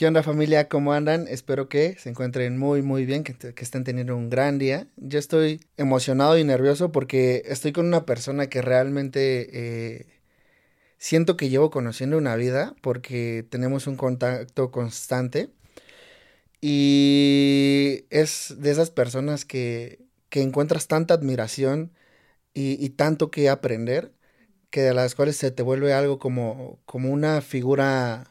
¿Qué 0.00 0.06
onda 0.06 0.22
familia? 0.22 0.66
¿Cómo 0.70 0.94
andan? 0.94 1.28
Espero 1.28 1.68
que 1.68 1.94
se 1.98 2.08
encuentren 2.08 2.56
muy 2.56 2.80
muy 2.80 3.04
bien, 3.04 3.22
que, 3.22 3.34
estén 3.62 3.84
teniendo 3.84 4.16
un 4.16 4.30
gran 4.30 4.58
día. 4.58 4.86
Yo 4.96 5.18
estoy 5.18 5.60
emocionado 5.76 6.38
y 6.38 6.44
nervioso 6.44 6.90
porque 6.90 7.42
estoy 7.44 7.72
con 7.72 7.84
una 7.84 8.06
persona 8.06 8.46
que 8.46 8.62
realmente 8.62 9.50
eh, 9.52 10.06
siento 10.96 11.36
que 11.36 11.50
llevo 11.50 11.70
conociendo 11.70 12.16
una 12.16 12.34
vida 12.36 12.74
porque 12.80 13.44
tenemos 13.50 13.86
un 13.86 13.96
contacto 13.96 14.70
constante 14.70 15.50
y 16.62 18.06
es 18.08 18.54
de 18.56 18.70
esas 18.70 18.90
personas 18.90 19.44
que, 19.44 20.00
que 20.30 20.40
encuentras 20.40 20.88
tanta 20.88 21.12
admiración 21.12 21.92
y, 22.54 22.82
y, 22.82 22.88
tanto 22.90 23.30
que 23.30 23.50
aprender 23.50 24.12
que 24.70 24.80
de 24.80 24.94
las 24.94 25.14
cuales 25.14 25.36
se 25.36 25.50
te 25.50 25.62
vuelve 25.62 25.92
algo 25.92 26.18
como, 26.18 26.80
como 26.86 27.10
una 27.10 27.42
figura 27.42 28.29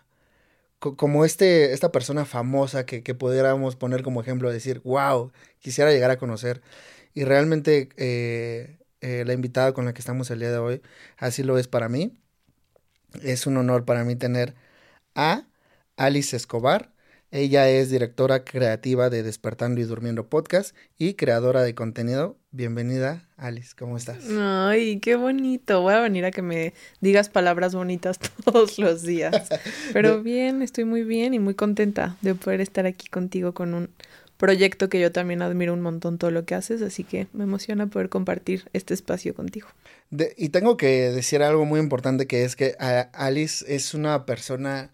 como 0.79 1.25
este, 1.25 1.73
esta 1.73 1.91
persona 1.91 2.25
famosa 2.25 2.85
que, 2.85 3.03
que, 3.03 3.15
pudiéramos 3.15 3.75
poner 3.75 4.03
como 4.03 4.21
ejemplo, 4.21 4.51
decir, 4.51 4.81
wow, 4.83 5.31
quisiera 5.59 5.91
llegar 5.91 6.11
a 6.11 6.17
conocer. 6.17 6.61
Y 7.13 7.25
realmente 7.25 7.89
eh, 7.97 8.79
eh, 9.01 9.23
la 9.25 9.33
invitada 9.33 9.73
con 9.73 9.85
la 9.85 9.93
que 9.93 9.99
estamos 9.99 10.29
el 10.31 10.39
día 10.39 10.51
de 10.51 10.57
hoy, 10.57 10.81
así 11.17 11.43
lo 11.43 11.57
es 11.57 11.67
para 11.67 11.89
mí. 11.89 12.17
Es 13.23 13.47
un 13.47 13.57
honor 13.57 13.85
para 13.85 14.03
mí 14.03 14.15
tener 14.15 14.55
a 15.15 15.47
Alice 15.97 16.35
Escobar. 16.35 16.93
Ella 17.31 17.69
es 17.69 17.91
directora 17.91 18.43
creativa 18.43 19.11
de 19.11 19.21
Despertando 19.21 19.79
y 19.79 19.83
Durmiendo 19.83 20.27
Podcast 20.29 20.75
y 20.97 21.13
creadora 21.13 21.61
de 21.61 21.75
contenido. 21.75 22.39
Bienvenida, 22.49 23.29
Alice, 23.37 23.75
¿cómo 23.77 23.97
estás? 23.97 24.23
Ay, 24.35 24.99
qué 24.99 25.15
bonito. 25.15 25.81
Voy 25.81 25.93
a 25.93 25.99
venir 25.99 26.25
a 26.25 26.31
que 26.31 26.41
me 26.41 26.73
digas 27.01 27.29
palabras 27.29 27.75
bonitas 27.75 28.17
todos 28.45 28.79
los 28.79 29.03
días. 29.03 29.47
Pero 29.93 30.23
bien, 30.23 30.63
estoy 30.63 30.85
muy 30.85 31.03
bien 31.03 31.35
y 31.35 31.39
muy 31.39 31.53
contenta 31.53 32.17
de 32.21 32.33
poder 32.33 32.61
estar 32.61 32.87
aquí 32.87 33.07
contigo 33.07 33.53
con 33.53 33.75
un 33.75 33.91
proyecto 34.37 34.89
que 34.89 34.99
yo 34.99 35.11
también 35.11 35.43
admiro 35.43 35.75
un 35.75 35.81
montón 35.81 36.17
todo 36.17 36.31
lo 36.31 36.45
que 36.45 36.55
haces, 36.55 36.81
así 36.81 37.03
que 37.03 37.27
me 37.33 37.43
emociona 37.43 37.85
poder 37.85 38.09
compartir 38.09 38.67
este 38.73 38.95
espacio 38.95 39.35
contigo. 39.35 39.67
De, 40.09 40.33
y 40.35 40.49
tengo 40.49 40.77
que 40.77 41.11
decir 41.11 41.43
algo 41.43 41.65
muy 41.65 41.79
importante 41.79 42.25
que 42.25 42.43
es 42.43 42.55
que 42.55 42.75
Alice 43.13 43.63
es 43.67 43.93
una 43.93 44.25
persona 44.25 44.89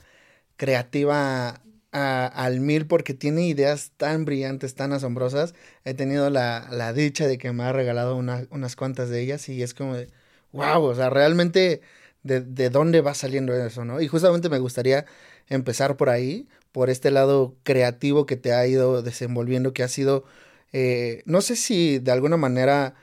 creativa 0.58 1.62
a, 1.96 2.28
al 2.28 2.60
mil 2.60 2.88
porque 2.88 3.14
tiene 3.14 3.48
ideas 3.48 3.92
tan 3.96 4.26
brillantes, 4.26 4.76
tan 4.76 4.92
asombrosas. 4.92 5.56
He 5.86 5.94
tenido 5.94 6.30
la, 6.30 6.68
la 6.72 6.92
dicha 6.92 7.26
de 7.26 7.38
que 7.38 7.54
me 7.54 7.64
ha 7.64 7.72
regalado 7.72 8.18
una, 8.18 8.46
unas 8.52 8.76
cuantas 8.76 9.10
de 9.10 9.22
ellas 9.22 9.48
y 9.48 9.64
es 9.64 9.74
como, 9.74 9.96
de, 9.96 10.10
wow, 10.52 10.84
o 10.84 10.94
sea, 10.96 11.10
realmente 11.10 11.82
de, 12.24 12.42
de 12.42 12.70
dónde 12.70 13.00
va 13.00 13.14
saliendo 13.14 13.54
eso, 13.54 13.86
¿no? 13.86 14.02
Y 14.02 14.08
justamente 14.10 14.50
me 14.50 14.60
gustaría 14.60 15.06
empezar 15.48 15.96
por 15.96 16.10
ahí, 16.10 16.48
por 16.74 16.90
este 16.90 17.12
lado 17.12 17.56
creativo 17.64 18.26
que 18.26 18.36
te 18.36 18.52
ha 18.52 18.68
ido 18.68 19.02
desenvolviendo, 19.02 19.74
que 19.74 19.84
ha 19.84 19.88
sido, 19.88 20.26
eh, 20.74 21.24
no 21.26 21.42
sé 21.42 21.56
si 21.56 22.00
de 22.00 22.12
alguna 22.12 22.38
manera... 22.38 22.96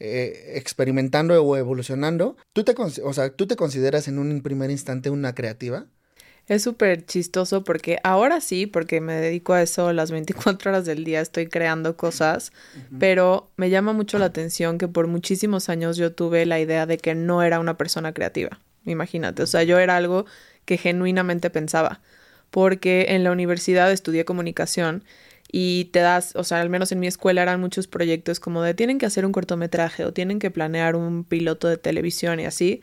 Eh, 0.00 0.52
experimentando 0.54 1.42
o 1.42 1.56
evolucionando, 1.56 2.36
¿tú 2.52 2.62
te, 2.62 2.72
o 3.02 3.12
sea, 3.12 3.30
¿tú 3.30 3.48
te 3.48 3.56
consideras 3.56 4.06
en 4.06 4.20
un 4.20 4.42
primer 4.42 4.70
instante 4.70 5.10
una 5.10 5.34
creativa? 5.34 5.86
Es 6.48 6.62
súper 6.62 7.04
chistoso 7.04 7.62
porque 7.62 7.98
ahora 8.02 8.40
sí, 8.40 8.66
porque 8.66 9.00
me 9.02 9.14
dedico 9.14 9.52
a 9.52 9.62
eso 9.62 9.92
las 9.92 10.10
24 10.10 10.70
horas 10.70 10.86
del 10.86 11.04
día, 11.04 11.20
estoy 11.20 11.46
creando 11.46 11.96
cosas, 11.96 12.52
uh 12.74 12.78
-huh. 12.78 12.98
pero 12.98 13.50
me 13.56 13.68
llama 13.68 13.92
mucho 13.92 14.18
la 14.18 14.26
atención 14.26 14.78
que 14.78 14.88
por 14.88 15.06
muchísimos 15.06 15.68
años 15.68 15.98
yo 15.98 16.12
tuve 16.12 16.46
la 16.46 16.58
idea 16.58 16.86
de 16.86 16.96
que 16.96 17.14
no 17.14 17.42
era 17.42 17.60
una 17.60 17.76
persona 17.76 18.12
creativa. 18.12 18.60
Imagínate, 18.86 19.42
o 19.42 19.46
sea, 19.46 19.62
yo 19.62 19.78
era 19.78 19.96
algo 19.96 20.24
que 20.64 20.78
genuinamente 20.78 21.50
pensaba, 21.50 22.00
porque 22.50 23.06
en 23.10 23.24
la 23.24 23.32
universidad 23.32 23.92
estudié 23.92 24.24
comunicación 24.24 25.04
y 25.50 25.86
te 25.86 26.00
das, 26.00 26.34
o 26.36 26.44
sea, 26.44 26.60
al 26.60 26.70
menos 26.70 26.92
en 26.92 27.00
mi 27.00 27.06
escuela 27.06 27.42
eran 27.42 27.60
muchos 27.60 27.86
proyectos 27.88 28.40
como 28.40 28.62
de 28.62 28.74
tienen 28.74 28.98
que 28.98 29.06
hacer 29.06 29.24
un 29.26 29.32
cortometraje 29.32 30.04
o 30.04 30.12
tienen 30.12 30.38
que 30.38 30.50
planear 30.50 30.96
un 30.96 31.24
piloto 31.24 31.68
de 31.68 31.76
televisión 31.76 32.40
y 32.40 32.46
así. 32.46 32.82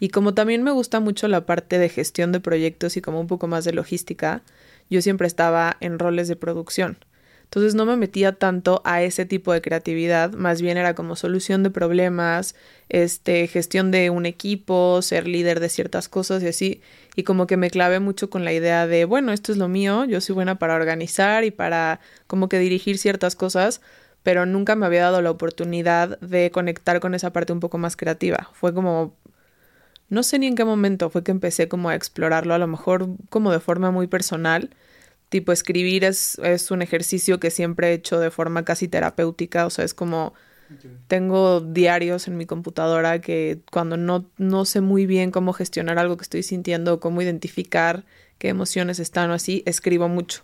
Y 0.00 0.08
como 0.08 0.34
también 0.34 0.62
me 0.62 0.70
gusta 0.70 1.00
mucho 1.00 1.28
la 1.28 1.46
parte 1.46 1.78
de 1.78 1.88
gestión 1.88 2.32
de 2.32 2.40
proyectos 2.40 2.96
y 2.96 3.00
como 3.00 3.20
un 3.20 3.26
poco 3.26 3.46
más 3.46 3.64
de 3.64 3.72
logística, 3.72 4.42
yo 4.90 5.00
siempre 5.02 5.26
estaba 5.26 5.76
en 5.80 5.98
roles 5.98 6.28
de 6.28 6.36
producción. 6.36 6.98
Entonces 7.44 7.76
no 7.76 7.86
me 7.86 7.96
metía 7.96 8.32
tanto 8.32 8.82
a 8.84 9.02
ese 9.02 9.26
tipo 9.26 9.52
de 9.52 9.62
creatividad, 9.62 10.32
más 10.32 10.60
bien 10.60 10.76
era 10.76 10.94
como 10.94 11.14
solución 11.14 11.62
de 11.62 11.70
problemas, 11.70 12.56
este, 12.88 13.46
gestión 13.46 13.92
de 13.92 14.10
un 14.10 14.26
equipo, 14.26 15.00
ser 15.02 15.28
líder 15.28 15.60
de 15.60 15.68
ciertas 15.68 16.08
cosas 16.08 16.42
y 16.42 16.48
así. 16.48 16.80
Y 17.14 17.22
como 17.22 17.46
que 17.46 17.56
me 17.56 17.70
clavé 17.70 18.00
mucho 18.00 18.28
con 18.28 18.44
la 18.44 18.52
idea 18.52 18.88
de, 18.88 19.04
bueno, 19.04 19.32
esto 19.32 19.52
es 19.52 19.58
lo 19.58 19.68
mío, 19.68 20.04
yo 20.04 20.20
soy 20.20 20.34
buena 20.34 20.58
para 20.58 20.74
organizar 20.74 21.44
y 21.44 21.52
para 21.52 22.00
como 22.26 22.48
que 22.48 22.58
dirigir 22.58 22.98
ciertas 22.98 23.36
cosas, 23.36 23.80
pero 24.24 24.46
nunca 24.46 24.74
me 24.74 24.86
había 24.86 25.02
dado 25.02 25.22
la 25.22 25.30
oportunidad 25.30 26.18
de 26.18 26.50
conectar 26.50 26.98
con 26.98 27.14
esa 27.14 27.32
parte 27.32 27.52
un 27.52 27.60
poco 27.60 27.78
más 27.78 27.94
creativa. 27.94 28.50
Fue 28.54 28.74
como 28.74 29.14
no 30.14 30.22
sé 30.22 30.38
ni 30.38 30.46
en 30.46 30.54
qué 30.54 30.64
momento 30.64 31.10
fue 31.10 31.22
que 31.22 31.30
empecé 31.30 31.68
como 31.68 31.88
a 31.90 31.94
explorarlo, 31.94 32.54
a 32.54 32.58
lo 32.58 32.66
mejor 32.66 33.08
como 33.28 33.52
de 33.52 33.60
forma 33.60 33.90
muy 33.90 34.06
personal. 34.06 34.70
Tipo, 35.28 35.52
escribir 35.52 36.04
es, 36.04 36.38
es 36.42 36.70
un 36.70 36.82
ejercicio 36.82 37.40
que 37.40 37.50
siempre 37.50 37.90
he 37.90 37.94
hecho 37.94 38.20
de 38.20 38.30
forma 38.30 38.64
casi 38.64 38.88
terapéutica, 38.88 39.66
o 39.66 39.70
sea, 39.70 39.84
es 39.84 39.94
como 39.94 40.34
tengo 41.06 41.60
diarios 41.60 42.26
en 42.26 42.36
mi 42.36 42.46
computadora 42.46 43.20
que 43.20 43.60
cuando 43.70 43.96
no, 43.96 44.30
no 44.38 44.64
sé 44.64 44.80
muy 44.80 45.06
bien 45.06 45.30
cómo 45.30 45.52
gestionar 45.52 45.98
algo 45.98 46.16
que 46.16 46.22
estoy 46.22 46.42
sintiendo, 46.42 47.00
cómo 47.00 47.22
identificar 47.22 48.04
qué 48.38 48.48
emociones 48.48 48.98
están 48.98 49.30
o 49.30 49.34
así, 49.34 49.62
escribo 49.66 50.08
mucho. 50.08 50.42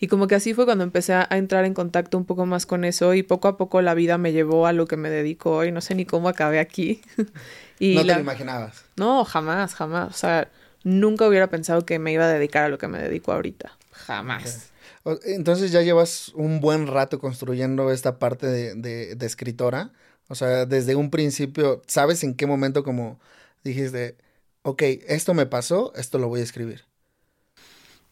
Y 0.00 0.06
como 0.06 0.28
que 0.28 0.36
así 0.36 0.54
fue 0.54 0.64
cuando 0.64 0.84
empecé 0.84 1.12
a 1.12 1.26
entrar 1.30 1.64
en 1.64 1.74
contacto 1.74 2.16
un 2.16 2.24
poco 2.24 2.46
más 2.46 2.66
con 2.66 2.84
eso 2.84 3.14
y 3.14 3.24
poco 3.24 3.48
a 3.48 3.56
poco 3.56 3.82
la 3.82 3.94
vida 3.94 4.16
me 4.16 4.32
llevó 4.32 4.66
a 4.66 4.72
lo 4.72 4.86
que 4.86 4.96
me 4.96 5.10
dedico 5.10 5.50
hoy. 5.50 5.72
No 5.72 5.80
sé 5.80 5.96
ni 5.96 6.04
cómo 6.04 6.28
acabé 6.28 6.60
aquí. 6.60 7.00
y 7.78 7.94
¿No 7.94 8.04
te 8.04 8.14
lo 8.14 8.20
imaginabas? 8.20 8.84
No, 8.96 9.24
jamás, 9.24 9.74
jamás. 9.74 10.10
O 10.10 10.16
sea, 10.16 10.48
nunca 10.84 11.26
hubiera 11.26 11.48
pensado 11.48 11.84
que 11.84 11.98
me 11.98 12.12
iba 12.12 12.24
a 12.24 12.28
dedicar 12.28 12.64
a 12.64 12.68
lo 12.68 12.78
que 12.78 12.88
me 12.88 12.98
dedico 12.98 13.32
ahorita. 13.32 13.76
Jamás. 13.92 14.70
Okay. 15.04 15.34
Entonces 15.34 15.72
ya 15.72 15.82
llevas 15.82 16.30
un 16.34 16.60
buen 16.60 16.86
rato 16.86 17.18
construyendo 17.18 17.90
esta 17.90 18.18
parte 18.18 18.46
de, 18.46 18.74
de, 18.74 19.14
de, 19.14 19.26
escritora. 19.26 19.90
O 20.28 20.34
sea, 20.34 20.66
desde 20.66 20.94
un 20.96 21.10
principio, 21.10 21.82
¿sabes 21.86 22.22
en 22.24 22.34
qué 22.34 22.46
momento 22.46 22.84
como 22.84 23.18
dijiste, 23.64 24.16
ok, 24.62 24.82
esto 25.06 25.34
me 25.34 25.46
pasó, 25.46 25.92
esto 25.96 26.18
lo 26.18 26.28
voy 26.28 26.40
a 26.40 26.44
escribir? 26.44 26.84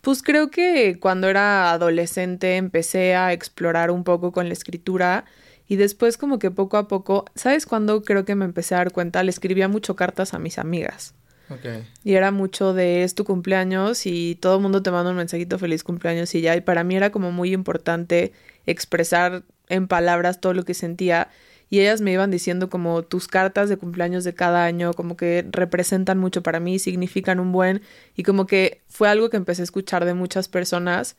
Pues 0.00 0.22
creo 0.22 0.50
que 0.50 0.98
cuando 1.00 1.28
era 1.28 1.72
adolescente 1.72 2.56
empecé 2.56 3.16
a 3.16 3.32
explorar 3.32 3.90
un 3.90 4.04
poco 4.04 4.30
con 4.32 4.46
la 4.46 4.52
escritura 4.52 5.24
y 5.68 5.76
después 5.76 6.16
como 6.16 6.38
que 6.38 6.50
poco 6.50 6.76
a 6.76 6.88
poco, 6.88 7.24
¿sabes 7.34 7.66
cuándo 7.66 8.02
creo 8.02 8.24
que 8.24 8.34
me 8.34 8.44
empecé 8.44 8.74
a 8.74 8.78
dar 8.78 8.92
cuenta? 8.92 9.22
Le 9.22 9.30
escribía 9.30 9.68
mucho 9.68 9.96
cartas 9.96 10.34
a 10.34 10.38
mis 10.38 10.58
amigas. 10.58 11.14
Okay. 11.48 11.86
Y 12.02 12.14
era 12.14 12.32
mucho 12.32 12.74
de 12.74 13.04
es 13.04 13.14
tu 13.14 13.24
cumpleaños 13.24 14.06
y 14.06 14.36
todo 14.36 14.56
el 14.56 14.62
mundo 14.62 14.82
te 14.82 14.90
manda 14.90 15.10
un 15.10 15.16
mensajito 15.16 15.58
feliz 15.58 15.84
cumpleaños 15.84 16.34
y 16.34 16.40
ya. 16.40 16.56
Y 16.56 16.60
para 16.60 16.82
mí 16.82 16.96
era 16.96 17.10
como 17.10 17.30
muy 17.30 17.52
importante 17.52 18.32
expresar 18.66 19.44
en 19.68 19.86
palabras 19.86 20.40
todo 20.40 20.54
lo 20.54 20.64
que 20.64 20.74
sentía 20.74 21.28
y 21.68 21.80
ellas 21.80 22.00
me 22.00 22.12
iban 22.12 22.30
diciendo 22.30 22.68
como 22.70 23.02
tus 23.02 23.26
cartas 23.26 23.68
de 23.68 23.76
cumpleaños 23.76 24.24
de 24.24 24.34
cada 24.34 24.64
año 24.64 24.92
como 24.94 25.16
que 25.16 25.44
representan 25.50 26.18
mucho 26.18 26.42
para 26.42 26.60
mí, 26.60 26.78
significan 26.78 27.40
un 27.40 27.52
buen 27.52 27.82
y 28.14 28.22
como 28.22 28.46
que 28.46 28.82
fue 28.88 29.08
algo 29.08 29.30
que 29.30 29.36
empecé 29.36 29.62
a 29.62 29.64
escuchar 29.64 30.04
de 30.04 30.14
muchas 30.14 30.48
personas 30.48 31.16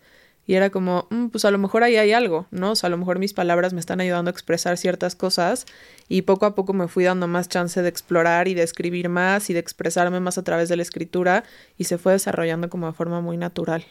y 0.48 0.56
era 0.56 0.70
como, 0.70 1.08
mmm, 1.12 1.28
pues 1.28 1.44
a 1.44 1.52
lo 1.52 1.58
mejor 1.58 1.84
ahí 1.84 1.98
hay 1.98 2.14
algo, 2.14 2.48
¿no? 2.52 2.72
O 2.72 2.76
sea, 2.76 2.88
a 2.88 2.90
lo 2.90 2.98
mejor 2.98 3.20
mis 3.20 3.34
palabras 3.34 3.74
me 3.74 3.82
están 3.82 4.00
ayudando 4.00 4.30
a 4.30 4.32
expresar 4.32 4.78
ciertas 4.78 5.14
cosas 5.14 5.66
y 6.08 6.22
poco 6.22 6.46
a 6.46 6.56
poco 6.56 6.72
me 6.72 6.88
fui 6.88 7.04
dando 7.04 7.28
más 7.28 7.50
chance 7.50 7.82
de 7.82 7.90
explorar 7.90 8.48
y 8.48 8.54
de 8.54 8.64
escribir 8.64 9.10
más 9.10 9.50
y 9.50 9.54
de 9.54 9.60
expresarme 9.60 10.22
más 10.22 10.38
a 10.38 10.44
través 10.44 10.70
de 10.70 10.78
la 10.78 10.84
escritura 10.84 11.44
y 11.78 11.84
se 11.84 11.98
fue 11.98 12.14
desarrollando 12.14 12.70
como 12.70 12.88
de 12.88 12.94
forma 12.94 13.20
muy 13.20 13.36
natural. 13.36 13.86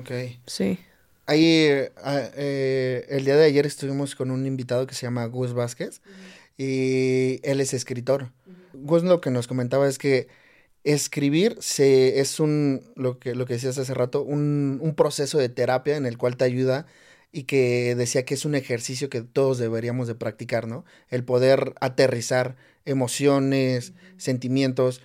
Ok. 0.00 0.10
Sí. 0.46 0.80
Ahí, 1.26 1.44
eh, 1.44 1.92
eh, 2.04 3.06
el 3.10 3.24
día 3.24 3.36
de 3.36 3.44
ayer 3.44 3.64
estuvimos 3.64 4.16
con 4.16 4.32
un 4.32 4.46
invitado 4.46 4.84
que 4.88 4.96
se 4.96 5.02
llama 5.02 5.26
Gus 5.26 5.52
Vázquez 5.52 6.00
uh 6.04 6.08
-huh. 6.08 6.64
y 6.64 7.40
él 7.48 7.60
es 7.60 7.72
escritor. 7.72 8.24
Uh 8.24 8.50
-huh. 8.50 8.84
Gus 8.84 9.04
lo 9.04 9.20
que 9.20 9.30
nos 9.30 9.46
comentaba 9.46 9.86
es 9.86 9.98
que 9.98 10.26
escribir 10.94 11.56
se, 11.60 12.20
es 12.20 12.40
un, 12.40 12.82
lo 12.96 13.18
que, 13.18 13.34
lo 13.34 13.46
que 13.46 13.54
decías 13.54 13.78
hace 13.78 13.94
rato, 13.94 14.22
un, 14.22 14.78
un 14.82 14.94
proceso 14.94 15.38
de 15.38 15.48
terapia 15.48 15.96
en 15.96 16.06
el 16.06 16.18
cual 16.18 16.36
te 16.36 16.44
ayuda 16.44 16.86
y 17.32 17.44
que 17.44 17.94
decía 17.94 18.24
que 18.24 18.34
es 18.34 18.44
un 18.44 18.54
ejercicio 18.54 19.10
que 19.10 19.20
todos 19.22 19.58
deberíamos 19.58 20.08
de 20.08 20.14
practicar, 20.14 20.66
¿no? 20.66 20.84
El 21.08 21.24
poder 21.24 21.74
aterrizar 21.80 22.56
emociones, 22.86 23.90
uh 23.90 23.92
-huh. 23.92 24.14
sentimientos. 24.18 25.02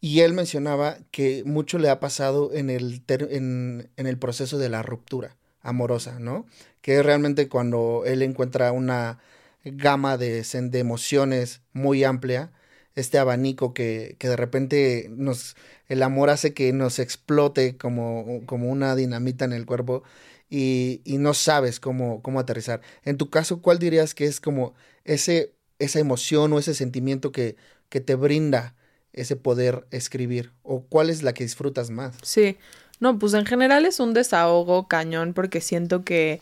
Y 0.00 0.20
él 0.20 0.32
mencionaba 0.32 0.98
que 1.10 1.42
mucho 1.44 1.78
le 1.78 1.90
ha 1.90 2.00
pasado 2.00 2.52
en 2.54 2.70
el, 2.70 3.02
en, 3.08 3.90
en 3.96 4.06
el 4.06 4.18
proceso 4.18 4.58
de 4.58 4.68
la 4.70 4.82
ruptura 4.82 5.36
amorosa, 5.62 6.18
¿no? 6.18 6.46
Que 6.80 6.98
es 6.98 7.04
realmente 7.04 7.48
cuando 7.48 8.04
él 8.06 8.22
encuentra 8.22 8.72
una 8.72 9.18
gama 9.64 10.16
de, 10.16 10.42
de 10.42 10.78
emociones 10.78 11.60
muy 11.72 12.04
amplia, 12.04 12.52
este 12.96 13.18
abanico 13.18 13.72
que, 13.74 14.16
que 14.18 14.28
de 14.28 14.36
repente 14.36 15.08
nos, 15.10 15.54
el 15.88 16.02
amor 16.02 16.30
hace 16.30 16.54
que 16.54 16.72
nos 16.72 16.98
explote 16.98 17.76
como, 17.76 18.42
como 18.46 18.70
una 18.70 18.96
dinamita 18.96 19.44
en 19.44 19.52
el 19.52 19.66
cuerpo 19.66 20.02
y, 20.50 21.02
y 21.04 21.18
no 21.18 21.34
sabes 21.34 21.78
cómo, 21.78 22.22
cómo 22.22 22.40
aterrizar. 22.40 22.80
En 23.04 23.18
tu 23.18 23.30
caso, 23.30 23.60
¿cuál 23.60 23.78
dirías 23.78 24.14
que 24.14 24.24
es 24.24 24.40
como 24.40 24.74
ese, 25.04 25.52
esa 25.78 26.00
emoción 26.00 26.52
o 26.52 26.58
ese 26.58 26.74
sentimiento 26.74 27.32
que, 27.32 27.56
que 27.88 28.00
te 28.00 28.14
brinda 28.14 28.74
ese 29.12 29.36
poder 29.36 29.86
escribir? 29.90 30.52
¿O 30.62 30.82
cuál 30.82 31.10
es 31.10 31.22
la 31.22 31.34
que 31.34 31.44
disfrutas 31.44 31.90
más? 31.90 32.16
Sí, 32.22 32.56
no, 32.98 33.18
pues 33.18 33.34
en 33.34 33.44
general 33.44 33.84
es 33.84 34.00
un 34.00 34.14
desahogo 34.14 34.88
cañón 34.88 35.34
porque 35.34 35.60
siento 35.60 36.02
que 36.02 36.40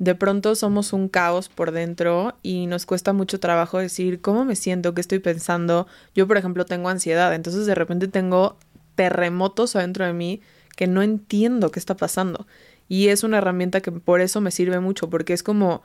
de 0.00 0.14
pronto 0.14 0.54
somos 0.54 0.94
un 0.94 1.08
caos 1.10 1.50
por 1.50 1.72
dentro 1.72 2.34
y 2.42 2.66
nos 2.66 2.86
cuesta 2.86 3.12
mucho 3.12 3.38
trabajo 3.38 3.78
decir 3.78 4.22
cómo 4.22 4.46
me 4.46 4.56
siento, 4.56 4.94
qué 4.94 5.02
estoy 5.02 5.18
pensando. 5.18 5.86
Yo, 6.14 6.26
por 6.26 6.38
ejemplo, 6.38 6.64
tengo 6.64 6.88
ansiedad, 6.88 7.34
entonces 7.34 7.66
de 7.66 7.74
repente 7.74 8.08
tengo 8.08 8.56
terremotos 8.94 9.76
adentro 9.76 10.06
de 10.06 10.14
mí 10.14 10.40
que 10.74 10.86
no 10.86 11.02
entiendo 11.02 11.70
qué 11.70 11.78
está 11.78 11.98
pasando. 11.98 12.46
Y 12.88 13.08
es 13.08 13.24
una 13.24 13.38
herramienta 13.38 13.82
que 13.82 13.92
por 13.92 14.22
eso 14.22 14.40
me 14.40 14.50
sirve 14.50 14.80
mucho, 14.80 15.10
porque 15.10 15.34
es 15.34 15.42
como, 15.42 15.82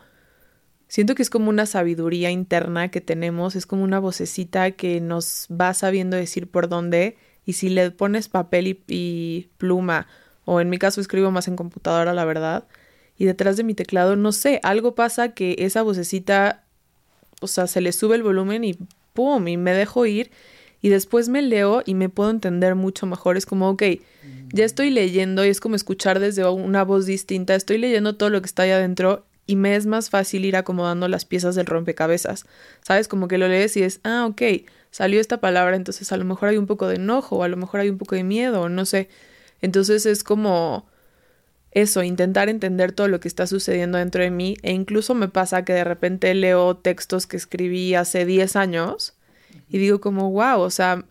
siento 0.87 1.13
que 1.13 1.21
es 1.21 1.29
como 1.29 1.49
una 1.49 1.65
sabiduría 1.65 2.31
interna 2.31 2.87
que 2.91 3.01
tenemos, 3.01 3.57
es 3.57 3.65
como 3.65 3.83
una 3.83 3.99
vocecita 3.99 4.71
que 4.71 5.01
nos 5.01 5.47
va 5.51 5.73
sabiendo 5.73 6.15
decir 6.15 6.49
por 6.49 6.69
dónde 6.69 7.17
y 7.45 7.53
si 7.53 7.67
le 7.67 7.91
pones 7.91 8.29
papel 8.29 8.67
y, 8.67 8.81
y 8.87 9.49
pluma, 9.57 10.07
o 10.45 10.61
en 10.61 10.69
mi 10.69 10.77
caso 10.77 11.01
escribo 11.01 11.31
más 11.31 11.49
en 11.49 11.57
computadora, 11.57 12.13
la 12.13 12.23
verdad, 12.23 12.63
y 13.17 13.25
detrás 13.25 13.57
de 13.57 13.63
mi 13.63 13.73
teclado, 13.73 14.15
no 14.15 14.31
sé, 14.31 14.59
algo 14.63 14.95
pasa 14.95 15.33
que 15.33 15.55
esa 15.59 15.81
vocecita, 15.81 16.63
o 17.41 17.47
sea, 17.47 17.67
se 17.67 17.81
le 17.81 17.91
sube 17.91 18.15
el 18.15 18.23
volumen 18.23 18.63
y 18.63 18.77
¡pum! 19.13 19.47
y 19.47 19.57
me 19.57 19.73
dejo 19.73 20.05
ir 20.05 20.31
y 20.81 20.89
después 20.89 21.29
me 21.29 21.41
leo 21.41 21.81
y 21.85 21.95
me 21.95 22.09
puedo 22.09 22.29
entender 22.29 22.75
mucho 22.75 23.07
mejor. 23.07 23.37
Es 23.37 23.45
como, 23.45 23.69
ok, 23.69 23.83
ya 24.53 24.65
estoy 24.65 24.91
leyendo 24.91 25.43
y 25.43 25.49
es 25.49 25.59
como 25.59 25.75
escuchar 25.75 26.19
desde 26.19 26.47
una 26.47 26.83
voz 26.83 27.05
distinta, 27.05 27.55
estoy 27.55 27.77
leyendo 27.79 28.15
todo 28.17 28.29
lo 28.29 28.41
que 28.41 28.45
está 28.45 28.63
ahí 28.63 28.71
adentro 28.71 29.25
y 29.47 29.55
me 29.55 29.75
es 29.75 29.85
más 29.85 30.09
fácil 30.09 30.45
ir 30.45 30.55
acomodando 30.55 31.07
las 31.07 31.25
piezas 31.25 31.55
del 31.55 31.65
rompecabezas. 31.65 32.45
¿Sabes? 32.81 33.07
Como 33.07 33.27
que 33.27 33.37
lo 33.37 33.47
lees 33.47 33.75
y 33.77 33.83
es, 33.83 33.99
ah, 34.03 34.27
ok, 34.29 34.41
salió 34.91 35.19
esta 35.19 35.39
palabra, 35.39 35.75
entonces 35.75 36.11
a 36.11 36.17
lo 36.17 36.25
mejor 36.25 36.49
hay 36.49 36.57
un 36.57 36.67
poco 36.67 36.87
de 36.87 36.95
enojo, 36.95 37.37
o 37.37 37.43
a 37.43 37.47
lo 37.47 37.57
mejor 37.57 37.79
hay 37.79 37.89
un 37.89 37.97
poco 37.97 38.15
de 38.15 38.23
miedo, 38.23 38.69
no 38.69 38.85
sé. 38.85 39.09
Entonces 39.61 40.05
es 40.05 40.23
como 40.23 40.85
eso, 41.75 42.03
intentar 42.03 42.47
entender 42.49 42.93
todo 42.93 43.09
lo 43.09 43.19
que 43.19 43.27
está 43.27 43.47
sucediendo 43.47 43.97
dentro 43.97 44.23
de 44.23 44.31
mí 44.31 44.55
e 44.63 44.71
incluso 44.71 45.13
me 45.13 45.27
pasa 45.27 45.65
que 45.65 45.73
de 45.73 45.83
repente 45.83 46.33
leo 46.33 46.77
textos 46.77 47.27
que 47.27 47.37
escribí 47.37 47.95
hace 47.95 48.25
10 48.25 48.55
años 48.55 49.13
y 49.69 49.77
digo 49.77 49.99
como, 49.99 50.31
wow, 50.31 50.61
o 50.61 50.69
sea, 50.69 51.03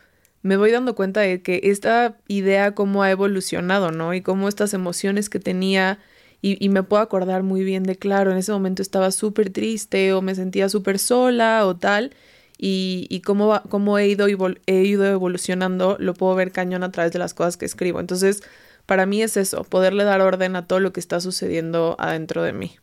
me 0.43 0.57
voy 0.57 0.71
dando 0.71 0.95
cuenta 0.95 1.21
de 1.21 1.43
que 1.43 1.61
esta 1.65 2.17
idea 2.29 2.75
cómo 2.75 3.03
ha 3.03 3.11
evolucionado, 3.11 3.93
¿no? 3.93 4.15
Y 4.15 4.23
cómo 4.23 4.49
estas 4.49 4.73
emociones 4.73 5.29
que 5.29 5.39
tenía 5.39 5.99
y, 6.41 6.57
y 6.65 6.71
me 6.71 6.83
puedo 6.83 7.03
acordar 7.03 7.43
muy 7.43 7.63
bien 7.63 7.83
de, 7.85 7.97
claro, 7.97 8.31
en 8.31 8.39
ese 8.39 8.53
momento 8.53 8.81
estaba 8.83 9.11
súper 9.11 9.51
triste 9.51 10.15
o 10.15 10.23
me 10.23 10.35
sentía 10.35 10.71
súper 10.71 10.99
sola 10.99 11.67
o 11.67 11.77
tal. 11.77 12.15
Y, 12.57 13.07
y 13.11 13.21
cómo, 13.21 13.61
cómo 13.69 13.99
he, 13.99 14.09
ido, 14.09 14.27
he 14.67 14.83
ido 14.83 15.05
evolucionando, 15.07 15.97
lo 15.99 16.15
puedo 16.15 16.35
ver 16.35 16.53
cañón 16.53 16.85
a 16.85 16.93
través 16.93 17.13
de 17.13 17.19
las 17.19 17.35
cosas 17.35 17.57
que 17.57 17.67
escribo. 17.67 18.01
Entonces, 18.01 18.43
para 18.87 19.07
mí 19.07 19.23
es 19.23 19.37
eso, 19.37 19.65
poderle 19.65 20.05
dar 20.05 20.21
orden 20.21 20.57
a 20.57 20.67
todo 20.67 20.81
lo 20.81 20.93
que 20.93 21.01
está 21.01 21.21
sucediendo 21.21 21.97
adentro 21.99 22.43
de 22.43 22.53
mí. 22.53 22.77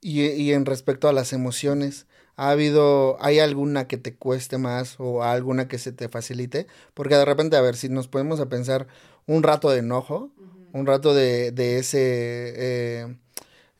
Y, 0.00 0.22
y 0.26 0.52
en 0.52 0.66
respecto 0.66 1.08
a 1.08 1.12
las 1.12 1.32
emociones, 1.32 2.06
¿ha 2.36 2.50
habido, 2.50 3.22
hay 3.22 3.38
alguna 3.38 3.86
que 3.86 3.98
te 3.98 4.14
cueste 4.16 4.58
más 4.58 4.96
o 4.98 5.22
alguna 5.22 5.68
que 5.68 5.78
se 5.78 5.92
te 5.92 6.08
facilite? 6.08 6.66
Porque 6.94 7.16
de 7.16 7.24
repente, 7.24 7.56
a 7.56 7.60
ver, 7.60 7.76
si 7.76 7.88
nos 7.88 8.08
podemos 8.08 8.40
a 8.40 8.48
pensar 8.48 8.86
un 9.26 9.42
rato 9.42 9.70
de 9.70 9.78
enojo, 9.80 10.30
un 10.72 10.86
rato 10.86 11.14
de, 11.14 11.52
de 11.52 11.78
ese, 11.78 11.98
eh, 12.56 13.16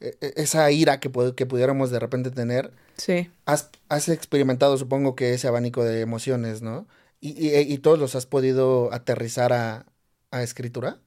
e, 0.01 0.17
e, 0.21 0.33
esa 0.37 0.71
ira 0.71 1.01
que, 1.01 1.11
que 1.37 1.47
pudiéramos 1.47 1.91
de 1.91 1.99
repente 2.01 2.31
tener. 2.31 2.73
Sí. 2.97 3.31
Has, 3.47 3.71
has 3.89 4.09
experimentado, 4.09 4.77
supongo 4.79 5.17
que 5.17 5.35
ese 5.35 5.49
abanico 5.49 5.85
de 5.85 6.01
emociones, 6.03 6.63
¿no? 6.63 6.87
¿Y, 7.21 7.31
y, 7.49 7.59
y 7.61 7.79
todos 7.79 7.99
los 7.99 8.15
has 8.15 8.27
podido 8.27 8.93
aterrizar 8.93 9.53
a, 9.53 9.87
a 10.31 10.43
escritura? 10.43 11.01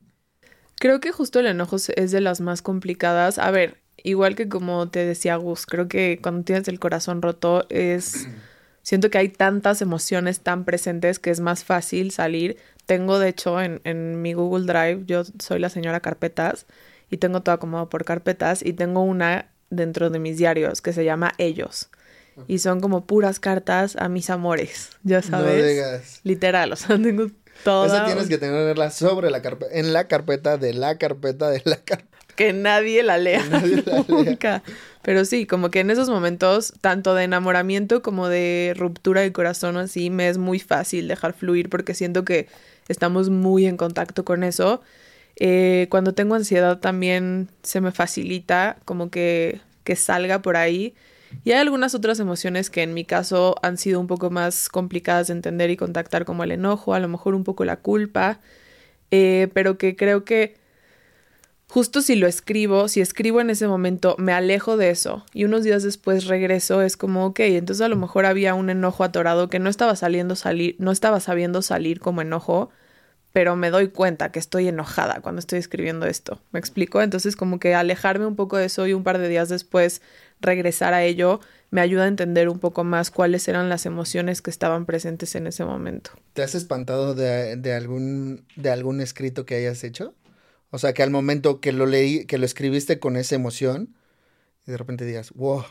Creo 0.83 0.99
que 0.99 1.13
justo 1.13 1.39
el 1.39 1.45
enojo 1.45 1.77
es 1.77 2.11
de 2.11 2.19
las 2.19 2.41
más 2.41 2.61
complicadas. 2.61 3.39
A 3.39 3.51
ver, 3.51 3.77
igual 4.03 4.35
que 4.35 4.49
como 4.49 4.89
te 4.89 5.05
decía 5.05 5.37
Gus, 5.37 5.65
creo 5.65 5.87
que 5.87 6.19
cuando 6.21 6.43
tienes 6.43 6.67
el 6.67 6.77
corazón 6.77 7.21
roto 7.21 7.65
es... 7.69 8.27
Siento 8.81 9.09
que 9.09 9.17
hay 9.17 9.29
tantas 9.29 9.81
emociones 9.81 10.41
tan 10.41 10.65
presentes 10.65 11.19
que 11.19 11.29
es 11.29 11.39
más 11.39 11.63
fácil 11.63 12.11
salir. 12.11 12.57
Tengo, 12.85 13.17
de 13.17 13.29
hecho, 13.29 13.61
en, 13.61 13.79
en 13.85 14.21
mi 14.21 14.33
Google 14.33 14.65
Drive, 14.65 15.03
yo 15.05 15.23
soy 15.39 15.59
la 15.59 15.69
señora 15.69 16.01
carpetas 16.01 16.65
y 17.09 17.15
tengo 17.15 17.41
todo 17.43 17.55
acomodado 17.55 17.87
por 17.87 18.03
carpetas 18.03 18.61
y 18.61 18.73
tengo 18.73 19.03
una 19.03 19.45
dentro 19.69 20.09
de 20.09 20.19
mis 20.19 20.37
diarios 20.37 20.81
que 20.81 20.91
se 20.91 21.05
llama 21.05 21.31
Ellos. 21.37 21.91
Y 22.49 22.59
son 22.59 22.81
como 22.81 23.05
puras 23.05 23.39
cartas 23.39 23.95
a 23.95 24.09
mis 24.09 24.29
amores, 24.29 24.89
ya 25.03 25.21
sabes. 25.21 25.61
No 25.61 25.65
digas. 25.65 26.19
Literal, 26.25 26.73
o 26.73 26.75
sea, 26.75 26.97
tengo 27.01 27.27
toda... 27.63 27.87
Eso 27.87 28.05
tienes 28.05 28.27
que 28.27 28.37
tenerla 28.37 28.91
sobre 28.91 29.29
la 29.29 29.41
carpeta, 29.41 29.73
en 29.73 29.93
la 29.93 30.07
carpeta 30.07 30.57
de 30.57 30.73
la 30.73 30.97
carpeta 30.97 31.49
de 31.49 31.61
la 31.65 31.77
carpeta. 31.77 32.13
Que 32.35 32.51
nadie 32.53 33.03
la 33.03 33.17
lea. 33.17 33.43
Que 33.43 33.49
nadie 33.49 33.83
la 33.85 34.05
lea. 34.07 34.63
Pero 35.03 35.25
sí, 35.25 35.45
como 35.45 35.69
que 35.69 35.81
en 35.81 35.91
esos 35.91 36.09
momentos, 36.09 36.73
tanto 36.81 37.13
de 37.13 37.25
enamoramiento 37.25 38.01
como 38.01 38.29
de 38.29 38.73
ruptura 38.75 39.21
de 39.21 39.33
corazón 39.33 39.77
así, 39.77 40.09
me 40.09 40.29
es 40.29 40.37
muy 40.37 40.59
fácil 40.59 41.07
dejar 41.07 41.33
fluir 41.33 41.69
porque 41.69 41.93
siento 41.93 42.23
que 42.23 42.47
estamos 42.87 43.29
muy 43.29 43.65
en 43.65 43.77
contacto 43.77 44.23
con 44.23 44.43
eso. 44.43 44.81
Eh, 45.35 45.87
cuando 45.89 46.13
tengo 46.13 46.35
ansiedad 46.35 46.79
también 46.79 47.49
se 47.63 47.81
me 47.81 47.91
facilita 47.91 48.77
como 48.85 49.09
que, 49.09 49.61
que 49.83 49.95
salga 49.95 50.41
por 50.41 50.55
ahí. 50.55 50.95
Y 51.43 51.51
hay 51.51 51.59
algunas 51.59 51.95
otras 51.95 52.19
emociones 52.19 52.69
que 52.69 52.83
en 52.83 52.93
mi 52.93 53.05
caso 53.05 53.55
han 53.61 53.77
sido 53.77 53.99
un 53.99 54.07
poco 54.07 54.29
más 54.29 54.69
complicadas 54.69 55.27
de 55.27 55.33
entender 55.33 55.69
y 55.69 55.77
contactar, 55.77 56.25
como 56.25 56.43
el 56.43 56.51
enojo, 56.51 56.93
a 56.93 56.99
lo 56.99 57.07
mejor 57.07 57.35
un 57.35 57.43
poco 57.43 57.65
la 57.65 57.77
culpa, 57.77 58.39
eh, 59.11 59.49
pero 59.53 59.77
que 59.77 59.95
creo 59.95 60.25
que 60.25 60.55
justo 61.73 62.01
si 62.01 62.15
lo 62.15 62.27
escribo, 62.27 62.87
si 62.87 63.01
escribo 63.01 63.41
en 63.41 63.49
ese 63.49 63.67
momento, 63.67 64.15
me 64.19 64.31
alejo 64.31 64.77
de 64.77 64.91
eso 64.91 65.25
y 65.33 65.45
unos 65.45 65.63
días 65.63 65.81
después 65.81 66.25
regreso, 66.25 66.83
es 66.83 66.97
como, 66.97 67.25
ok, 67.25 67.39
entonces 67.39 67.83
a 67.83 67.89
lo 67.89 67.95
mejor 67.95 68.27
había 68.27 68.53
un 68.53 68.69
enojo 68.69 69.03
atorado 69.03 69.49
que 69.49 69.57
no 69.57 69.71
estaba 69.71 69.95
saliendo 69.95 70.35
salir, 70.35 70.75
no 70.77 70.91
estaba 70.91 71.19
sabiendo 71.19 71.63
salir 71.63 71.99
como 71.99 72.21
enojo, 72.21 72.69
pero 73.33 73.55
me 73.55 73.71
doy 73.71 73.89
cuenta 73.89 74.31
que 74.31 74.39
estoy 74.39 74.67
enojada 74.67 75.19
cuando 75.21 75.39
estoy 75.39 75.59
escribiendo 75.59 76.05
esto. 76.05 76.39
¿Me 76.51 76.59
explico? 76.59 77.01
Entonces 77.01 77.35
como 77.35 77.59
que 77.59 77.73
alejarme 77.73 78.27
un 78.27 78.35
poco 78.35 78.57
de 78.57 78.65
eso 78.65 78.87
y 78.87 78.93
un 78.93 79.03
par 79.03 79.17
de 79.17 79.27
días 79.27 79.49
después 79.49 80.01
regresar 80.39 80.93
a 80.93 81.03
ello 81.03 81.39
me 81.71 81.81
ayuda 81.81 82.03
a 82.03 82.07
entender 82.07 82.47
un 82.47 82.59
poco 82.59 82.83
más 82.83 83.09
cuáles 83.09 83.47
eran 83.47 83.69
las 83.69 83.87
emociones 83.87 84.43
que 84.43 84.51
estaban 84.51 84.85
presentes 84.85 85.33
en 85.33 85.47
ese 85.47 85.65
momento. 85.65 86.11
¿Te 86.33 86.43
has 86.43 86.53
espantado 86.53 87.15
de, 87.15 87.55
de 87.57 87.73
algún, 87.73 88.45
de 88.55 88.69
algún 88.69 89.01
escrito 89.01 89.47
que 89.47 89.55
hayas 89.55 89.83
hecho? 89.83 90.13
O 90.69 90.77
sea, 90.77 90.93
que 90.93 91.01
al 91.01 91.09
momento 91.09 91.59
que 91.59 91.71
lo 91.71 91.87
leí, 91.87 92.25
que 92.25 92.37
lo 92.37 92.45
escribiste 92.45 92.99
con 92.99 93.15
esa 93.15 93.33
emoción, 93.33 93.95
y 94.67 94.71
de 94.71 94.77
repente 94.77 95.05
digas, 95.05 95.31
wow. 95.31 95.63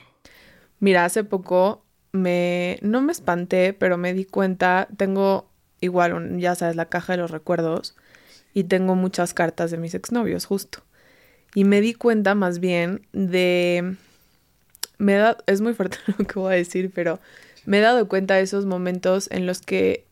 Mira, 0.81 1.05
hace 1.05 1.23
poco 1.23 1.85
me, 2.11 2.79
no 2.83 3.01
me 3.03 3.13
espanté, 3.13 3.73
pero 3.73 3.97
me 3.97 4.15
di 4.15 4.25
cuenta, 4.25 4.89
tengo 4.97 5.52
igual, 5.83 6.39
ya 6.39 6.55
sabes, 6.55 6.77
la 6.77 6.87
caja 6.87 7.13
de 7.13 7.19
los 7.19 7.31
recuerdos, 7.31 7.95
y 8.55 8.65
tengo 8.65 8.95
muchas 8.95 9.35
cartas 9.35 9.71
de 9.71 9.77
mis 9.77 9.95
exnovios, 9.95 10.47
justo. 10.47 10.79
Y 11.55 11.65
me 11.65 11.83
di 11.83 11.93
cuenta 11.93 12.35
más 12.35 12.61
bien 12.61 13.07
de, 13.13 13.97
me 14.97 15.35
es 15.47 15.61
muy 15.61 15.75
fuerte 15.75 15.99
lo 16.19 16.25
que 16.25 16.39
voy 16.39 16.55
a 16.55 16.57
decir, 16.57 16.91
pero 16.95 17.19
me 17.67 17.79
he 17.79 17.83
dado 17.83 18.09
cuenta 18.09 18.37
de 18.37 18.43
esos 18.43 18.65
momentos 18.65 19.29
en 19.31 19.47
los 19.47 19.61
que 19.61 20.07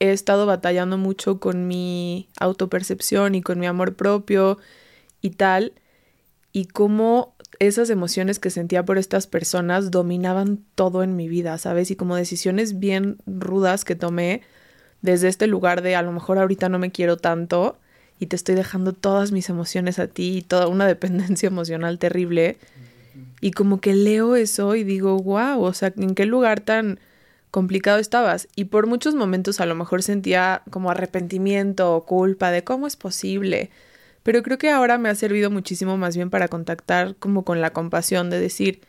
he 0.00 0.12
estado 0.12 0.46
batallando 0.46 0.98
mucho 0.98 1.40
con 1.40 1.66
mi 1.66 2.28
autopercepción 2.38 3.34
y 3.34 3.42
con 3.42 3.58
mi 3.58 3.66
amor 3.66 3.96
propio 3.96 4.58
y 5.20 5.30
tal, 5.30 5.72
y 6.52 6.66
cómo 6.66 7.36
esas 7.60 7.90
emociones 7.90 8.38
que 8.38 8.50
sentía 8.50 8.84
por 8.84 8.98
estas 8.98 9.26
personas 9.26 9.90
dominaban 9.90 10.64
todo 10.74 11.02
en 11.02 11.16
mi 11.16 11.28
vida, 11.28 11.58
¿sabes? 11.58 11.90
Y 11.90 11.96
como 11.96 12.16
decisiones 12.16 12.78
bien 12.78 13.18
rudas 13.26 13.84
que 13.84 13.96
tomé 13.96 14.42
desde 15.02 15.28
este 15.28 15.46
lugar 15.46 15.82
de 15.82 15.96
a 15.96 16.02
lo 16.02 16.12
mejor 16.12 16.38
ahorita 16.38 16.68
no 16.68 16.78
me 16.78 16.90
quiero 16.90 17.16
tanto 17.16 17.78
y 18.18 18.26
te 18.26 18.36
estoy 18.36 18.54
dejando 18.54 18.92
todas 18.92 19.32
mis 19.32 19.48
emociones 19.48 19.98
a 19.98 20.08
ti 20.08 20.38
y 20.38 20.42
toda 20.42 20.68
una 20.68 20.86
dependencia 20.88 21.46
emocional 21.46 21.98
terrible. 21.98 22.56
Y 23.40 23.52
como 23.52 23.80
que 23.80 23.94
leo 23.94 24.36
eso 24.36 24.74
y 24.74 24.84
digo, 24.84 25.16
wow, 25.18 25.62
o 25.62 25.72
sea, 25.72 25.92
¿en 25.96 26.14
qué 26.14 26.26
lugar 26.26 26.60
tan 26.60 26.98
complicado 27.50 27.98
estabas? 27.98 28.48
Y 28.56 28.64
por 28.64 28.86
muchos 28.86 29.14
momentos 29.14 29.60
a 29.60 29.66
lo 29.66 29.74
mejor 29.74 30.02
sentía 30.02 30.62
como 30.70 30.90
arrepentimiento 30.90 31.94
o 31.94 32.04
culpa 32.04 32.50
de 32.50 32.64
cómo 32.64 32.86
es 32.86 32.96
posible. 32.96 33.70
Pero 34.24 34.42
creo 34.42 34.58
que 34.58 34.70
ahora 34.70 34.98
me 34.98 35.08
ha 35.08 35.14
servido 35.14 35.50
muchísimo 35.50 35.96
más 35.96 36.16
bien 36.16 36.30
para 36.30 36.48
contactar 36.48 37.14
como 37.16 37.44
con 37.44 37.60
la 37.60 37.70
compasión 37.70 38.28
de 38.28 38.40
decir, 38.40 38.80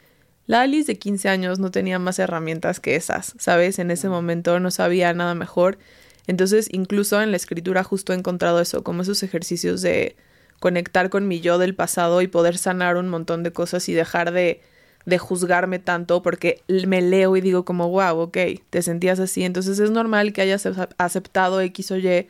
La 0.49 0.61
Alice 0.61 0.91
de 0.91 0.97
15 0.97 1.29
años 1.29 1.59
no 1.59 1.69
tenía 1.69 1.99
más 1.99 2.17
herramientas 2.17 2.79
que 2.79 2.95
esas, 2.95 3.35
¿sabes? 3.37 3.77
En 3.77 3.91
ese 3.91 4.09
momento 4.09 4.59
no 4.59 4.71
sabía 4.71 5.13
nada 5.13 5.35
mejor. 5.35 5.77
Entonces, 6.25 6.69
incluso 6.71 7.21
en 7.21 7.29
la 7.29 7.37
escritura 7.37 7.83
justo 7.83 8.13
he 8.13 8.15
encontrado 8.15 8.59
eso, 8.59 8.83
como 8.83 9.03
esos 9.03 9.21
ejercicios 9.21 9.83
de 9.83 10.15
conectar 10.59 11.11
con 11.11 11.27
mi 11.27 11.39
yo 11.39 11.59
del 11.59 11.75
pasado 11.75 12.23
y 12.23 12.27
poder 12.27 12.57
sanar 12.57 12.97
un 12.97 13.09
montón 13.09 13.43
de 13.43 13.53
cosas 13.53 13.87
y 13.89 13.93
dejar 13.93 14.31
de, 14.31 14.59
de 15.05 15.19
juzgarme 15.19 15.77
tanto 15.77 16.23
porque 16.23 16.63
me 16.67 17.03
leo 17.03 17.37
y 17.37 17.41
digo 17.41 17.63
como, 17.63 17.87
wow, 17.89 18.17
ok, 18.17 18.37
te 18.71 18.81
sentías 18.81 19.19
así, 19.19 19.43
entonces 19.43 19.77
es 19.77 19.91
normal 19.91 20.33
que 20.33 20.41
hayas 20.41 20.67
aceptado 20.97 21.61
X 21.61 21.91
o 21.91 21.97
Y 21.97 22.27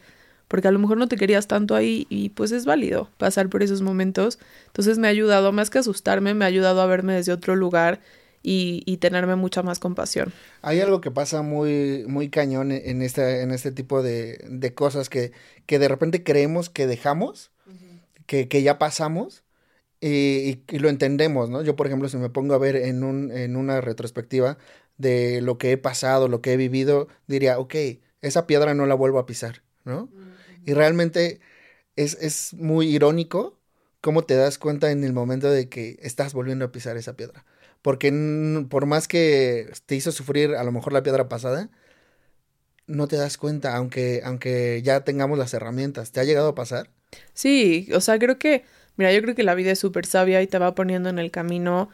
porque 0.49 0.67
a 0.67 0.71
lo 0.71 0.79
mejor 0.79 0.97
no 0.97 1.07
te 1.07 1.15
querías 1.15 1.47
tanto 1.47 1.75
ahí 1.75 2.05
y 2.09 2.29
pues 2.29 2.51
es 2.51 2.65
válido 2.65 3.09
pasar 3.17 3.47
por 3.47 3.63
esos 3.63 3.81
momentos. 3.81 4.39
Entonces 4.65 4.97
me 4.97 5.07
ha 5.07 5.11
ayudado, 5.11 5.53
más 5.53 5.69
que 5.69 5.77
asustarme, 5.79 6.33
me 6.33 6.43
ha 6.43 6.49
ayudado 6.49 6.81
a 6.81 6.87
verme 6.87 7.13
desde 7.13 7.31
otro 7.31 7.55
lugar 7.55 8.01
y, 8.41 8.83
y 8.85 8.97
tenerme 8.97 9.35
mucha 9.35 9.61
más 9.61 9.79
compasión. 9.79 10.33
Hay 10.61 10.81
algo 10.81 11.01
que 11.01 11.11
pasa 11.11 11.43
muy, 11.43 12.03
muy 12.07 12.29
cañón 12.29 12.71
en 12.71 13.01
este, 13.01 13.41
en 13.41 13.51
este 13.51 13.71
tipo 13.71 14.01
de, 14.01 14.43
de 14.49 14.73
cosas 14.73 15.07
que, 15.07 15.31
que 15.67 15.77
de 15.79 15.87
repente 15.87 16.23
creemos 16.23 16.69
que 16.69 16.87
dejamos, 16.87 17.51
que, 18.25 18.47
que 18.47 18.63
ya 18.63 18.79
pasamos. 18.79 19.43
Y, 20.01 20.61
y, 20.69 20.79
lo 20.79 20.87
entendemos, 20.87 21.49
¿no? 21.49 21.61
Yo, 21.61 21.75
por 21.75 21.85
ejemplo, 21.85 22.07
si 22.07 22.15
me 22.15 22.29
pongo 22.29 22.53
a 22.53 22.57
ver 22.57 22.77
en, 22.77 23.03
un, 23.03 23.31
en 23.33 23.57
una 23.57 23.81
retrospectiva 23.81 24.57
de 24.97 25.41
lo 25.41 25.57
que 25.57 25.73
he 25.73 25.77
pasado, 25.77 26.29
lo 26.29 26.41
que 26.41 26.53
he 26.53 26.57
vivido, 26.57 27.09
diría, 27.27 27.59
ok, 27.59 27.75
esa 28.21 28.47
piedra 28.47 28.73
no 28.73 28.85
la 28.85 28.95
vuelvo 28.95 29.19
a 29.19 29.25
pisar, 29.25 29.61
¿no? 29.83 30.09
Y 30.65 30.73
realmente 30.73 31.39
es, 31.95 32.15
es 32.21 32.53
muy 32.53 32.87
irónico 32.87 33.59
cómo 34.01 34.23
te 34.23 34.35
das 34.35 34.57
cuenta 34.57 34.91
en 34.91 35.03
el 35.03 35.13
momento 35.13 35.49
de 35.49 35.69
que 35.69 35.97
estás 36.01 36.33
volviendo 36.33 36.65
a 36.65 36.71
pisar 36.71 36.97
esa 36.97 37.15
piedra. 37.15 37.45
Porque 37.81 38.11
por 38.69 38.85
más 38.85 39.07
que 39.07 39.71
te 39.85 39.95
hizo 39.95 40.11
sufrir 40.11 40.55
a 40.55 40.63
lo 40.63 40.71
mejor 40.71 40.93
la 40.93 41.03
piedra 41.03 41.29
pasada, 41.29 41.69
no 42.87 43.07
te 43.07 43.17
das 43.17 43.37
cuenta, 43.37 43.75
aunque, 43.75 44.21
aunque 44.23 44.81
ya 44.83 45.01
tengamos 45.01 45.37
las 45.37 45.53
herramientas. 45.53 46.11
¿Te 46.11 46.19
ha 46.19 46.23
llegado 46.23 46.49
a 46.49 46.55
pasar? 46.55 46.89
Sí, 47.33 47.87
o 47.93 48.01
sea, 48.01 48.19
creo 48.19 48.37
que, 48.37 48.65
mira, 48.97 49.13
yo 49.13 49.21
creo 49.21 49.35
que 49.35 49.43
la 49.43 49.55
vida 49.55 49.71
es 49.71 49.79
súper 49.79 50.05
sabia 50.05 50.41
y 50.41 50.47
te 50.47 50.57
va 50.57 50.75
poniendo 50.75 51.09
en 51.09 51.19
el 51.19 51.31
camino 51.31 51.89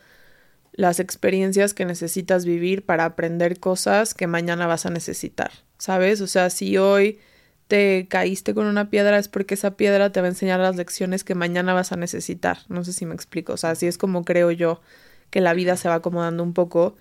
las 0.72 1.00
experiencias 1.00 1.74
que 1.74 1.86
necesitas 1.86 2.46
vivir 2.46 2.86
para 2.86 3.06
aprender 3.06 3.60
cosas 3.60 4.14
que 4.14 4.28
mañana 4.28 4.68
vas 4.68 4.86
a 4.86 4.90
necesitar, 4.90 5.52
¿sabes? 5.78 6.22
O 6.22 6.28
sea, 6.28 6.50
si 6.50 6.78
hoy 6.78 7.20
te 7.68 8.08
caíste 8.10 8.54
con 8.54 8.68
una 8.68 8.90
piedra 8.90 9.18
es 9.18 9.28
porque 9.28 9.56
esa 9.56 9.76
piedra 9.76 10.12
te 10.12 10.22
va 10.22 10.28
a 10.28 10.30
enseñar 10.30 10.60
las 10.60 10.76
lecciones 10.76 11.24
que 11.24 11.36
mañana 11.36 11.74
vas 11.74 11.92
a 11.92 11.96
necesitar. 11.96 12.60
No 12.70 12.84
sé 12.84 12.94
si 12.94 13.06
me 13.06 13.16
explico. 13.16 13.54
O 13.54 13.58
sea, 13.58 13.72
así 13.72 13.88
es 13.88 13.98
como 13.98 14.24
creo 14.24 14.52
yo 14.52 14.82
que 15.30 15.42
la 15.42 15.54
vida 15.54 15.76
se 15.78 15.90
va 15.90 15.96
acomodando 15.96 16.44
un 16.44 16.54
poco. 16.54 16.96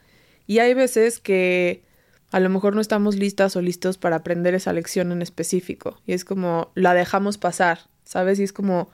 Y 0.47 0.59
hay 0.59 0.75
veces 0.75 1.19
que 1.21 1.83
a 2.31 2.41
lo 2.41 2.49
mejor 2.49 2.75
no 2.75 2.81
estamos 2.81 3.17
listas 3.17 3.57
o 3.57 3.63
listos 3.63 3.99
para 3.99 4.17
aprender 4.17 4.55
esa 4.55 4.73
lección 4.73 5.13
en 5.13 5.23
específico. 5.23 6.01
Y 6.07 6.15
es 6.15 6.25
como 6.25 6.73
la 6.75 6.95
dejamos 6.95 7.39
pasar, 7.39 7.81
¿sabes? 8.05 8.41
Y 8.41 8.45
es 8.45 8.53
como 8.53 8.91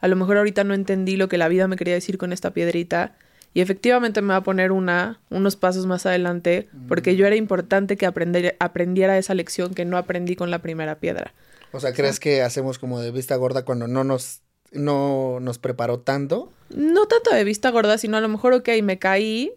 a 0.00 0.08
lo 0.08 0.16
mejor 0.16 0.36
ahorita 0.36 0.64
no 0.64 0.74
entendí 0.74 1.16
lo 1.16 1.28
que 1.28 1.38
la 1.38 1.48
vida 1.48 1.66
me 1.68 1.76
quería 1.76 1.94
decir 1.94 2.18
con 2.18 2.32
esta 2.32 2.52
piedrita 2.52 3.16
y 3.54 3.60
efectivamente 3.60 4.20
me 4.20 4.30
va 4.30 4.36
a 4.36 4.42
poner 4.42 4.72
una, 4.72 5.20
unos 5.30 5.54
pasos 5.54 5.86
más 5.86 6.04
adelante, 6.06 6.68
porque 6.88 7.14
yo 7.14 7.24
era 7.24 7.36
importante 7.36 7.96
que 7.96 8.04
aprender, 8.04 8.56
aprendiera 8.58 9.16
esa 9.16 9.32
lección 9.32 9.74
que 9.74 9.84
no 9.84 9.96
aprendí 9.96 10.34
con 10.34 10.50
la 10.50 10.58
primera 10.60 10.98
piedra. 10.98 11.32
O 11.70 11.78
sea, 11.78 11.92
¿crees 11.92 12.18
que 12.18 12.42
hacemos 12.42 12.80
como 12.80 13.00
de 13.00 13.12
vista 13.12 13.36
gorda 13.36 13.64
cuando 13.64 13.86
no 13.86 14.02
nos, 14.02 14.42
no 14.72 15.38
nos 15.40 15.58
preparó 15.58 16.00
tanto? 16.00 16.52
No 16.70 17.06
tanto 17.06 17.32
de 17.32 17.44
vista 17.44 17.70
gorda, 17.70 17.96
sino 17.96 18.16
a 18.16 18.20
lo 18.20 18.28
mejor, 18.28 18.54
ok, 18.54 18.68
me 18.82 18.98
caí, 18.98 19.52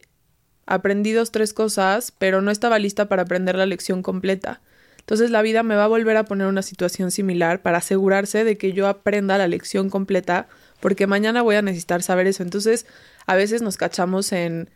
aprendí 0.67 1.11
dos, 1.11 1.31
tres 1.31 1.53
cosas, 1.53 2.11
pero 2.11 2.41
no 2.41 2.51
estaba 2.51 2.77
lista 2.77 3.09
para 3.09 3.23
aprender 3.23 3.55
la 3.55 3.65
lección 3.65 4.03
completa. 4.03 4.61
Entonces 4.99 5.31
la 5.31 5.41
vida 5.41 5.63
me 5.63 5.75
va 5.75 5.85
a 5.85 5.87
volver 5.87 6.17
a 6.17 6.25
poner 6.25 6.47
una 6.47 6.61
situación 6.61 7.09
similar 7.09 7.61
para 7.63 7.77
asegurarse 7.79 8.43
de 8.43 8.57
que 8.57 8.73
yo 8.73 8.87
aprenda 8.87 9.39
la 9.39 9.47
lección 9.47 9.89
completa, 9.89 10.47
porque 10.81 11.07
mañana 11.07 11.41
voy 11.41 11.55
a 11.55 11.61
necesitar 11.63 12.03
saber 12.03 12.27
eso. 12.27 12.43
Entonces, 12.43 12.85
a 13.27 13.35
veces 13.35 13.61
nos 13.61 13.77
cachamos 13.77 14.31
en 14.31 14.69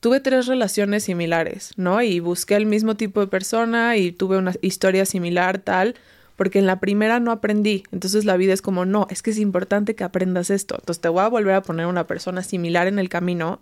tuve 0.00 0.20
tres 0.20 0.46
relaciones 0.46 1.04
similares, 1.04 1.72
¿no? 1.76 2.00
Y 2.02 2.20
busqué 2.20 2.56
el 2.56 2.66
mismo 2.66 2.96
tipo 2.96 3.20
de 3.20 3.26
persona 3.26 3.96
y 3.96 4.12
tuve 4.12 4.38
una 4.38 4.54
historia 4.62 5.04
similar, 5.04 5.58
tal, 5.58 5.94
porque 6.36 6.58
en 6.58 6.66
la 6.66 6.80
primera 6.80 7.20
no 7.20 7.32
aprendí. 7.32 7.82
Entonces 7.92 8.24
la 8.24 8.38
vida 8.38 8.54
es 8.54 8.62
como, 8.62 8.86
no, 8.86 9.06
es 9.10 9.22
que 9.22 9.30
es 9.30 9.38
importante 9.38 9.94
que 9.94 10.04
aprendas 10.04 10.48
esto. 10.48 10.76
Entonces 10.78 11.02
te 11.02 11.10
voy 11.10 11.22
a 11.22 11.28
volver 11.28 11.54
a 11.54 11.62
poner 11.62 11.86
una 11.86 12.06
persona 12.06 12.42
similar 12.42 12.86
en 12.86 12.98
el 12.98 13.10
camino 13.10 13.60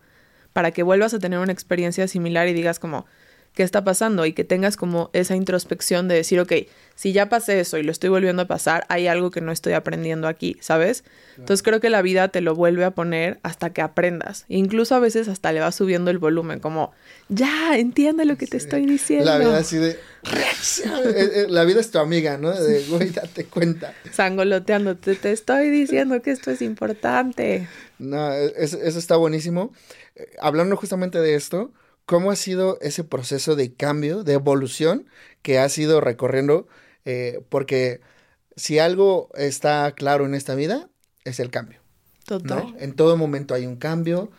para 0.52 0.70
que 0.70 0.84
vuelvas 0.84 1.12
a 1.14 1.18
tener 1.18 1.40
una 1.40 1.52
experiencia 1.52 2.06
similar 2.06 2.46
y 2.48 2.52
digas 2.52 2.78
como, 2.78 3.06
qué 3.54 3.62
está 3.62 3.84
pasando 3.84 4.24
y 4.24 4.32
que 4.32 4.44
tengas 4.44 4.76
como 4.76 5.10
esa 5.12 5.34
introspección 5.34 6.06
de 6.08 6.14
decir, 6.14 6.38
ok, 6.40 6.52
si 6.94 7.12
ya 7.12 7.28
pasé 7.28 7.60
eso 7.60 7.78
y 7.78 7.82
lo 7.82 7.92
estoy 7.92 8.10
volviendo 8.10 8.42
a 8.42 8.46
pasar, 8.46 8.84
hay 8.88 9.06
algo 9.06 9.30
que 9.30 9.40
no 9.40 9.52
estoy 9.52 9.72
aprendiendo 9.72 10.28
aquí, 10.28 10.56
¿sabes? 10.60 11.04
Entonces 11.36 11.62
creo 11.62 11.80
que 11.80 11.90
la 11.90 12.02
vida 12.02 12.28
te 12.28 12.40
lo 12.40 12.54
vuelve 12.54 12.84
a 12.84 12.90
poner 12.92 13.38
hasta 13.42 13.70
que 13.70 13.82
aprendas. 13.82 14.44
incluso 14.48 14.94
a 14.94 14.98
veces 14.98 15.28
hasta 15.28 15.52
le 15.52 15.60
va 15.60 15.72
subiendo 15.72 16.10
el 16.10 16.18
volumen, 16.18 16.60
como, 16.60 16.92
ya, 17.28 17.78
entiende 17.78 18.24
lo 18.24 18.36
que 18.36 18.46
te 18.46 18.56
estoy 18.56 18.86
diciendo. 18.86 19.26
La 19.26 19.38
vida 19.38 19.58
así 19.58 19.76
de, 19.76 19.90
eh, 19.90 19.96
eh, 21.14 21.46
la 21.48 21.64
vida 21.64 21.80
es 21.80 21.90
tu 21.90 21.98
amiga, 21.98 22.36
¿no? 22.38 22.52
De, 22.52 22.84
güey, 22.84 23.10
date 23.10 23.44
cuenta. 23.44 23.94
Sangoloteándote, 24.12 25.14
te 25.14 25.32
estoy 25.32 25.70
diciendo 25.70 26.20
que 26.22 26.30
esto 26.30 26.50
es 26.50 26.62
importante. 26.62 27.68
No, 27.98 28.32
e, 28.32 28.52
eso, 28.56 28.78
eso 28.82 28.98
está 28.98 29.16
buenísimo. 29.16 29.72
Eh, 30.16 30.30
hablando 30.40 30.76
justamente 30.76 31.20
de 31.20 31.34
esto, 31.34 31.72
¿Cómo 32.08 32.30
ha 32.30 32.36
sido 32.36 32.78
ese 32.80 33.04
proceso 33.04 33.54
de 33.54 33.74
cambio, 33.74 34.24
de 34.24 34.32
evolución 34.32 35.10
que 35.42 35.58
has 35.58 35.76
ido 35.76 36.00
recorriendo? 36.00 36.66
Eh, 37.04 37.42
porque 37.50 38.00
si 38.56 38.78
algo 38.78 39.28
está 39.34 39.92
claro 39.92 40.24
en 40.24 40.34
esta 40.34 40.54
vida, 40.54 40.88
es 41.26 41.38
el 41.38 41.50
cambio. 41.50 41.80
Total. 42.24 42.74
En 42.78 42.94
todo 42.94 43.18
momento 43.18 43.52
hay 43.52 43.66
un 43.66 43.76
cambio. 43.76 44.30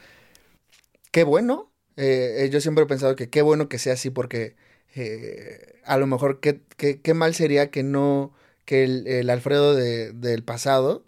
Qué 1.11 1.23
bueno. 1.23 1.71
Eh, 1.95 2.49
yo 2.51 2.59
siempre 2.59 2.85
he 2.85 2.87
pensado 2.87 3.15
que 3.15 3.29
qué 3.29 3.43
bueno 3.43 3.69
que 3.69 3.77
sea 3.77 3.93
así 3.93 4.09
porque 4.09 4.55
eh, 4.95 5.79
a 5.85 5.97
lo 5.99 6.07
mejor 6.07 6.39
qué, 6.39 6.61
qué, 6.75 7.13
mal 7.13 7.35
sería 7.35 7.69
que 7.69 7.83
no, 7.83 8.33
que 8.65 8.83
el, 8.83 9.29
Alfredo 9.29 9.75
del 9.75 10.43
pasado, 10.43 11.05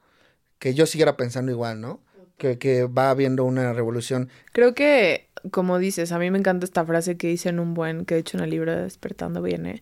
que 0.59 0.75
yo 0.75 0.85
siguiera 0.85 1.17
pensando 1.17 1.51
igual, 1.51 1.81
¿no? 1.81 2.03
Que, 2.37 2.59
que 2.59 2.83
va 2.83 3.09
habiendo 3.09 3.45
una 3.45 3.73
revolución. 3.73 4.29
Creo 4.51 4.75
que 4.75 5.30
como 5.49 5.79
dices, 5.79 6.11
a 6.11 6.19
mí 6.19 6.29
me 6.29 6.37
encanta 6.37 6.65
esta 6.65 6.85
frase 6.85 7.17
que 7.17 7.27
dice 7.27 7.49
en 7.49 7.59
un 7.59 7.73
buen, 7.73 8.05
que 8.05 8.15
he 8.15 8.17
hecho 8.19 8.37
en 8.37 8.43
el 8.43 8.49
libro 8.49 8.71
de 8.71 8.83
Despertando 8.83 9.41
Viene, 9.41 9.81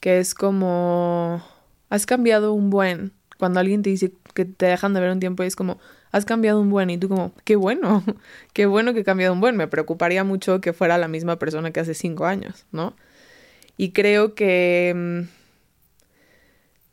que 0.00 0.18
es 0.18 0.34
como, 0.34 1.42
has 1.90 2.06
cambiado 2.06 2.52
un 2.52 2.70
buen. 2.70 3.12
Cuando 3.38 3.60
alguien 3.60 3.82
te 3.82 3.90
dice 3.90 4.12
que 4.34 4.44
te 4.44 4.66
dejan 4.66 4.94
de 4.94 5.00
ver 5.00 5.10
un 5.10 5.20
tiempo 5.20 5.42
es 5.42 5.56
como, 5.56 5.78
has 6.10 6.24
cambiado 6.24 6.60
un 6.60 6.70
buen. 6.70 6.90
Y 6.90 6.98
tú 6.98 7.08
como, 7.08 7.32
qué 7.44 7.56
bueno, 7.56 8.02
qué 8.52 8.66
bueno 8.66 8.94
que 8.94 9.00
he 9.00 9.04
cambiado 9.04 9.32
un 9.32 9.40
buen. 9.40 9.56
Me 9.56 9.68
preocuparía 9.68 10.24
mucho 10.24 10.60
que 10.60 10.72
fuera 10.72 10.98
la 10.98 11.08
misma 11.08 11.38
persona 11.38 11.70
que 11.70 11.80
hace 11.80 11.94
cinco 11.94 12.26
años, 12.26 12.66
¿no? 12.72 12.94
Y 13.76 13.92
creo 13.92 14.34
que 14.34 14.92
mm, 14.94 15.35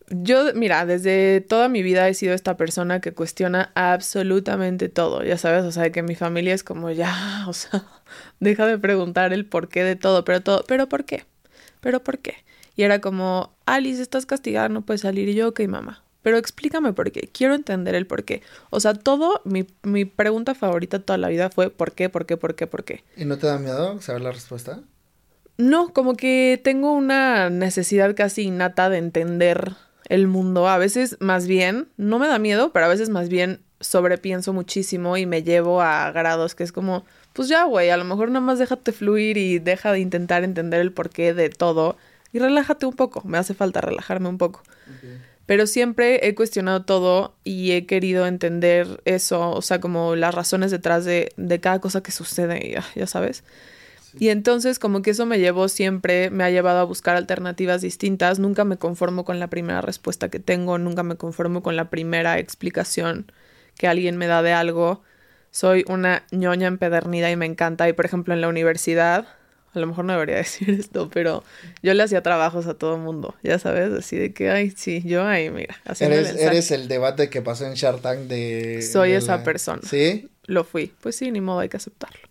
yo, 0.10 0.54
mira, 0.54 0.86
desde 0.86 1.42
toda 1.42 1.70
mi 1.70 1.84
vida 1.84 2.08
he 2.08 2.14
sido 2.14 2.34
esta 2.34 2.58
persona 2.58 3.00
que 3.00 3.14
cuestiona 3.14 3.72
absolutamente 3.76 4.90
todo, 4.90 5.24
ya 5.24 5.38
sabes, 5.38 5.64
o 5.64 5.72
sea, 5.72 5.92
que 5.92 6.04
mi 6.04 6.16
familia 6.16 6.54
es 6.54 6.64
como 6.64 6.92
ya, 6.92 7.44
o 7.48 7.54
sea, 7.54 7.86
deja 8.40 8.66
de 8.68 8.78
preguntar 8.78 9.34
el 9.34 9.46
porqué 9.46 9.84
de 9.84 9.96
todo, 9.96 10.24
pero 10.26 10.42
todo, 10.42 10.64
pero 10.68 10.88
¿por 10.88 11.06
qué? 11.06 11.26
¿Pero 11.82 12.04
por 12.04 12.20
qué? 12.20 12.36
Y 12.76 12.84
era 12.84 13.02
como, 13.02 13.54
Alice, 13.66 14.02
estás 14.02 14.26
castigada, 14.26 14.70
no 14.70 14.82
puedes 14.82 15.02
salir. 15.02 15.30
Y 15.30 15.36
yo, 15.36 15.50
ok, 15.50 15.62
mamá, 15.68 16.04
pero 16.24 16.38
explícame 16.38 16.94
por 16.94 17.12
qué, 17.12 17.30
quiero 17.32 17.54
entender 17.54 17.94
el 17.94 18.08
por 18.08 18.24
qué. 18.24 18.42
O 18.70 18.80
sea, 18.80 18.94
todo, 18.94 19.42
mi, 19.44 19.68
mi 19.84 20.06
pregunta 20.06 20.56
favorita 20.56 21.00
toda 21.00 21.18
la 21.18 21.28
vida 21.28 21.50
fue 21.50 21.70
¿por 21.70 21.92
qué, 21.92 22.10
por 22.10 22.26
qué, 22.26 22.38
por 22.38 22.56
qué, 22.56 22.66
por 22.66 22.84
qué? 22.84 23.04
¿Y 23.16 23.26
no 23.26 23.38
te 23.38 23.48
da 23.48 23.60
miedo 23.60 24.02
saber 24.02 24.22
la 24.22 24.32
respuesta? 24.32 24.80
No, 25.58 25.94
como 25.94 26.16
que 26.16 26.60
tengo 26.64 26.94
una 26.94 27.50
necesidad 27.52 28.16
casi 28.16 28.44
innata 28.44 28.90
de 28.90 28.98
entender 28.98 29.74
el 30.14 30.28
mundo. 30.28 30.68
A 30.68 30.78
veces 30.78 31.18
más 31.20 31.48
bien, 31.48 31.88
no 31.98 32.20
me 32.20 32.28
da 32.28 32.38
miedo, 32.38 32.72
pero 32.72 32.86
a 32.86 32.90
veces 32.90 33.10
más 33.10 33.30
bien 33.30 33.62
sobrepienso 33.80 34.54
muchísimo 34.54 35.18
y 35.18 35.26
me 35.26 35.42
llevo 35.42 35.82
a 35.82 36.12
grados 36.12 36.54
que 36.54 36.64
es 36.64 36.72
como, 36.72 37.04
pues 37.34 37.48
ya, 37.50 37.64
güey, 37.64 37.90
a 37.90 37.98
lo 37.98 38.06
mejor 38.06 38.30
nada 38.30 38.46
más 38.46 38.60
déjate 38.60 38.92
fluir 38.92 39.38
y 39.38 39.58
deja 39.58 39.92
de 39.92 40.00
intentar 40.00 40.44
entender 40.44 40.82
el 40.82 40.92
porqué 40.92 41.34
de 41.34 41.50
todo 41.50 41.98
y 42.32 42.38
relájate 42.38 42.86
un 42.86 42.96
poco. 42.96 43.24
Me 43.26 43.40
hace 43.40 43.56
falta 43.56 43.82
relajarme 43.82 44.30
un 44.30 44.38
poco. 44.38 44.62
Pero 45.48 45.66
siempre 45.66 46.28
he 46.28 46.36
cuestionado 46.36 46.86
todo 46.86 47.36
y 47.44 47.72
he 47.72 47.86
querido 47.88 48.28
entender 48.28 49.02
eso, 49.06 49.52
o 49.52 49.62
sea, 49.64 49.82
como 49.82 50.16
las 50.16 50.34
razones 50.34 50.70
detrás 50.70 51.06
de, 51.06 51.34
de 51.38 51.60
cada 51.60 51.82
cosa 51.82 52.02
que 52.02 52.12
sucede, 52.12 52.72
ya, 52.72 52.86
ya 52.96 53.08
sabes. 53.08 53.44
Y 54.20 54.30
entonces 54.30 54.80
como 54.80 55.02
que 55.02 55.12
eso 55.12 55.26
me 55.26 55.40
llevó 55.40 55.68
siempre, 55.68 56.30
me 56.30 56.44
ha 56.44 56.50
llevado 56.50 56.80
a 56.80 56.84
buscar 56.84 57.16
alternativas 57.16 57.82
distintas, 57.82 58.40
nunca 58.40 58.64
me 58.64 58.78
conformo 58.78 59.26
con 59.26 59.40
la 59.40 59.48
primera 59.50 59.82
respuesta 59.82 60.30
que 60.30 60.40
tengo, 60.40 60.78
nunca 60.78 61.04
me 61.04 61.16
conformo 61.16 61.64
con 61.64 61.76
la 61.76 61.90
primera 61.90 62.40
explicación 62.40 63.32
que 63.78 63.88
alguien 63.88 64.18
me 64.18 64.28
da 64.28 64.42
de 64.42 64.54
algo, 64.54 65.02
soy 65.52 65.86
una 65.88 66.24
ñoña 66.32 66.68
empedernida 66.68 67.30
y 67.32 67.36
me 67.36 67.46
encanta. 67.46 67.88
Y 67.90 67.94
por 67.94 68.06
ejemplo, 68.06 68.34
en 68.34 68.42
la 68.42 68.48
universidad, 68.48 69.28
a 69.74 69.80
lo 69.80 69.88
mejor 69.88 70.06
no 70.06 70.14
debería 70.14 70.36
decir 70.38 70.70
esto, 70.70 71.10
pero 71.12 71.44
yo 71.82 71.94
le 71.94 72.04
hacía 72.04 72.22
trabajos 72.22 72.68
a 72.68 72.76
todo 72.76 72.96
el 72.96 73.02
mundo, 73.02 73.36
ya 73.44 73.60
sabes, 73.60 73.92
así 73.92 74.18
de 74.18 74.34
que, 74.34 74.50
ay, 74.50 74.72
sí, 74.72 75.02
yo 75.06 75.26
ahí, 75.26 75.50
mira. 75.50 75.76
Eres, 76.00 76.36
eres 76.36 76.72
el 76.72 76.88
debate 76.88 77.30
que 77.30 77.42
pasó 77.42 77.66
en 77.66 77.74
Shark 77.74 78.02
Tank 78.02 78.20
de... 78.22 78.82
Soy 78.82 79.12
esa 79.14 79.44
persona. 79.44 79.82
¿Sí? 79.84 80.30
Lo 80.46 80.64
fui. 80.64 80.94
Pues 81.02 81.16
sí, 81.16 81.32
ni 81.32 81.42
modo, 81.42 81.60
hay 81.60 81.70
que 81.70 81.78
aceptarlo. 81.78 82.23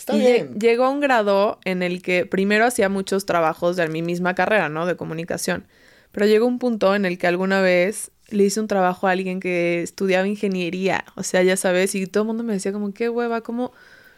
Está 0.00 0.16
bien. 0.16 0.58
Llegó 0.58 0.84
a 0.84 0.90
un 0.90 1.00
grado 1.00 1.58
en 1.66 1.82
el 1.82 2.00
que 2.00 2.24
primero 2.24 2.64
hacía 2.64 2.88
muchos 2.88 3.26
trabajos 3.26 3.76
de 3.76 3.86
mi 3.88 4.00
misma 4.00 4.34
carrera, 4.34 4.70
¿no? 4.70 4.86
De 4.86 4.96
comunicación. 4.96 5.66
Pero 6.10 6.24
llegó 6.24 6.46
un 6.46 6.58
punto 6.58 6.94
en 6.94 7.04
el 7.04 7.18
que 7.18 7.26
alguna 7.26 7.60
vez 7.60 8.10
le 8.30 8.44
hice 8.44 8.60
un 8.60 8.66
trabajo 8.66 9.06
a 9.06 9.10
alguien 9.10 9.40
que 9.40 9.82
estudiaba 9.82 10.26
ingeniería, 10.26 11.04
o 11.16 11.22
sea, 11.22 11.42
ya 11.42 11.56
sabes, 11.56 11.94
y 11.94 12.06
todo 12.06 12.22
el 12.22 12.28
mundo 12.28 12.44
me 12.44 12.54
decía 12.54 12.72
como, 12.72 12.94
qué 12.94 13.10
hueva, 13.10 13.42
¿cómo, 13.42 13.72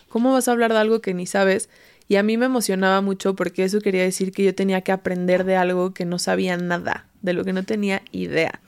cómo 0.08 0.32
vas 0.32 0.46
a 0.46 0.52
hablar 0.52 0.72
de 0.72 0.78
algo 0.78 1.00
que 1.00 1.14
ni 1.14 1.26
sabes? 1.26 1.68
Y 2.06 2.14
a 2.14 2.22
mí 2.22 2.36
me 2.36 2.46
emocionaba 2.46 3.00
mucho 3.00 3.34
porque 3.34 3.64
eso 3.64 3.80
quería 3.80 4.02
decir 4.02 4.30
que 4.30 4.44
yo 4.44 4.54
tenía 4.54 4.82
que 4.82 4.92
aprender 4.92 5.44
de 5.44 5.56
algo 5.56 5.94
que 5.94 6.04
no 6.04 6.20
sabía 6.20 6.56
nada, 6.56 7.06
de 7.22 7.32
lo 7.32 7.44
que 7.44 7.52
no 7.52 7.64
tenía 7.64 8.02
idea. 8.12 8.60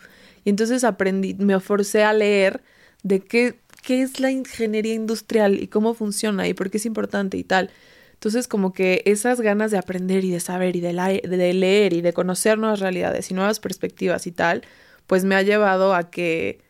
Y 0.45 0.51
entonces 0.51 0.83
aprendí, 0.83 1.35
me 1.35 1.61
forcé 1.61 2.03
a 2.03 2.13
leer 2.13 2.61
de 3.05 3.21
qué, 3.21 3.61
qué 3.85 4.03
es 4.03 4.19
la 4.19 4.31
ingeniería 4.31 4.95
industrial 4.95 5.63
y 5.63 5.69
cómo 5.69 5.95
funciona 5.95 6.49
y 6.49 6.55
por 6.55 6.71
qué 6.71 6.79
es 6.79 6.87
importante 6.87 7.37
y 7.37 7.45
tal. 7.45 7.71
Entonces 8.15 8.49
como 8.49 8.73
que 8.73 9.03
esas 9.05 9.41
ganas 9.41 9.71
de 9.71 9.79
aprender 9.79 10.25
y 10.25 10.31
de 10.31 10.41
saber 10.41 10.77
y 10.77 10.81
de, 10.81 10.93
de 10.93 11.53
leer 11.53 11.93
y 11.93 12.01
de 12.01 12.13
conocer 12.15 12.59
nuevas 12.59 12.81
realidades 12.81 13.31
y 13.31 13.35
nuevas 13.35 13.61
perspectivas 13.61 14.27
y 14.27 14.33
tal, 14.33 14.63
pues 15.07 15.25
me 15.25 15.35
ha 15.35 15.43
llevado 15.43 15.95
a 15.95 16.11
que, 16.11 16.61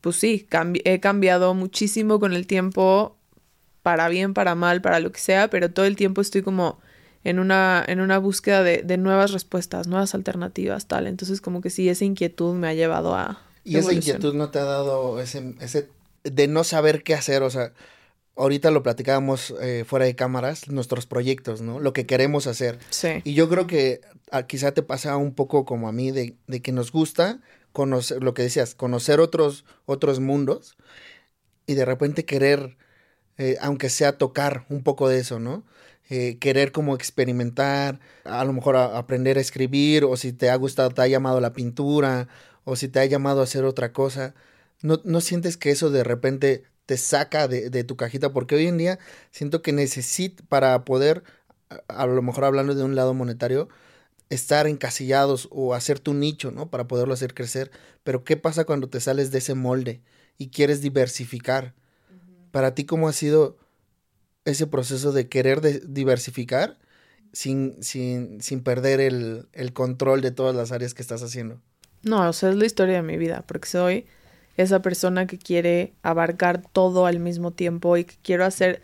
pues 0.00 0.16
sí, 0.16 0.48
he 0.84 1.00
cambiado 1.00 1.52
muchísimo 1.52 2.18
con 2.18 2.32
el 2.32 2.46
tiempo, 2.46 3.18
para 3.82 4.08
bien, 4.08 4.32
para 4.32 4.54
mal, 4.54 4.80
para 4.80 4.98
lo 5.00 5.12
que 5.12 5.20
sea, 5.20 5.48
pero 5.48 5.70
todo 5.70 5.84
el 5.84 5.96
tiempo 5.96 6.22
estoy 6.22 6.40
como 6.40 6.80
en 7.22 7.38
una, 7.38 7.84
en 7.86 8.00
una 8.00 8.16
búsqueda 8.16 8.62
de, 8.62 8.82
de 8.82 8.96
nuevas 8.96 9.32
respuestas, 9.32 9.88
nuevas 9.88 10.14
alternativas, 10.14 10.86
tal. 10.86 11.06
Entonces 11.06 11.42
como 11.42 11.60
que 11.60 11.68
sí, 11.68 11.90
esa 11.90 12.06
inquietud 12.06 12.54
me 12.54 12.68
ha 12.68 12.74
llevado 12.74 13.14
a... 13.14 13.42
¿Y 13.64 13.76
esa 13.76 13.92
inquietud 13.92 14.32
no 14.32 14.48
te 14.50 14.60
ha 14.60 14.64
dado 14.64 15.20
ese, 15.20 15.54
ese 15.60 15.88
de 16.30 16.48
no 16.48 16.64
saber 16.64 17.02
qué 17.02 17.14
hacer? 17.14 17.42
O 17.42 17.50
sea, 17.50 17.72
ahorita 18.36 18.70
lo 18.70 18.82
platicábamos 18.82 19.54
eh, 19.60 19.84
fuera 19.86 20.04
de 20.04 20.14
cámaras, 20.14 20.68
nuestros 20.68 21.06
proyectos, 21.06 21.60
¿no? 21.60 21.80
Lo 21.80 21.92
que 21.92 22.06
queremos 22.06 22.46
hacer. 22.46 22.78
Sí. 22.90 23.20
Y 23.24 23.34
yo 23.34 23.48
creo 23.48 23.66
que 23.66 24.00
ah, 24.30 24.44
quizá 24.44 24.72
te 24.72 24.82
pasa 24.82 25.16
un 25.16 25.34
poco 25.34 25.64
como 25.64 25.88
a 25.88 25.92
mí, 25.92 26.10
de, 26.10 26.36
de, 26.46 26.62
que 26.62 26.72
nos 26.72 26.92
gusta 26.92 27.40
conocer, 27.72 28.22
lo 28.22 28.34
que 28.34 28.42
decías, 28.42 28.74
conocer 28.74 29.20
otros, 29.20 29.64
otros 29.86 30.20
mundos 30.20 30.76
y 31.66 31.74
de 31.74 31.84
repente 31.84 32.24
querer, 32.24 32.76
eh, 33.38 33.56
aunque 33.60 33.90
sea 33.90 34.18
tocar 34.18 34.64
un 34.68 34.82
poco 34.82 35.08
de 35.08 35.18
eso, 35.18 35.38
¿no? 35.38 35.64
Eh, 36.08 36.38
querer 36.38 36.70
como 36.70 36.94
experimentar, 36.94 37.98
a 38.24 38.44
lo 38.44 38.52
mejor 38.52 38.76
aprender 38.76 39.38
a 39.38 39.40
escribir, 39.40 40.04
o 40.04 40.16
si 40.16 40.32
te 40.32 40.50
ha 40.50 40.56
gustado, 40.56 40.90
te 40.90 41.02
ha 41.02 41.08
llamado 41.08 41.40
la 41.40 41.52
pintura, 41.52 42.28
o 42.64 42.76
si 42.76 42.88
te 42.88 43.00
ha 43.00 43.04
llamado 43.06 43.40
a 43.40 43.44
hacer 43.44 43.64
otra 43.64 43.92
cosa. 43.92 44.34
¿No, 44.82 45.00
no 45.04 45.20
sientes 45.20 45.56
que 45.56 45.70
eso 45.70 45.90
de 45.90 46.04
repente 46.04 46.64
te 46.86 46.96
saca 46.96 47.48
de, 47.48 47.70
de 47.70 47.84
tu 47.84 47.96
cajita? 47.96 48.32
Porque 48.32 48.56
hoy 48.56 48.66
en 48.66 48.78
día 48.78 48.98
siento 49.30 49.62
que 49.62 49.72
necesito, 49.72 50.44
para 50.48 50.84
poder, 50.84 51.22
a 51.88 52.06
lo 52.06 52.22
mejor 52.22 52.44
hablando 52.44 52.74
de 52.74 52.84
un 52.84 52.94
lado 52.94 53.14
monetario, 53.14 53.68
estar 54.30 54.66
encasillados 54.66 55.48
o 55.50 55.74
hacer 55.74 56.00
tu 56.00 56.14
nicho, 56.14 56.50
¿no? 56.50 56.70
Para 56.70 56.88
poderlo 56.88 57.14
hacer 57.14 57.34
crecer. 57.34 57.70
Pero 58.04 58.24
¿qué 58.24 58.36
pasa 58.36 58.64
cuando 58.64 58.88
te 58.88 59.00
sales 59.00 59.30
de 59.30 59.38
ese 59.38 59.54
molde 59.54 60.02
y 60.38 60.48
quieres 60.48 60.80
diversificar? 60.80 61.74
Para 62.50 62.74
ti, 62.74 62.84
¿cómo 62.84 63.08
ha 63.08 63.12
sido 63.12 63.58
ese 64.44 64.66
proceso 64.66 65.12
de 65.12 65.28
querer 65.28 65.60
diversificar 65.92 66.78
sin, 67.32 67.82
sin, 67.82 68.40
sin 68.40 68.62
perder 68.62 69.00
el, 69.00 69.48
el, 69.52 69.72
control 69.72 70.22
de 70.22 70.30
todas 70.30 70.54
las 70.54 70.72
áreas 70.72 70.94
que 70.94 71.02
estás 71.02 71.22
haciendo? 71.22 71.60
No, 72.02 72.28
o 72.28 72.32
sea, 72.32 72.50
es 72.50 72.56
la 72.56 72.66
historia 72.66 72.96
de 72.96 73.02
mi 73.02 73.16
vida, 73.16 73.44
porque 73.46 73.68
soy 73.68 74.06
esa 74.56 74.82
persona 74.82 75.26
que 75.26 75.38
quiere 75.38 75.92
abarcar 76.02 76.62
todo 76.72 77.06
al 77.06 77.18
mismo 77.18 77.50
tiempo 77.50 77.96
y 77.96 78.04
que 78.04 78.14
quiero 78.22 78.44
hacer... 78.44 78.82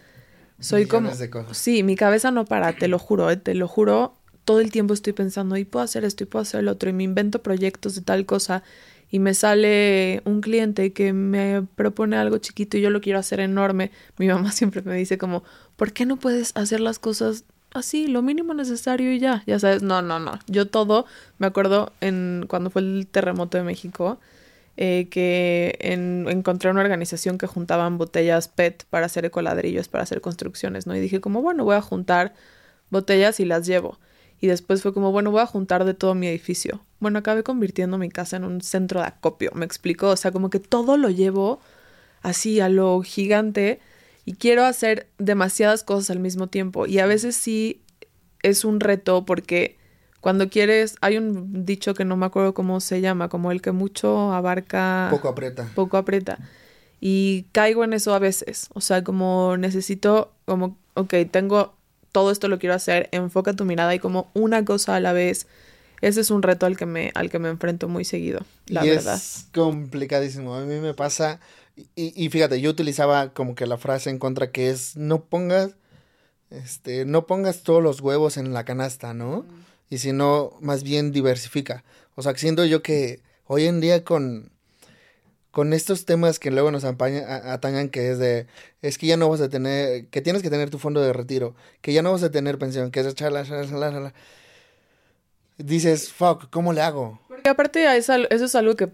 Soy 0.60 0.86
como... 0.86 1.10
Sí, 1.52 1.82
mi 1.82 1.96
cabeza 1.96 2.30
no 2.30 2.44
para, 2.44 2.72
te 2.72 2.88
lo 2.88 2.98
juro, 2.98 3.30
eh, 3.30 3.36
te 3.36 3.54
lo 3.54 3.66
juro 3.66 4.14
todo 4.44 4.60
el 4.60 4.70
tiempo 4.70 4.94
estoy 4.94 5.12
pensando, 5.12 5.56
y 5.56 5.64
puedo 5.64 5.84
hacer 5.84 6.04
esto, 6.04 6.24
y 6.24 6.26
puedo 6.26 6.42
hacer 6.42 6.64
lo 6.64 6.72
otro, 6.72 6.90
y 6.90 6.92
me 6.92 7.04
invento 7.04 7.42
proyectos 7.42 7.94
de 7.94 8.02
tal 8.02 8.26
cosa, 8.26 8.62
y 9.10 9.18
me 9.18 9.34
sale 9.34 10.22
un 10.24 10.40
cliente 10.40 10.92
que 10.92 11.12
me 11.12 11.62
propone 11.74 12.16
algo 12.16 12.38
chiquito 12.38 12.78
y 12.78 12.80
yo 12.80 12.88
lo 12.88 13.02
quiero 13.02 13.18
hacer 13.18 13.40
enorme. 13.40 13.90
Mi 14.16 14.26
mamá 14.26 14.52
siempre 14.52 14.80
me 14.80 14.96
dice 14.96 15.18
como, 15.18 15.44
¿por 15.76 15.92
qué 15.92 16.06
no 16.06 16.16
puedes 16.16 16.52
hacer 16.56 16.80
las 16.80 16.98
cosas 16.98 17.44
así, 17.74 18.06
lo 18.06 18.22
mínimo 18.22 18.54
necesario 18.54 19.12
y 19.12 19.18
ya? 19.18 19.42
Ya 19.46 19.58
sabes, 19.58 19.82
no, 19.82 20.00
no, 20.00 20.18
no. 20.18 20.38
Yo 20.46 20.66
todo, 20.66 21.04
me 21.38 21.46
acuerdo 21.46 21.92
en 22.00 22.46
cuando 22.48 22.70
fue 22.70 22.80
el 22.80 23.06
terremoto 23.06 23.58
de 23.58 23.64
México, 23.64 24.18
eh, 24.76 25.08
que 25.10 25.76
en, 25.80 26.26
encontré 26.28 26.70
una 26.70 26.80
organización 26.80 27.38
que 27.38 27.46
juntaban 27.46 27.98
botellas 27.98 28.48
PET 28.48 28.84
para 28.88 29.06
hacer 29.06 29.24
ecoladrillos, 29.24 29.88
para 29.88 30.04
hacer 30.04 30.20
construcciones, 30.20 30.86
¿no? 30.86 30.96
Y 30.96 31.00
dije 31.00 31.20
como, 31.20 31.42
bueno, 31.42 31.64
voy 31.64 31.76
a 31.76 31.82
juntar 31.82 32.34
botellas 32.90 33.40
y 33.40 33.44
las 33.44 33.66
llevo. 33.66 33.98
Y 34.40 34.48
después 34.48 34.82
fue 34.82 34.92
como, 34.92 35.12
bueno, 35.12 35.30
voy 35.30 35.40
a 35.42 35.46
juntar 35.46 35.84
de 35.84 35.94
todo 35.94 36.14
mi 36.14 36.26
edificio. 36.26 36.84
Bueno, 37.00 37.18
acabé 37.18 37.42
convirtiendo 37.42 37.98
mi 37.98 38.08
casa 38.08 38.36
en 38.36 38.44
un 38.44 38.60
centro 38.60 39.00
de 39.00 39.06
acopio, 39.06 39.52
me 39.54 39.64
explico. 39.64 40.08
O 40.08 40.16
sea, 40.16 40.32
como 40.32 40.50
que 40.50 40.58
todo 40.58 40.96
lo 40.96 41.10
llevo 41.10 41.60
así 42.22 42.60
a 42.60 42.68
lo 42.68 43.02
gigante 43.02 43.80
y 44.24 44.34
quiero 44.34 44.64
hacer 44.64 45.08
demasiadas 45.18 45.84
cosas 45.84 46.10
al 46.10 46.18
mismo 46.20 46.48
tiempo. 46.48 46.86
Y 46.86 46.98
a 46.98 47.06
veces 47.06 47.36
sí 47.36 47.82
es 48.42 48.64
un 48.64 48.80
reto 48.80 49.24
porque 49.24 49.76
cuando 50.22 50.48
quieres, 50.48 50.94
hay 51.00 51.18
un 51.18 51.66
dicho 51.66 51.94
que 51.94 52.06
no 52.06 52.16
me 52.16 52.24
acuerdo 52.24 52.54
cómo 52.54 52.80
se 52.80 53.00
llama, 53.00 53.28
como 53.28 53.50
el 53.50 53.60
que 53.60 53.72
mucho 53.72 54.32
abarca... 54.32 55.08
Poco 55.10 55.28
aprieta. 55.28 55.68
Poco 55.74 55.96
aprieta. 55.96 56.38
Y 57.00 57.46
caigo 57.50 57.82
en 57.82 57.92
eso 57.92 58.14
a 58.14 58.20
veces. 58.20 58.68
O 58.72 58.80
sea, 58.80 59.02
como 59.02 59.56
necesito, 59.56 60.32
como, 60.46 60.78
ok, 60.94 61.12
tengo 61.30 61.74
todo 62.12 62.30
esto 62.30 62.46
lo 62.46 62.60
quiero 62.60 62.74
hacer, 62.74 63.08
enfoca 63.10 63.54
tu 63.54 63.64
mirada 63.64 63.94
y 63.94 63.98
como 63.98 64.30
una 64.34 64.64
cosa 64.64 64.94
a 64.94 65.00
la 65.00 65.12
vez. 65.12 65.48
Ese 66.02 66.20
es 66.20 66.30
un 66.30 66.42
reto 66.42 66.66
al 66.66 66.76
que 66.76 66.86
me, 66.86 67.10
al 67.14 67.28
que 67.28 67.40
me 67.40 67.48
enfrento 67.48 67.88
muy 67.88 68.04
seguido, 68.04 68.40
la 68.66 68.84
verdad. 68.84 69.16
Es 69.16 69.48
complicadísimo. 69.52 70.54
A 70.54 70.60
mí 70.60 70.78
me 70.78 70.94
pasa, 70.94 71.40
y, 71.76 72.12
y, 72.14 72.28
fíjate, 72.28 72.60
yo 72.60 72.70
utilizaba 72.70 73.32
como 73.32 73.54
que 73.54 73.66
la 73.66 73.76
frase 73.76 74.10
en 74.10 74.18
contra 74.18 74.52
que 74.52 74.70
es 74.70 74.96
no 74.96 75.24
pongas, 75.24 75.74
este, 76.50 77.06
no 77.06 77.26
pongas 77.26 77.62
todos 77.62 77.82
los 77.82 78.00
huevos 78.00 78.36
en 78.36 78.52
la 78.52 78.64
canasta, 78.64 79.14
¿no? 79.14 79.46
Y 79.92 79.98
si 79.98 80.14
no, 80.14 80.56
más 80.62 80.84
bien 80.84 81.12
diversifica. 81.12 81.84
O 82.14 82.22
sea, 82.22 82.34
siento 82.34 82.64
yo 82.64 82.82
que 82.82 83.20
hoy 83.46 83.66
en 83.66 83.82
día 83.82 84.04
con, 84.04 84.50
con 85.50 85.74
estos 85.74 86.06
temas 86.06 86.38
que 86.38 86.50
luego 86.50 86.70
nos 86.70 86.84
atañan, 86.84 87.90
que 87.90 88.10
es 88.10 88.18
de, 88.18 88.46
es 88.80 88.96
que 88.96 89.06
ya 89.06 89.18
no 89.18 89.28
vas 89.28 89.42
a 89.42 89.50
tener, 89.50 90.06
que 90.06 90.22
tienes 90.22 90.42
que 90.42 90.48
tener 90.48 90.70
tu 90.70 90.78
fondo 90.78 91.02
de 91.02 91.12
retiro, 91.12 91.54
que 91.82 91.92
ya 91.92 92.00
no 92.00 92.10
vas 92.10 92.22
a 92.22 92.30
tener 92.30 92.56
pensión, 92.56 92.90
que 92.90 93.00
es 93.00 93.14
chala, 93.14 93.44
chala, 93.44 93.68
chala, 93.68 94.14
Dices, 95.58 96.10
fuck, 96.10 96.48
¿cómo 96.48 96.72
le 96.72 96.80
hago? 96.80 97.20
Porque 97.28 97.50
aparte 97.50 97.94
eso 97.94 98.14
es 98.30 98.54
algo 98.54 98.76
que 98.76 98.88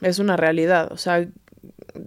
es 0.00 0.18
una 0.18 0.38
realidad, 0.38 0.90
o 0.92 0.96
sea, 0.96 1.28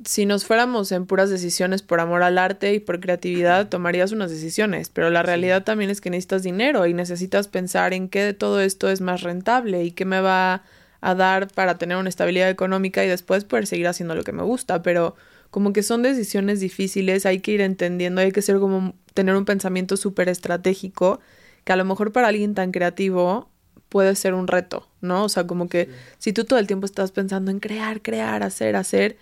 si 0.05 0.25
nos 0.25 0.45
fuéramos 0.45 0.91
en 0.91 1.05
puras 1.05 1.29
decisiones 1.29 1.81
por 1.81 1.99
amor 1.99 2.23
al 2.23 2.37
arte 2.37 2.73
y 2.73 2.79
por 2.79 2.99
creatividad, 2.99 3.69
tomarías 3.69 4.11
unas 4.11 4.31
decisiones, 4.31 4.89
pero 4.89 5.09
la 5.09 5.23
realidad 5.23 5.63
también 5.63 5.89
es 5.89 6.01
que 6.01 6.09
necesitas 6.09 6.43
dinero 6.43 6.85
y 6.85 6.93
necesitas 6.93 7.47
pensar 7.47 7.93
en 7.93 8.09
qué 8.09 8.23
de 8.23 8.33
todo 8.33 8.61
esto 8.61 8.89
es 8.89 9.01
más 9.01 9.21
rentable 9.21 9.83
y 9.83 9.91
qué 9.91 10.05
me 10.05 10.21
va 10.21 10.63
a 11.01 11.15
dar 11.15 11.47
para 11.49 11.77
tener 11.77 11.97
una 11.97 12.09
estabilidad 12.09 12.49
económica 12.49 13.05
y 13.05 13.07
después 13.07 13.43
poder 13.43 13.67
seguir 13.67 13.87
haciendo 13.87 14.15
lo 14.15 14.23
que 14.23 14.31
me 14.31 14.43
gusta, 14.43 14.81
pero 14.81 15.15
como 15.51 15.71
que 15.71 15.83
son 15.83 16.01
decisiones 16.01 16.59
difíciles, 16.59 17.25
hay 17.25 17.39
que 17.39 17.51
ir 17.51 17.61
entendiendo, 17.61 18.21
hay 18.21 18.31
que 18.31 18.41
ser 18.41 18.57
como 18.59 18.95
tener 19.13 19.35
un 19.35 19.45
pensamiento 19.45 19.97
súper 19.97 20.29
estratégico, 20.29 21.19
que 21.63 21.73
a 21.73 21.75
lo 21.75 21.85
mejor 21.85 22.11
para 22.11 22.27
alguien 22.27 22.55
tan 22.55 22.71
creativo 22.71 23.49
puede 23.89 24.15
ser 24.15 24.33
un 24.33 24.47
reto, 24.47 24.89
¿no? 25.01 25.23
O 25.23 25.29
sea, 25.29 25.47
como 25.47 25.69
que 25.69 25.89
si 26.17 26.33
tú 26.33 26.43
todo 26.43 26.59
el 26.59 26.67
tiempo 26.67 26.85
estás 26.85 27.11
pensando 27.11 27.51
en 27.51 27.59
crear, 27.59 28.01
crear, 28.01 28.43
hacer, 28.43 28.75
hacer, 28.75 29.17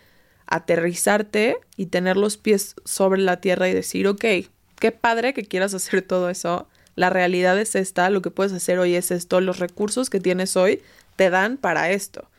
aterrizarte 0.53 1.57
y 1.77 1.87
tener 1.87 2.15
los 2.15 2.37
pies 2.37 2.75
sobre 2.85 3.19
la 3.19 3.41
tierra 3.41 3.69
y 3.69 3.73
decir, 3.73 4.07
ok, 4.07 4.23
qué 4.79 4.91
padre 4.91 5.33
que 5.33 5.45
quieras 5.45 5.73
hacer 5.73 6.03
todo 6.03 6.29
eso, 6.29 6.67
la 6.95 7.09
realidad 7.09 7.57
es 7.59 7.73
esta, 7.73 8.11
lo 8.11 8.21
que 8.21 8.29
puedes 8.29 8.53
hacer 8.53 8.77
hoy 8.77 8.93
es 8.93 9.09
esto, 9.09 9.41
los 9.41 9.57
recursos 9.57 10.11
que 10.11 10.19
tienes 10.19 10.55
hoy 10.55 10.83
te 11.15 11.31
dan 11.31 11.57
para 11.57 11.89
esto. 11.89 12.29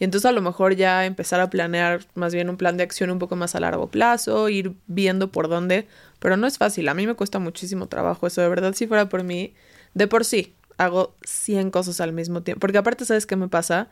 Y 0.00 0.04
entonces 0.04 0.28
a 0.28 0.32
lo 0.32 0.42
mejor 0.42 0.74
ya 0.74 1.06
empezar 1.06 1.40
a 1.40 1.48
planear 1.48 2.00
más 2.14 2.34
bien 2.34 2.50
un 2.50 2.56
plan 2.56 2.76
de 2.76 2.82
acción 2.82 3.08
un 3.08 3.20
poco 3.20 3.36
más 3.36 3.54
a 3.54 3.60
largo 3.60 3.88
plazo, 3.88 4.48
ir 4.48 4.72
viendo 4.88 5.30
por 5.30 5.48
dónde, 5.48 5.86
pero 6.18 6.36
no 6.36 6.48
es 6.48 6.58
fácil, 6.58 6.88
a 6.88 6.94
mí 6.94 7.06
me 7.06 7.14
cuesta 7.14 7.38
muchísimo 7.38 7.86
trabajo 7.86 8.26
eso, 8.26 8.40
de 8.40 8.48
verdad 8.48 8.74
si 8.74 8.88
fuera 8.88 9.08
por 9.08 9.22
mí, 9.22 9.54
de 9.94 10.08
por 10.08 10.24
sí, 10.24 10.56
hago 10.76 11.14
100 11.24 11.70
cosas 11.70 12.00
al 12.00 12.12
mismo 12.12 12.42
tiempo, 12.42 12.58
porque 12.58 12.78
aparte 12.78 13.04
sabes 13.04 13.26
qué 13.26 13.36
me 13.36 13.46
pasa, 13.46 13.90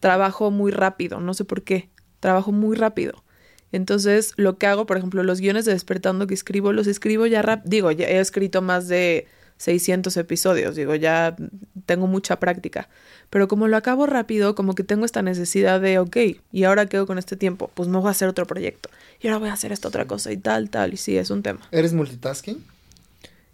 trabajo 0.00 0.50
muy 0.50 0.72
rápido, 0.72 1.20
no 1.20 1.34
sé 1.34 1.44
por 1.44 1.62
qué, 1.62 1.90
trabajo 2.22 2.52
muy 2.52 2.76
rápido. 2.76 3.24
Entonces, 3.72 4.32
lo 4.36 4.56
que 4.58 4.66
hago, 4.66 4.86
por 4.86 4.96
ejemplo, 4.96 5.22
los 5.24 5.40
guiones 5.40 5.64
de 5.64 5.72
Despertando 5.72 6.26
que 6.26 6.34
escribo, 6.34 6.72
los 6.72 6.86
escribo 6.86 7.26
ya 7.26 7.42
rap, 7.42 7.62
digo, 7.64 7.90
ya 7.90 8.06
he 8.06 8.20
escrito 8.20 8.62
más 8.62 8.86
de 8.86 9.26
600 9.56 10.16
episodios, 10.18 10.76
digo, 10.76 10.94
ya 10.94 11.34
tengo 11.84 12.06
mucha 12.06 12.38
práctica. 12.38 12.88
Pero 13.28 13.48
como 13.48 13.66
lo 13.66 13.76
acabo 13.76 14.06
rápido, 14.06 14.54
como 14.54 14.74
que 14.74 14.84
tengo 14.84 15.04
esta 15.04 15.22
necesidad 15.22 15.80
de, 15.80 15.98
ok, 15.98 16.16
¿y 16.52 16.64
ahora 16.64 16.86
quedo 16.86 17.06
con 17.06 17.18
este 17.18 17.36
tiempo? 17.36 17.70
Pues 17.74 17.88
me 17.88 17.98
voy 17.98 18.08
a 18.08 18.10
hacer 18.10 18.28
otro 18.28 18.46
proyecto. 18.46 18.88
Y 19.20 19.26
ahora 19.26 19.38
voy 19.38 19.48
a 19.48 19.54
hacer 19.54 19.72
esta 19.72 19.88
otra 19.88 20.06
cosa 20.06 20.30
y 20.30 20.36
tal, 20.36 20.70
tal. 20.70 20.94
Y 20.94 20.96
sí, 20.98 21.16
es 21.16 21.30
un 21.30 21.42
tema. 21.42 21.60
¿Eres 21.72 21.92
multitasking? 21.92 22.62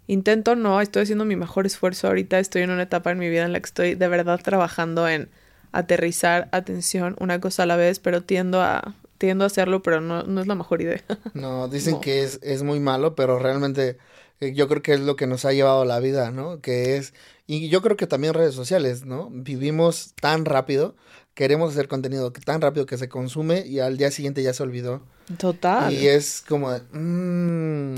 Intento 0.07 0.55
no, 0.55 0.81
estoy 0.81 1.03
haciendo 1.03 1.25
mi 1.25 1.35
mejor 1.37 1.65
esfuerzo 1.65 2.07
ahorita, 2.07 2.39
estoy 2.39 2.63
en 2.63 2.71
una 2.71 2.83
etapa 2.83 3.11
en 3.11 3.19
mi 3.19 3.29
vida 3.29 3.45
en 3.45 3.53
la 3.53 3.59
que 3.59 3.67
estoy 3.67 3.95
de 3.95 4.07
verdad 4.07 4.39
trabajando 4.43 5.07
en 5.07 5.29
aterrizar 5.71 6.49
atención 6.51 7.15
una 7.19 7.39
cosa 7.39 7.63
a 7.63 7.65
la 7.65 7.75
vez, 7.75 7.99
pero 7.99 8.21
tiendo 8.21 8.61
a 8.61 8.95
tiendo 9.19 9.43
a 9.43 9.47
hacerlo, 9.47 9.83
pero 9.83 10.01
no, 10.01 10.23
no 10.23 10.41
es 10.41 10.47
la 10.47 10.55
mejor 10.55 10.81
idea. 10.81 11.03
No, 11.33 11.67
dicen 11.67 11.99
que 11.99 12.23
es, 12.23 12.39
es 12.41 12.63
muy 12.63 12.79
malo, 12.79 13.15
pero 13.15 13.37
realmente 13.37 13.97
eh, 14.39 14.53
yo 14.53 14.67
creo 14.67 14.81
que 14.81 14.93
es 14.93 15.01
lo 15.01 15.15
que 15.15 15.27
nos 15.27 15.45
ha 15.45 15.53
llevado 15.53 15.85
la 15.85 15.99
vida, 15.99 16.31
¿no? 16.31 16.61
Que 16.61 16.97
es, 16.97 17.13
y 17.45 17.69
yo 17.69 17.81
creo 17.81 17.97
que 17.97 18.07
también 18.07 18.33
redes 18.33 18.55
sociales, 18.55 19.05
¿no? 19.05 19.29
Vivimos 19.31 20.13
tan 20.19 20.45
rápido, 20.45 20.95
queremos 21.33 21.71
hacer 21.73 21.87
contenido 21.87 22.31
tan 22.31 22.61
rápido 22.61 22.85
que 22.85 22.97
se 22.97 23.09
consume 23.09 23.67
y 23.67 23.79
al 23.79 23.97
día 23.97 24.09
siguiente 24.09 24.41
ya 24.41 24.53
se 24.53 24.63
olvidó. 24.63 25.01
Total. 25.37 25.93
Y 25.93 26.07
es 26.07 26.41
como, 26.47 26.71
mmm, 26.91 27.95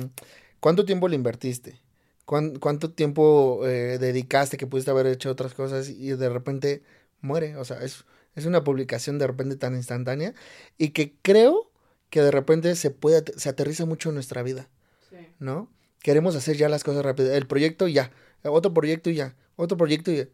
¿cuánto 0.59 0.85
tiempo 0.85 1.07
le 1.07 1.15
invertiste? 1.15 1.79
¿Cuánto 2.25 2.91
tiempo 2.91 3.67
eh, 3.67 3.97
dedicaste 3.99 4.55
que 4.55 4.65
pudiste 4.65 4.89
haber 4.89 5.05
hecho 5.07 5.29
otras 5.29 5.53
cosas 5.53 5.89
y 5.89 6.11
de 6.11 6.29
repente 6.29 6.81
muere? 7.21 7.55
O 7.57 7.65
sea, 7.65 7.81
es, 7.81 8.05
es 8.35 8.45
una 8.45 8.63
publicación 8.63 9.19
de 9.19 9.27
repente 9.27 9.55
tan 9.55 9.75
instantánea 9.75 10.33
y 10.77 10.89
que 10.89 11.15
creo 11.21 11.71
que 12.09 12.21
de 12.21 12.31
repente 12.31 12.75
se 12.75 12.91
puede, 12.91 13.23
se 13.37 13.49
aterriza 13.49 13.85
mucho 13.85 14.09
en 14.09 14.15
nuestra 14.15 14.43
vida, 14.43 14.67
sí. 15.09 15.17
¿no? 15.39 15.69
Queremos 16.01 16.35
hacer 16.35 16.57
ya 16.57 16.67
las 16.67 16.83
cosas 16.83 17.03
rápido. 17.03 17.33
El 17.33 17.47
proyecto 17.47 17.87
ya, 17.87 18.11
otro 18.43 18.73
proyecto 18.73 19.09
ya, 19.09 19.35
otro 19.55 19.77
proyecto 19.77 20.11
ya. 20.11 20.27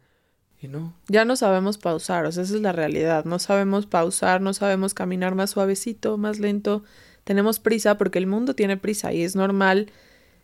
Y 0.60 0.66
no. 0.66 0.94
Ya 1.06 1.24
no 1.24 1.36
sabemos 1.36 1.78
pausar, 1.78 2.26
o 2.26 2.32
sea, 2.32 2.42
esa 2.42 2.54
es 2.56 2.60
la 2.60 2.72
realidad. 2.72 3.24
No 3.24 3.38
sabemos 3.38 3.86
pausar, 3.86 4.40
no 4.40 4.54
sabemos 4.54 4.92
caminar 4.92 5.34
más 5.34 5.50
suavecito, 5.50 6.18
más 6.18 6.40
lento. 6.40 6.82
Tenemos 7.22 7.60
prisa 7.60 7.96
porque 7.96 8.18
el 8.18 8.26
mundo 8.26 8.54
tiene 8.54 8.76
prisa 8.76 9.12
y 9.12 9.22
es 9.22 9.36
normal 9.36 9.92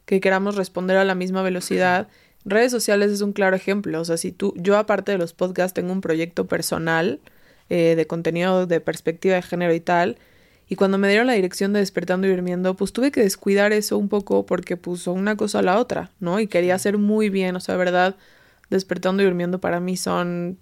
que 0.04 0.20
queramos 0.20 0.54
responder 0.54 0.98
a 0.98 1.04
la 1.04 1.14
misma 1.14 1.42
velocidad. 1.42 2.08
Redes 2.44 2.70
sociales 2.70 3.10
es 3.10 3.20
un 3.20 3.32
claro 3.32 3.56
ejemplo. 3.56 4.00
O 4.00 4.04
sea, 4.04 4.16
si 4.16 4.32
tú, 4.32 4.54
yo 4.56 4.76
aparte 4.76 5.12
de 5.12 5.18
los 5.18 5.32
podcasts 5.32 5.74
tengo 5.74 5.92
un 5.92 6.00
proyecto 6.00 6.46
personal 6.46 7.20
eh, 7.70 7.94
de 7.96 8.06
contenido 8.06 8.66
de 8.66 8.80
perspectiva 8.80 9.36
de 9.36 9.42
género 9.42 9.74
y 9.74 9.80
tal. 9.80 10.18
Y 10.68 10.76
cuando 10.76 10.98
me 10.98 11.08
dieron 11.08 11.26
la 11.26 11.34
dirección 11.34 11.72
de 11.72 11.80
Despertando 11.80 12.26
y 12.26 12.30
Durmiendo, 12.30 12.74
pues 12.74 12.92
tuve 12.92 13.10
que 13.10 13.20
descuidar 13.22 13.72
eso 13.72 13.98
un 13.98 14.08
poco 14.08 14.46
porque 14.46 14.76
puso 14.76 15.12
una 15.12 15.36
cosa 15.36 15.58
a 15.60 15.62
la 15.62 15.78
otra, 15.78 16.10
¿no? 16.20 16.40
Y 16.40 16.46
quería 16.46 16.74
hacer 16.74 16.98
muy 16.98 17.28
bien, 17.28 17.56
o 17.56 17.60
sea, 17.60 17.76
verdad, 17.76 18.16
Despertando 18.70 19.22
y 19.22 19.26
Durmiendo 19.26 19.60
para 19.60 19.80
mí 19.80 19.96
son 19.96 20.58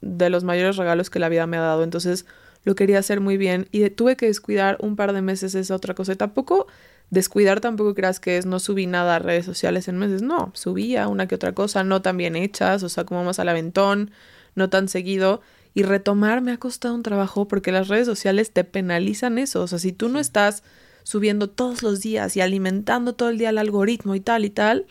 de 0.00 0.30
los 0.30 0.44
mayores 0.44 0.76
regalos 0.76 1.10
que 1.10 1.18
la 1.18 1.28
vida 1.28 1.46
me 1.46 1.56
ha 1.56 1.60
dado. 1.60 1.84
Entonces, 1.84 2.26
lo 2.64 2.74
quería 2.74 2.98
hacer 2.98 3.20
muy 3.20 3.36
bien 3.36 3.68
y 3.72 3.88
tuve 3.90 4.16
que 4.16 4.26
descuidar 4.26 4.76
un 4.80 4.96
par 4.96 5.12
de 5.12 5.22
meses 5.22 5.54
esa 5.54 5.74
otra 5.74 5.94
cosa. 5.94 6.14
Tampoco 6.14 6.66
descuidar, 7.10 7.60
tampoco 7.60 7.94
creas 7.94 8.20
que 8.20 8.38
es 8.38 8.46
no 8.46 8.58
subí 8.58 8.86
nada 8.86 9.16
a 9.16 9.18
redes 9.18 9.44
sociales 9.44 9.88
en 9.88 9.98
meses. 9.98 10.22
No, 10.22 10.50
subía 10.54 11.08
una 11.08 11.26
que 11.26 11.34
otra 11.34 11.52
cosa, 11.54 11.84
no 11.84 12.02
tan 12.02 12.16
bien 12.16 12.36
hechas, 12.36 12.82
o 12.82 12.88
sea, 12.88 13.04
como 13.04 13.24
más 13.24 13.38
al 13.38 13.48
aventón, 13.48 14.10
no 14.54 14.70
tan 14.70 14.88
seguido. 14.88 15.40
Y 15.74 15.82
retomar 15.82 16.42
me 16.42 16.52
ha 16.52 16.58
costado 16.58 16.94
un 16.94 17.02
trabajo 17.02 17.48
porque 17.48 17.72
las 17.72 17.88
redes 17.88 18.06
sociales 18.06 18.52
te 18.52 18.64
penalizan 18.64 19.38
eso. 19.38 19.62
O 19.62 19.66
sea, 19.66 19.78
si 19.78 19.92
tú 19.92 20.08
no 20.08 20.18
estás 20.20 20.62
subiendo 21.02 21.50
todos 21.50 21.82
los 21.82 22.00
días 22.00 22.36
y 22.36 22.40
alimentando 22.40 23.14
todo 23.14 23.30
el 23.30 23.38
día 23.38 23.50
el 23.50 23.58
algoritmo 23.58 24.14
y 24.14 24.20
tal 24.20 24.44
y 24.44 24.50
tal, 24.50 24.86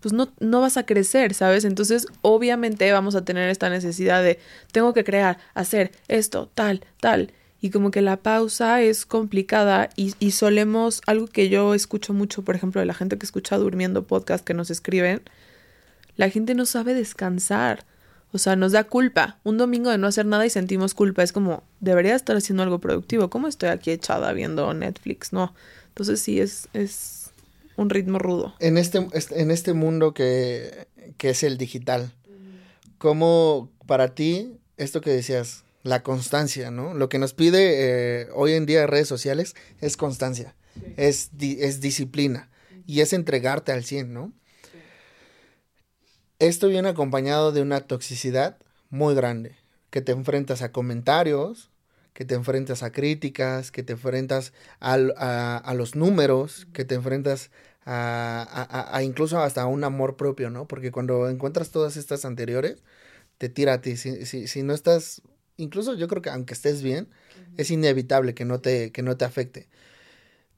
pues 0.00 0.12
no, 0.12 0.32
no 0.40 0.60
vas 0.60 0.76
a 0.76 0.86
crecer, 0.86 1.34
¿sabes? 1.34 1.64
Entonces, 1.64 2.06
obviamente 2.22 2.90
vamos 2.92 3.14
a 3.14 3.24
tener 3.24 3.48
esta 3.50 3.68
necesidad 3.68 4.22
de, 4.22 4.38
tengo 4.72 4.92
que 4.94 5.04
crear, 5.04 5.38
hacer 5.54 5.92
esto, 6.08 6.50
tal, 6.54 6.84
tal. 7.00 7.32
Y 7.60 7.70
como 7.70 7.90
que 7.90 8.00
la 8.00 8.16
pausa 8.16 8.80
es 8.80 9.04
complicada 9.04 9.90
y, 9.94 10.14
y 10.18 10.30
solemos, 10.30 11.02
algo 11.06 11.26
que 11.26 11.50
yo 11.50 11.74
escucho 11.74 12.14
mucho, 12.14 12.42
por 12.42 12.54
ejemplo, 12.56 12.80
de 12.80 12.86
la 12.86 12.94
gente 12.94 13.18
que 13.18 13.26
escucha 13.26 13.58
durmiendo 13.58 14.06
podcast 14.06 14.44
que 14.44 14.54
nos 14.54 14.70
escriben, 14.70 15.20
la 16.16 16.30
gente 16.30 16.54
no 16.54 16.64
sabe 16.66 16.94
descansar. 16.94 17.84
O 18.32 18.38
sea, 18.38 18.56
nos 18.56 18.72
da 18.72 18.84
culpa. 18.84 19.38
Un 19.42 19.58
domingo 19.58 19.90
de 19.90 19.98
no 19.98 20.06
hacer 20.06 20.24
nada 20.24 20.46
y 20.46 20.50
sentimos 20.50 20.94
culpa. 20.94 21.22
Es 21.22 21.32
como, 21.32 21.64
debería 21.80 22.14
estar 22.14 22.36
haciendo 22.36 22.62
algo 22.62 22.78
productivo. 22.78 23.28
¿Cómo 23.28 23.48
estoy 23.48 23.70
aquí 23.70 23.90
echada 23.90 24.32
viendo 24.32 24.72
Netflix? 24.72 25.32
No. 25.32 25.52
Entonces 25.88 26.20
sí, 26.20 26.40
es, 26.40 26.68
es 26.72 27.19
un 27.80 27.90
ritmo 27.90 28.18
rudo. 28.18 28.54
En 28.60 28.76
este, 28.76 29.06
en 29.30 29.50
este 29.50 29.72
mundo 29.72 30.14
que, 30.14 30.86
que 31.16 31.30
es 31.30 31.42
el 31.42 31.58
digital, 31.58 32.12
¿cómo 32.98 33.70
para 33.86 34.14
ti, 34.14 34.58
esto 34.76 35.00
que 35.00 35.10
decías, 35.10 35.64
la 35.82 36.02
constancia, 36.02 36.70
¿no? 36.70 36.94
Lo 36.94 37.08
que 37.08 37.18
nos 37.18 37.32
pide 37.32 38.20
eh, 38.22 38.28
hoy 38.34 38.52
en 38.52 38.66
día 38.66 38.86
redes 38.86 39.08
sociales 39.08 39.54
es 39.80 39.96
constancia, 39.96 40.54
sí. 40.74 40.94
es, 40.96 41.30
es 41.40 41.80
disciplina 41.80 42.50
y 42.86 43.00
es 43.00 43.12
entregarte 43.12 43.72
al 43.72 43.84
100, 43.84 44.12
¿no? 44.12 44.32
Esto 46.38 46.68
viene 46.68 46.88
acompañado 46.88 47.52
de 47.52 47.62
una 47.62 47.80
toxicidad 47.80 48.58
muy 48.88 49.14
grande, 49.14 49.56
que 49.90 50.00
te 50.00 50.12
enfrentas 50.12 50.62
a 50.62 50.72
comentarios, 50.72 51.70
que 52.12 52.24
te 52.24 52.34
enfrentas 52.34 52.82
a 52.82 52.92
críticas, 52.92 53.70
que 53.70 53.82
te 53.82 53.92
enfrentas 53.92 54.52
a, 54.80 54.98
a, 55.16 55.56
a 55.56 55.74
los 55.74 55.94
números, 55.94 56.66
que 56.72 56.84
te 56.84 56.94
enfrentas 56.94 57.50
a, 57.84 58.96
a, 58.96 59.02
incluso 59.02 59.38
hasta 59.40 59.66
un 59.66 59.84
amor 59.84 60.16
propio, 60.16 60.50
¿no? 60.50 60.66
Porque 60.66 60.92
cuando 60.92 61.28
encuentras 61.28 61.70
todas 61.70 61.96
estas 61.96 62.24
anteriores, 62.24 62.82
te 63.38 63.48
tira 63.48 63.74
a 63.74 63.80
ti. 63.80 63.96
Si, 63.96 64.26
si, 64.26 64.46
si 64.46 64.62
no 64.62 64.74
estás, 64.74 65.22
incluso 65.56 65.94
yo 65.94 66.08
creo 66.08 66.22
que 66.22 66.30
aunque 66.30 66.54
estés 66.54 66.82
bien, 66.82 67.08
uh 67.08 67.40
-huh. 67.40 67.54
es 67.56 67.70
inevitable 67.70 68.34
que 68.34 68.44
no 68.44 68.60
te, 68.60 68.92
que 68.92 69.02
no 69.02 69.16
te 69.16 69.24
afecte. 69.24 69.68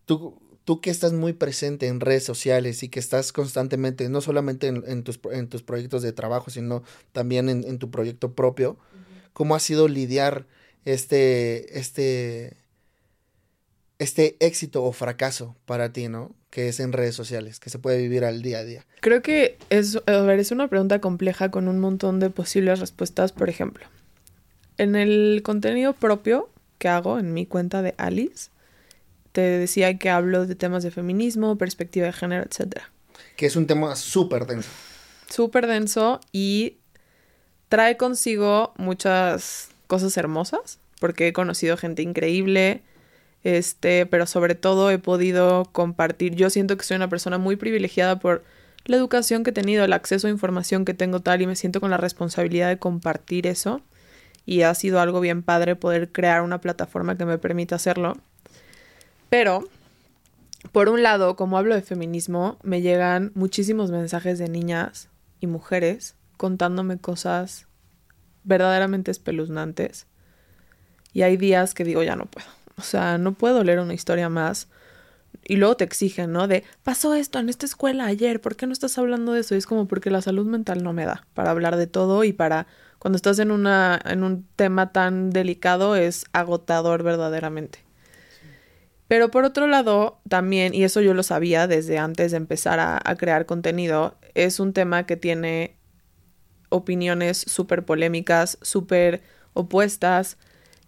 Tú, 0.04 0.40
tú 0.64 0.80
que 0.80 0.90
estás 0.90 1.12
muy 1.12 1.32
presente 1.32 1.86
en 1.86 2.00
redes 2.00 2.24
sociales 2.24 2.82
y 2.82 2.88
que 2.88 2.98
estás 3.00 3.32
constantemente, 3.32 4.08
no 4.08 4.20
solamente 4.20 4.66
en, 4.66 4.82
en, 4.86 5.04
tus, 5.04 5.20
en 5.30 5.48
tus, 5.48 5.62
proyectos 5.62 6.02
de 6.02 6.12
trabajo, 6.12 6.50
sino 6.50 6.82
también 7.12 7.48
en, 7.48 7.64
en 7.64 7.78
tu 7.78 7.90
proyecto 7.90 8.34
propio, 8.34 8.72
uh 8.72 8.74
-huh. 8.74 9.30
¿cómo 9.32 9.54
ha 9.54 9.60
sido 9.60 9.86
lidiar 9.88 10.46
este, 10.84 11.78
este, 11.78 12.56
este 13.98 14.36
éxito 14.40 14.82
o 14.82 14.92
fracaso 14.92 15.56
para 15.66 15.92
ti, 15.92 16.08
¿no? 16.08 16.34
Que 16.52 16.68
es 16.68 16.80
en 16.80 16.92
redes 16.92 17.14
sociales, 17.14 17.58
que 17.58 17.70
se 17.70 17.78
puede 17.78 17.96
vivir 17.96 18.26
al 18.26 18.42
día 18.42 18.58
a 18.58 18.64
día. 18.64 18.84
Creo 19.00 19.22
que 19.22 19.56
es, 19.70 19.98
a 20.04 20.20
ver, 20.20 20.38
es 20.38 20.50
una 20.50 20.68
pregunta 20.68 21.00
compleja 21.00 21.50
con 21.50 21.66
un 21.66 21.80
montón 21.80 22.20
de 22.20 22.28
posibles 22.28 22.78
respuestas. 22.78 23.32
Por 23.32 23.48
ejemplo, 23.48 23.86
en 24.76 24.94
el 24.94 25.40
contenido 25.42 25.94
propio 25.94 26.50
que 26.76 26.88
hago 26.88 27.18
en 27.18 27.32
mi 27.32 27.46
cuenta 27.46 27.80
de 27.80 27.94
Alice, 27.96 28.50
te 29.32 29.40
decía 29.40 29.96
que 29.96 30.10
hablo 30.10 30.46
de 30.46 30.54
temas 30.54 30.82
de 30.82 30.90
feminismo, 30.90 31.56
perspectiva 31.56 32.04
de 32.04 32.12
género, 32.12 32.44
etc. 32.44 32.82
Que 33.34 33.46
es 33.46 33.56
un 33.56 33.66
tema 33.66 33.96
súper 33.96 34.44
denso. 34.44 34.68
Súper 35.30 35.66
denso 35.66 36.20
y 36.32 36.76
trae 37.70 37.96
consigo 37.96 38.74
muchas 38.76 39.70
cosas 39.86 40.18
hermosas, 40.18 40.80
porque 41.00 41.28
he 41.28 41.32
conocido 41.32 41.78
gente 41.78 42.02
increíble, 42.02 42.82
este, 43.44 44.06
pero 44.06 44.26
sobre 44.26 44.54
todo 44.54 44.90
he 44.90 44.98
podido 44.98 45.64
compartir. 45.72 46.34
Yo 46.34 46.50
siento 46.50 46.76
que 46.76 46.84
soy 46.84 46.96
una 46.96 47.08
persona 47.08 47.38
muy 47.38 47.56
privilegiada 47.56 48.18
por 48.18 48.44
la 48.84 48.96
educación 48.96 49.44
que 49.44 49.50
he 49.50 49.52
tenido, 49.54 49.84
el 49.84 49.92
acceso 49.92 50.26
a 50.26 50.30
información 50.30 50.84
que 50.84 50.94
tengo 50.94 51.20
tal 51.20 51.42
y 51.42 51.46
me 51.46 51.56
siento 51.56 51.80
con 51.80 51.90
la 51.90 51.96
responsabilidad 51.96 52.68
de 52.68 52.78
compartir 52.78 53.46
eso. 53.46 53.80
Y 54.44 54.62
ha 54.62 54.74
sido 54.74 55.00
algo 55.00 55.20
bien 55.20 55.42
padre 55.42 55.76
poder 55.76 56.10
crear 56.10 56.42
una 56.42 56.60
plataforma 56.60 57.16
que 57.16 57.24
me 57.24 57.38
permita 57.38 57.76
hacerlo. 57.76 58.16
Pero, 59.30 59.68
por 60.72 60.88
un 60.88 61.02
lado, 61.02 61.36
como 61.36 61.58
hablo 61.58 61.76
de 61.76 61.82
feminismo, 61.82 62.58
me 62.62 62.80
llegan 62.80 63.30
muchísimos 63.34 63.92
mensajes 63.92 64.38
de 64.38 64.48
niñas 64.48 65.08
y 65.40 65.46
mujeres 65.46 66.16
contándome 66.36 66.98
cosas 66.98 67.66
verdaderamente 68.42 69.12
espeluznantes. 69.12 70.06
Y 71.12 71.22
hay 71.22 71.36
días 71.36 71.74
que 71.74 71.84
digo, 71.84 72.02
ya 72.02 72.16
no 72.16 72.26
puedo. 72.26 72.48
O 72.76 72.82
sea, 72.82 73.18
no 73.18 73.32
puedo 73.32 73.64
leer 73.64 73.80
una 73.80 73.94
historia 73.94 74.28
más. 74.28 74.68
Y 75.44 75.56
luego 75.56 75.76
te 75.76 75.84
exigen, 75.84 76.32
¿no? 76.32 76.46
De, 76.46 76.64
pasó 76.82 77.14
esto 77.14 77.38
en 77.38 77.48
esta 77.48 77.66
escuela 77.66 78.06
ayer, 78.06 78.40
¿por 78.40 78.56
qué 78.56 78.66
no 78.66 78.72
estás 78.72 78.96
hablando 78.98 79.32
de 79.32 79.40
eso? 79.40 79.54
Y 79.54 79.58
es 79.58 79.66
como 79.66 79.88
porque 79.88 80.10
la 80.10 80.22
salud 80.22 80.46
mental 80.46 80.82
no 80.82 80.92
me 80.92 81.04
da 81.04 81.26
para 81.34 81.50
hablar 81.50 81.76
de 81.76 81.86
todo 81.86 82.22
y 82.24 82.32
para, 82.32 82.66
cuando 82.98 83.16
estás 83.16 83.38
en, 83.38 83.50
una, 83.50 84.00
en 84.04 84.22
un 84.22 84.46
tema 84.56 84.92
tan 84.92 85.30
delicado, 85.30 85.96
es 85.96 86.26
agotador 86.32 87.02
verdaderamente. 87.02 87.80
Pero 89.08 89.30
por 89.30 89.44
otro 89.44 89.66
lado, 89.66 90.20
también, 90.28 90.74
y 90.74 90.84
eso 90.84 91.00
yo 91.00 91.12
lo 91.12 91.22
sabía 91.22 91.66
desde 91.66 91.98
antes 91.98 92.30
de 92.30 92.36
empezar 92.36 92.78
a, 92.78 93.00
a 93.04 93.16
crear 93.16 93.44
contenido, 93.46 94.16
es 94.34 94.60
un 94.60 94.72
tema 94.72 95.06
que 95.06 95.16
tiene 95.16 95.76
opiniones 96.68 97.38
súper 97.38 97.84
polémicas, 97.84 98.58
súper 98.62 99.22
opuestas, 99.54 100.38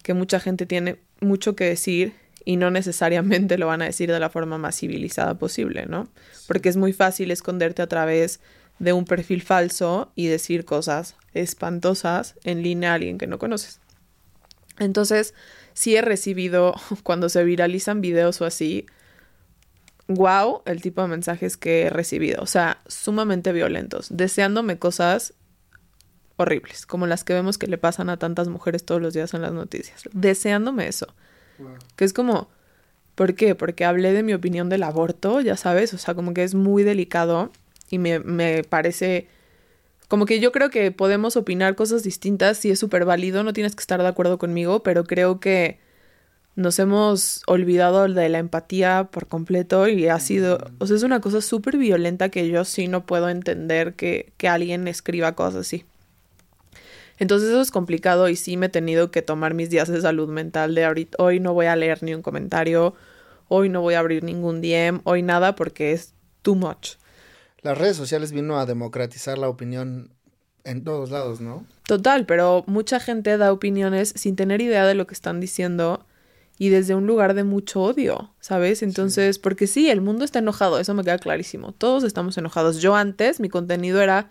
que 0.01 0.13
mucha 0.13 0.39
gente 0.39 0.65
tiene 0.65 0.99
mucho 1.21 1.55
que 1.55 1.65
decir 1.65 2.13
y 2.45 2.57
no 2.57 2.69
necesariamente 2.69 3.57
lo 3.57 3.67
van 3.67 3.81
a 3.81 3.85
decir 3.85 4.11
de 4.11 4.19
la 4.19 4.29
forma 4.29 4.57
más 4.57 4.79
civilizada 4.79 5.33
posible, 5.35 5.87
¿no? 5.87 6.07
Porque 6.47 6.69
es 6.69 6.77
muy 6.77 6.93
fácil 6.93 7.31
esconderte 7.31 7.81
a 7.81 7.87
través 7.87 8.39
de 8.77 8.93
un 8.93 9.05
perfil 9.05 9.41
falso 9.41 10.11
y 10.15 10.27
decir 10.27 10.65
cosas 10.65 11.15
espantosas 11.33 12.35
en 12.43 12.61
línea 12.61 12.91
a 12.91 12.95
alguien 12.95 13.17
que 13.17 13.27
no 13.27 13.39
conoces. 13.39 13.79
Entonces, 14.77 15.33
sí 15.73 15.95
he 15.95 16.01
recibido, 16.01 16.75
cuando 17.03 17.29
se 17.29 17.43
viralizan 17.43 18.01
videos 18.01 18.41
o 18.41 18.45
así, 18.45 18.85
wow, 20.07 20.61
el 20.65 20.81
tipo 20.81 21.01
de 21.01 21.07
mensajes 21.07 21.57
que 21.57 21.83
he 21.83 21.89
recibido. 21.89 22.43
O 22.43 22.47
sea, 22.47 22.81
sumamente 22.87 23.51
violentos, 23.51 24.07
deseándome 24.11 24.77
cosas 24.77 25.33
horribles, 26.37 26.85
como 26.85 27.07
las 27.07 27.23
que 27.23 27.33
vemos 27.33 27.57
que 27.57 27.67
le 27.67 27.77
pasan 27.77 28.09
a 28.09 28.17
tantas 28.17 28.47
mujeres 28.47 28.85
todos 28.85 29.01
los 29.01 29.13
días 29.13 29.33
en 29.33 29.41
las 29.41 29.53
noticias. 29.53 30.03
Deseándome 30.13 30.87
eso. 30.87 31.07
Que 31.95 32.03
es 32.03 32.13
como, 32.13 32.49
¿por 33.15 33.35
qué? 33.35 33.55
Porque 33.55 33.85
hablé 33.85 34.11
de 34.13 34.23
mi 34.23 34.33
opinión 34.33 34.69
del 34.69 34.83
aborto, 34.83 35.41
ya 35.41 35.55
sabes, 35.55 35.93
o 35.93 35.97
sea, 35.97 36.13
como 36.13 36.33
que 36.33 36.43
es 36.43 36.53
muy 36.53 36.83
delicado 36.83 37.51
y 37.89 37.99
me, 37.99 38.19
me 38.19 38.63
parece... 38.63 39.27
Como 40.07 40.25
que 40.25 40.39
yo 40.39 40.51
creo 40.51 40.69
que 40.69 40.91
podemos 40.91 41.35
opinar 41.35 41.75
cosas 41.75 42.03
distintas, 42.03 42.59
sí 42.59 42.69
es 42.69 42.77
súper 42.77 43.05
válido, 43.05 43.43
no 43.43 43.53
tienes 43.53 43.75
que 43.75 43.81
estar 43.81 44.01
de 44.01 44.07
acuerdo 44.07 44.37
conmigo, 44.37 44.83
pero 44.83 45.03
creo 45.03 45.39
que 45.39 45.79
nos 46.55 46.77
hemos 46.79 47.41
olvidado 47.47 48.07
de 48.07 48.29
la 48.29 48.37
empatía 48.37 49.09
por 49.11 49.27
completo 49.27 49.87
y 49.87 50.07
ha 50.07 50.19
sido, 50.19 50.59
o 50.77 50.87
sea, 50.87 50.95
es 50.95 51.03
una 51.03 51.21
cosa 51.21 51.41
súper 51.41 51.77
violenta 51.77 52.29
que 52.29 52.47
yo 52.47 52.65
sí 52.65 52.87
no 52.87 53.05
puedo 53.05 53.29
entender 53.29 53.95
que, 53.95 54.31
que 54.37 54.47
alguien 54.47 54.87
escriba 54.87 55.33
cosas 55.33 55.61
así. 55.61 55.85
Entonces 57.17 57.49
eso 57.49 57.61
es 57.61 57.71
complicado 57.71 58.29
y 58.29 58.35
sí 58.35 58.57
me 58.57 58.65
he 58.67 58.69
tenido 58.69 59.11
que 59.11 59.21
tomar 59.21 59.53
mis 59.53 59.69
días 59.69 59.87
de 59.87 60.01
salud 60.01 60.29
mental 60.29 60.75
de 60.75 60.85
ahorita, 60.85 61.17
hoy 61.21 61.39
no 61.39 61.53
voy 61.53 61.67
a 61.67 61.75
leer 61.75 62.03
ni 62.03 62.13
un 62.13 62.21
comentario, 62.21 62.93
hoy 63.47 63.69
no 63.69 63.81
voy 63.81 63.93
a 63.93 63.99
abrir 63.99 64.23
ningún 64.23 64.61
DM, 64.61 65.01
hoy 65.03 65.21
nada 65.21 65.55
porque 65.55 65.91
es 65.91 66.13
too 66.41 66.55
much. 66.55 66.95
Las 67.61 67.77
redes 67.77 67.97
sociales 67.97 68.31
vino 68.31 68.59
a 68.59 68.65
democratizar 68.65 69.37
la 69.37 69.49
opinión 69.49 70.11
en 70.65 70.83
todos 70.83 71.11
lados, 71.11 71.41
¿no? 71.41 71.65
Total, 71.87 72.25
pero 72.25 72.63
mucha 72.67 72.99
gente 72.99 73.37
da 73.37 73.53
opiniones 73.53 74.13
sin 74.15 74.35
tener 74.35 74.61
idea 74.61 74.85
de 74.85 74.95
lo 74.95 75.07
que 75.07 75.13
están 75.13 75.39
diciendo 75.39 76.05
y 76.57 76.69
desde 76.69 76.95
un 76.95 77.05
lugar 77.05 77.33
de 77.33 77.43
mucho 77.43 77.81
odio, 77.81 78.33
¿sabes? 78.39 78.81
Entonces, 78.81 79.39
porque 79.39 79.67
sí, 79.67 79.89
el 79.89 80.01
mundo 80.01 80.25
está 80.25 80.39
enojado, 80.39 80.79
eso 80.79 80.93
me 80.93 81.03
queda 81.03 81.17
clarísimo. 81.17 81.73
Todos 81.73 82.03
estamos 82.03 82.37
enojados. 82.37 82.77
Yo 82.77 82.95
antes, 82.95 83.39
mi 83.39 83.49
contenido 83.49 84.01
era, 84.01 84.29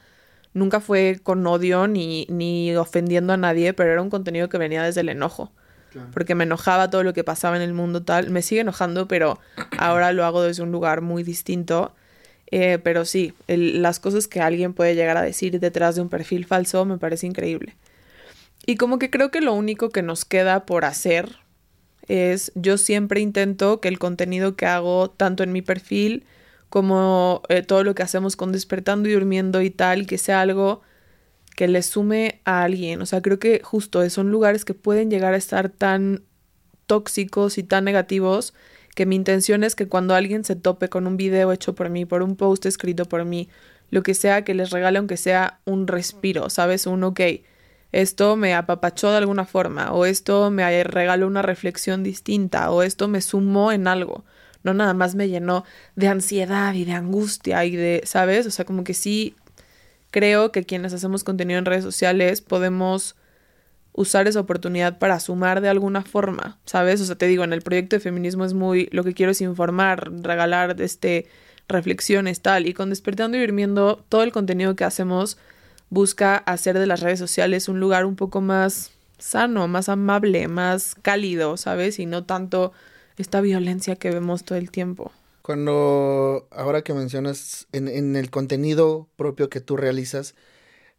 nunca 0.55 0.81
fue 0.81 1.21
con 1.23 1.47
odio 1.47 1.87
ni, 1.87 2.27
ni 2.31 2.75
ofendiendo 2.77 3.33
a 3.33 3.37
nadie, 3.37 3.75
pero 3.75 3.93
era 3.93 4.01
un 4.01 4.11
contenido 4.11 4.49
que 4.49 4.59
venía 4.59 4.83
desde 4.83 5.03
el 5.03 5.11
enojo. 5.11 5.53
Porque 6.13 6.35
me 6.35 6.43
enojaba 6.43 6.91
todo 6.91 7.05
lo 7.05 7.13
que 7.13 7.23
pasaba 7.23 7.55
en 7.55 7.63
el 7.63 7.73
mundo 7.73 8.03
tal. 8.03 8.31
Me 8.31 8.43
sigue 8.43 8.63
enojando, 8.63 9.07
pero 9.07 9.39
ahora 9.79 10.13
lo 10.13 10.25
hago 10.25 10.43
desde 10.43 10.63
un 10.63 10.73
lugar 10.73 11.03
muy 11.03 11.23
distinto. 11.23 11.95
Eh, 12.51 12.79
pero 12.83 13.05
sí, 13.05 13.33
las 13.47 14.01
cosas 14.01 14.27
que 14.27 14.41
alguien 14.41 14.75
puede 14.75 14.95
llegar 14.95 15.17
a 15.17 15.23
decir 15.23 15.61
detrás 15.61 15.95
de 15.95 16.03
un 16.03 16.09
perfil 16.09 16.47
falso 16.47 16.85
me 16.85 16.99
parece 16.99 17.27
increíble. 17.27 17.77
Y 18.67 18.77
como 18.77 18.99
que 18.99 19.11
creo 19.11 19.31
que 19.31 19.41
lo 19.41 19.55
único 19.55 19.91
que 19.91 20.03
nos 20.03 20.25
queda 20.25 20.67
por 20.67 20.85
hacer 20.85 21.37
es 22.09 22.53
yo 22.55 22.77
siempre 22.77 23.21
intento 23.21 23.81
que 23.81 23.89
el 23.89 23.99
contenido 23.99 24.57
que 24.57 24.67
hago 24.67 25.11
tanto 25.11 25.43
en 25.43 25.53
mi 25.53 25.63
perfil 25.63 26.25
como 26.75 27.43
eh, 27.49 27.63
todo 27.63 27.85
lo 27.85 27.95
que 27.95 28.03
hacemos 28.03 28.35
con 28.35 28.51
despertando 28.51 29.09
y 29.09 29.13
durmiendo 29.13 29.63
y 29.63 29.71
tal, 29.71 30.09
que 30.09 30.19
sea 30.19 30.41
algo 30.41 30.83
que 31.55 31.69
le 31.69 31.81
sume 31.83 32.41
a 32.45 32.65
alguien. 32.65 33.01
O 33.01 33.07
sea, 33.07 33.23
creo 33.23 33.39
que 33.39 33.61
justo 33.63 34.11
son 34.11 34.33
lugares 34.33 34.65
que 34.65 34.75
pueden 34.75 35.09
llegar 35.09 35.35
a 35.35 35.37
estar 35.37 35.69
tan 35.69 36.25
tóxicos 36.89 37.59
y 37.59 37.63
tan 37.63 37.85
negativos 37.85 38.55
que 38.97 39.07
mi 39.07 39.15
intención 39.15 39.63
es 39.63 39.77
que 39.77 39.87
cuando 39.87 40.17
alguien 40.17 40.43
se 40.43 40.57
tope 40.57 40.89
con 40.89 41.07
un 41.07 41.17
video 41.17 41.53
hecho 41.53 41.77
por 41.77 41.91
mí, 41.91 42.07
por 42.07 42.25
un 42.25 42.35
post 42.35 42.67
escrito 42.67 43.05
por 43.05 43.25
mí, 43.25 43.49
lo 43.91 44.03
que 44.03 44.15
sea, 44.15 44.43
que 44.43 44.55
les 44.55 44.71
regale 44.71 44.99
aunque 44.99 45.17
sea 45.17 45.61
un 45.67 45.87
respiro, 45.87 46.51
¿sabes? 46.51 46.89
Un 46.89 47.05
ok 47.05 47.21
esto 47.95 48.35
me 48.35 48.55
apapachó 48.55 49.13
de 49.13 49.19
alguna 49.19 49.45
forma, 49.45 49.93
o 49.93 50.05
esto 50.05 50.51
me 50.51 50.83
regaló 50.83 51.29
una 51.29 51.43
reflexión 51.43 52.03
distinta, 52.03 52.73
o 52.73 52.83
esto 52.83 53.07
me 53.07 53.21
sumó 53.21 53.71
en 53.71 53.87
algo. 53.87 54.25
No 54.65 54.75
nada 54.75 54.95
más 54.95 55.15
me 55.15 55.29
llenó 55.29 55.65
de 55.95 56.09
ansiedad 56.09 56.75
y 56.75 56.85
de 56.85 56.93
angustia 56.93 57.65
y 57.65 57.77
de, 57.77 58.03
¿sabes? 58.05 58.47
O 58.47 58.51
sea, 58.51 58.65
como 58.65 58.83
que 58.83 58.95
sí 58.95 59.37
creo 60.11 60.53
que 60.53 60.65
quienes 60.65 60.93
hacemos 60.93 61.25
contenido 61.25 61.59
en 61.59 61.65
redes 61.65 61.85
sociales 61.85 62.41
podemos 62.41 63.17
usar 63.93 64.27
esa 64.27 64.41
oportunidad 64.41 64.99
para 64.99 65.21
sumar 65.21 65.61
de 65.61 65.69
alguna 65.69 66.03
forma, 66.03 66.59
¿sabes? 66.65 67.01
O 67.01 67.05
sea, 67.05 67.17
te 67.17 67.27
digo, 67.27 67.45
en 67.45 67.53
el 67.53 67.63
proyecto 67.63 67.97
de 67.97 68.01
feminismo 68.01 68.45
es 68.45 68.55
muy, 68.55 68.89
lo 68.91 69.05
que 69.05 69.15
quiero 69.15 69.33
es 69.33 69.41
informar, 69.41 70.11
regalar 70.23 70.81
este 70.81 71.27
reflexiones, 71.69 72.41
tal, 72.41 72.67
y 72.67 72.75
con 72.75 72.91
Despertando 72.91 73.37
y 73.39 73.41
Durmiendo, 73.41 74.05
todo 74.09 74.23
el 74.23 74.33
contenido 74.33 74.77
que 74.77 74.85
hacemos 74.85 75.39
busca 75.91 76.37
hacer 76.37 76.79
de 76.79 76.87
las 76.87 77.01
redes 77.01 77.19
sociales 77.19 77.69
un 77.69 77.81
lugar 77.81 78.05
un 78.05 78.17
poco 78.17 78.41
más 78.41 78.91
sano, 79.19 79.69
más 79.69 79.89
amable, 79.89 80.49
más 80.49 80.97
cálido, 81.01 81.57
¿sabes? 81.57 81.99
Y 81.99 82.07
no 82.07 82.25
tanto 82.25 82.73
esta 83.17 83.41
violencia 83.41 83.97
que 83.97 84.11
vemos 84.11 84.45
todo 84.45 84.59
el 84.59 84.71
tiempo. 84.71 85.13
Cuando, 85.43 86.49
ahora 86.51 86.83
que 86.83 86.95
mencionas 86.95 87.69
en, 87.73 87.89
en 87.89 88.17
el 88.17 88.31
contenido 88.31 89.09
propio 89.17 89.51
que 89.51 89.61
tú 89.61 89.77
realizas, 89.77 90.35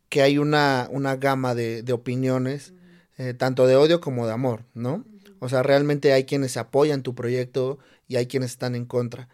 que 0.09 0.21
hay 0.21 0.37
una, 0.37 0.87
una 0.91 1.15
gama 1.15 1.55
de, 1.55 1.83
de 1.83 1.93
opiniones, 1.93 2.73
eh, 3.17 3.33
tanto 3.33 3.65
de 3.65 3.75
odio 3.75 4.01
como 4.01 4.27
de 4.27 4.33
amor, 4.33 4.65
¿no? 4.73 5.05
O 5.39 5.49
sea, 5.49 5.63
realmente 5.63 6.13
hay 6.13 6.25
quienes 6.25 6.57
apoyan 6.57 7.03
tu 7.03 7.15
proyecto 7.15 7.79
y 8.07 8.17
hay 8.17 8.27
quienes 8.27 8.51
están 8.51 8.75
en 8.75 8.85
contra. 8.85 9.29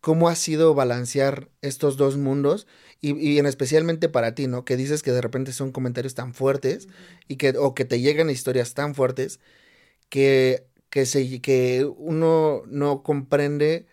¿Cómo 0.00 0.28
ha 0.28 0.36
sido 0.36 0.74
balancear 0.74 1.48
estos 1.62 1.96
dos 1.96 2.16
mundos 2.16 2.66
y, 3.00 3.38
en 3.38 3.46
especialmente 3.46 4.08
para 4.08 4.34
ti, 4.34 4.46
¿no? 4.46 4.64
Que 4.64 4.76
dices 4.76 5.02
que 5.02 5.12
de 5.12 5.20
repente 5.20 5.52
son 5.52 5.72
comentarios 5.72 6.14
tan 6.14 6.34
fuertes 6.34 6.88
y 7.28 7.36
que, 7.36 7.54
o 7.58 7.74
que 7.74 7.84
te 7.84 8.00
llegan 8.00 8.30
historias 8.30 8.74
tan 8.74 8.94
fuertes 8.94 9.40
que, 10.08 10.66
que, 10.96 11.04
se, 11.04 11.42
que 11.42 11.84
uno 11.98 12.62
no 12.68 13.02
comprende 13.02 13.84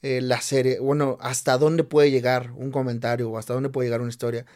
eh, 0.00 0.22
la 0.22 0.40
serie, 0.40 0.78
bueno, 0.80 1.18
hasta 1.20 1.58
dónde 1.58 1.84
puede 1.84 2.10
llegar 2.10 2.52
un 2.52 2.70
comentario 2.70 3.30
o 3.30 3.36
hasta 3.36 3.52
dónde 3.52 3.68
puede 3.68 3.88
llegar 3.88 4.00
una 4.00 4.08
historia 4.08 4.46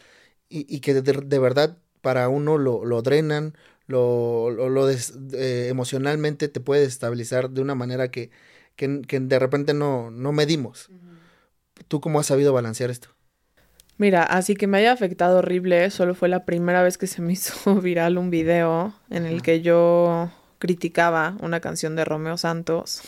y, 0.49 0.65
y 0.67 0.79
que 0.79 0.95
de, 0.95 1.39
verdad 1.39 1.77
para 2.01 2.27
uno 2.27 2.57
lo, 2.57 2.85
lo 2.85 3.03
drenan, 3.03 3.55
lo, 3.85 4.49
lo, 4.49 4.89
eh, 4.89 5.67
emocionalmente 5.69 6.47
te 6.47 6.59
puede 6.59 6.85
estabilizar 6.85 7.51
de 7.51 7.61
una 7.61 7.75
manera 7.75 8.09
que, 8.09 8.31
que, 8.75 8.87
de 8.87 9.37
repente 9.37 9.75
no, 9.75 10.09
no 10.09 10.31
medimos. 10.31 10.89
¿Tú 11.87 12.01
cómo 12.01 12.19
has 12.19 12.25
sabido 12.25 12.51
balancear 12.51 12.89
esto? 12.89 13.09
Mira, 13.99 14.23
así 14.23 14.55
que 14.55 14.65
me 14.65 14.79
haya 14.79 14.91
afectado 14.91 15.37
horrible, 15.37 15.91
solo 15.91 16.15
fue 16.15 16.29
la 16.29 16.45
primera 16.45 16.81
vez 16.81 16.97
que 16.97 17.05
se 17.05 17.21
me 17.21 17.33
hizo 17.33 17.75
viral 17.75 18.17
un 18.17 18.31
video 18.31 18.95
en 19.11 19.27
el 19.27 19.43
que 19.43 19.61
yo 19.61 20.31
criticaba 20.61 21.35
una 21.41 21.59
canción 21.59 21.95
de 21.95 22.05
Romeo 22.05 22.37
Santos. 22.37 23.01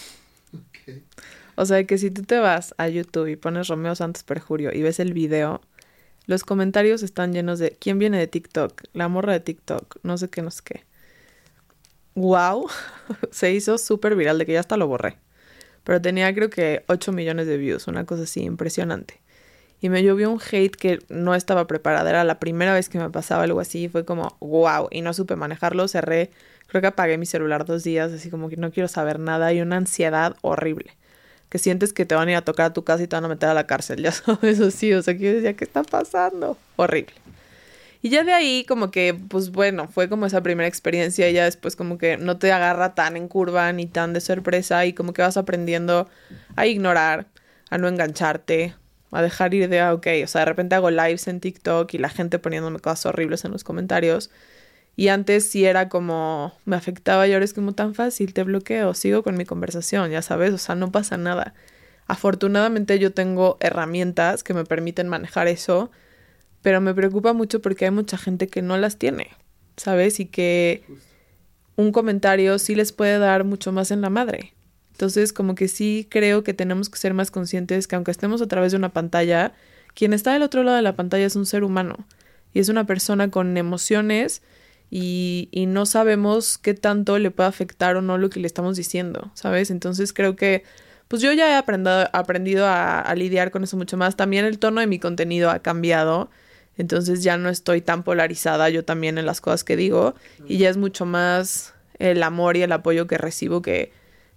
O 1.55 1.65
sea, 1.67 1.83
que 1.83 1.99
si 1.99 2.09
tú 2.09 2.23
te 2.23 2.39
vas 2.39 2.73
a 2.79 2.89
YouTube 2.89 3.27
y 3.27 3.35
pones 3.35 3.67
Romeo 3.67 3.93
Santos 3.93 4.23
Perjurio 4.23 4.71
y 4.73 4.81
ves 4.81 4.99
el 4.99 5.13
video, 5.13 5.61
los 6.25 6.43
comentarios 6.43 7.03
están 7.03 7.31
llenos 7.31 7.59
de 7.59 7.77
¿quién 7.79 7.99
viene 7.99 8.17
de 8.17 8.25
TikTok? 8.25 8.81
La 8.93 9.07
morra 9.07 9.33
de 9.33 9.39
TikTok, 9.39 9.97
no 10.01 10.17
sé 10.17 10.29
qué, 10.29 10.41
no 10.41 10.49
sé 10.49 10.61
qué. 10.65 10.83
¡Wow! 12.15 12.69
se 13.31 13.51
hizo 13.51 13.77
súper 13.77 14.15
viral, 14.15 14.39
de 14.39 14.47
que 14.47 14.53
ya 14.53 14.59
hasta 14.59 14.75
lo 14.75 14.87
borré. 14.87 15.17
Pero 15.83 16.01
tenía 16.01 16.33
creo 16.33 16.49
que 16.49 16.83
8 16.87 17.11
millones 17.11 17.45
de 17.45 17.57
views, 17.57 17.87
una 17.87 18.05
cosa 18.07 18.23
así 18.23 18.41
impresionante 18.41 19.21
y 19.83 19.89
me 19.89 20.01
llovió 20.01 20.31
un 20.31 20.39
hate 20.39 20.77
que 20.77 20.99
no 21.09 21.35
estaba 21.35 21.67
preparada. 21.67 22.09
Era 22.09 22.23
la 22.23 22.39
primera 22.39 22.73
vez 22.73 22.87
que 22.87 22.99
me 22.99 23.09
pasaba 23.09 23.43
algo 23.43 23.59
así. 23.59 23.89
Fue 23.89 24.05
como, 24.05 24.37
wow, 24.39 24.87
y 24.89 25.01
no 25.01 25.13
supe 25.13 25.35
manejarlo. 25.35 25.89
Cerré, 25.89 26.31
creo 26.73 26.81
que 26.81 26.87
apagué 26.87 27.19
mi 27.19 27.27
celular 27.27 27.65
dos 27.65 27.83
días, 27.83 28.11
así 28.11 28.31
como 28.31 28.49
que 28.49 28.57
no 28.57 28.71
quiero 28.71 28.87
saber 28.87 29.19
nada. 29.19 29.53
Y 29.53 29.61
una 29.61 29.77
ansiedad 29.77 30.35
horrible. 30.41 30.97
Que 31.49 31.59
sientes 31.59 31.93
que 31.93 32.03
te 32.03 32.15
van 32.15 32.29
a 32.29 32.31
ir 32.31 32.37
a 32.37 32.41
tocar 32.41 32.65
a 32.65 32.73
tu 32.73 32.83
casa 32.83 33.03
y 33.03 33.07
te 33.07 33.15
van 33.15 33.25
a 33.25 33.27
meter 33.27 33.47
a 33.47 33.53
la 33.53 33.67
cárcel, 33.67 34.01
ya 34.03 34.11
sabes, 34.11 34.73
sí. 34.73 34.91
O 34.91 35.03
sea, 35.03 35.15
que 35.15 35.23
yo 35.23 35.33
decía, 35.33 35.53
¿qué 35.53 35.65
está 35.65 35.83
pasando? 35.83 36.57
Horrible. 36.77 37.13
Y 38.01 38.09
ya 38.09 38.23
de 38.23 38.33
ahí, 38.33 38.65
como 38.67 38.89
que, 38.89 39.13
pues 39.13 39.51
bueno, 39.51 39.87
fue 39.87 40.09
como 40.09 40.25
esa 40.25 40.41
primera 40.41 40.67
experiencia. 40.67 41.29
Y 41.29 41.33
ya 41.33 41.45
después, 41.45 41.75
como 41.75 41.99
que 41.99 42.17
no 42.17 42.39
te 42.39 42.51
agarra 42.51 42.95
tan 42.95 43.17
en 43.17 43.27
curva 43.27 43.71
ni 43.71 43.85
tan 43.85 44.13
de 44.13 44.21
sorpresa. 44.21 44.83
Y 44.87 44.93
como 44.93 45.13
que 45.13 45.21
vas 45.21 45.37
aprendiendo 45.37 46.09
a 46.55 46.65
ignorar, 46.65 47.27
a 47.69 47.77
no 47.77 47.87
engancharte, 47.87 48.73
a 49.11 49.21
dejar 49.21 49.53
ir 49.53 49.69
de, 49.69 49.79
ah, 49.79 49.93
ok, 49.93 50.07
o 50.23 50.27
sea, 50.27 50.41
de 50.41 50.45
repente 50.45 50.73
hago 50.73 50.89
lives 50.89 51.27
en 51.27 51.39
TikTok 51.39 51.93
y 51.93 51.99
la 51.99 52.09
gente 52.09 52.39
poniéndome 52.39 52.79
cosas 52.79 53.05
horribles 53.05 53.45
en 53.45 53.51
los 53.51 53.63
comentarios. 53.63 54.31
Y 54.95 55.07
antes 55.07 55.49
sí 55.49 55.65
era 55.65 55.89
como, 55.89 56.53
me 56.65 56.75
afectaba 56.75 57.27
y 57.27 57.33
ahora 57.33 57.45
es 57.45 57.53
como 57.53 57.73
tan 57.73 57.95
fácil, 57.95 58.33
te 58.33 58.43
bloqueo, 58.43 58.93
sigo 58.93 59.23
con 59.23 59.35
mi 59.37 59.45
conversación, 59.45 60.11
ya 60.11 60.21
sabes, 60.21 60.53
o 60.53 60.57
sea, 60.57 60.75
no 60.75 60.91
pasa 60.91 61.17
nada. 61.17 61.55
Afortunadamente 62.05 62.99
yo 62.99 63.11
tengo 63.11 63.57
herramientas 63.59 64.43
que 64.43 64.53
me 64.53 64.65
permiten 64.65 65.07
manejar 65.07 65.47
eso, 65.47 65.89
pero 66.61 66.79
me 66.79 66.93
preocupa 66.93 67.33
mucho 67.33 67.61
porque 67.61 67.85
hay 67.85 67.91
mucha 67.91 68.17
gente 68.17 68.47
que 68.47 68.61
no 68.61 68.77
las 68.77 68.97
tiene, 68.97 69.29
¿sabes? 69.77 70.19
Y 70.19 70.27
que 70.27 70.83
un 71.75 71.91
comentario 71.91 72.59
sí 72.59 72.75
les 72.75 72.91
puede 72.91 73.17
dar 73.17 73.45
mucho 73.45 73.71
más 73.71 73.89
en 73.89 74.01
la 74.01 74.09
madre. 74.09 74.53
Entonces, 74.91 75.33
como 75.33 75.55
que 75.55 75.67
sí 75.67 76.07
creo 76.09 76.43
que 76.43 76.53
tenemos 76.53 76.89
que 76.89 76.99
ser 76.99 77.15
más 77.15 77.31
conscientes 77.31 77.87
que 77.87 77.95
aunque 77.95 78.11
estemos 78.11 78.41
a 78.43 78.47
través 78.47 78.71
de 78.71 78.77
una 78.77 78.93
pantalla, 78.93 79.53
quien 79.95 80.13
está 80.13 80.33
del 80.33 80.43
otro 80.43 80.63
lado 80.63 80.77
de 80.77 80.83
la 80.83 80.95
pantalla 80.95 81.25
es 81.25 81.35
un 81.35 81.47
ser 81.47 81.63
humano 81.63 82.05
y 82.53 82.59
es 82.59 82.69
una 82.69 82.85
persona 82.85 83.31
con 83.31 83.57
emociones 83.57 84.43
y, 84.95 85.49
y 85.49 85.65
no 85.65 85.87
sabemos 85.87 86.59
qué 86.59 86.75
tanto 86.75 87.17
le 87.17 87.31
puede 87.31 87.49
afectar 87.49 87.95
o 87.95 88.03
no 88.03 88.19
lo 88.19 88.29
que 88.29 88.39
le 88.39 88.45
estamos 88.45 88.77
diciendo, 88.77 89.31
¿sabes? 89.33 89.71
Entonces 89.71 90.13
creo 90.13 90.35
que 90.35 90.63
pues 91.07 91.19
yo 91.19 91.33
ya 91.33 91.49
he 91.49 91.55
aprendido, 91.55 92.07
aprendido 92.13 92.67
a, 92.67 93.11
lidiar 93.15 93.49
con 93.49 93.63
eso 93.63 93.75
mucho 93.75 93.97
más. 93.97 94.15
También 94.15 94.45
el 94.45 94.59
tono 94.59 94.81
de 94.81 94.87
mi 94.87 94.99
contenido 94.99 95.49
ha 95.49 95.59
cambiado. 95.59 96.29
Entonces 96.77 97.23
ya 97.23 97.37
no 97.37 97.49
estoy 97.49 97.81
tan 97.81 98.03
polarizada 98.03 98.69
yo 98.69 98.85
también 98.85 99.17
en 99.17 99.25
las 99.25 99.41
cosas 99.41 99.63
que 99.63 99.75
digo. 99.75 100.13
Y 100.47 100.59
ya 100.59 100.69
es 100.69 100.77
mucho 100.77 101.07
más 101.07 101.73
el 101.97 102.21
amor 102.21 102.55
y 102.55 102.61
el 102.61 102.71
apoyo 102.71 103.07
que 103.07 103.17
recibo 103.17 103.63
que, 103.63 103.91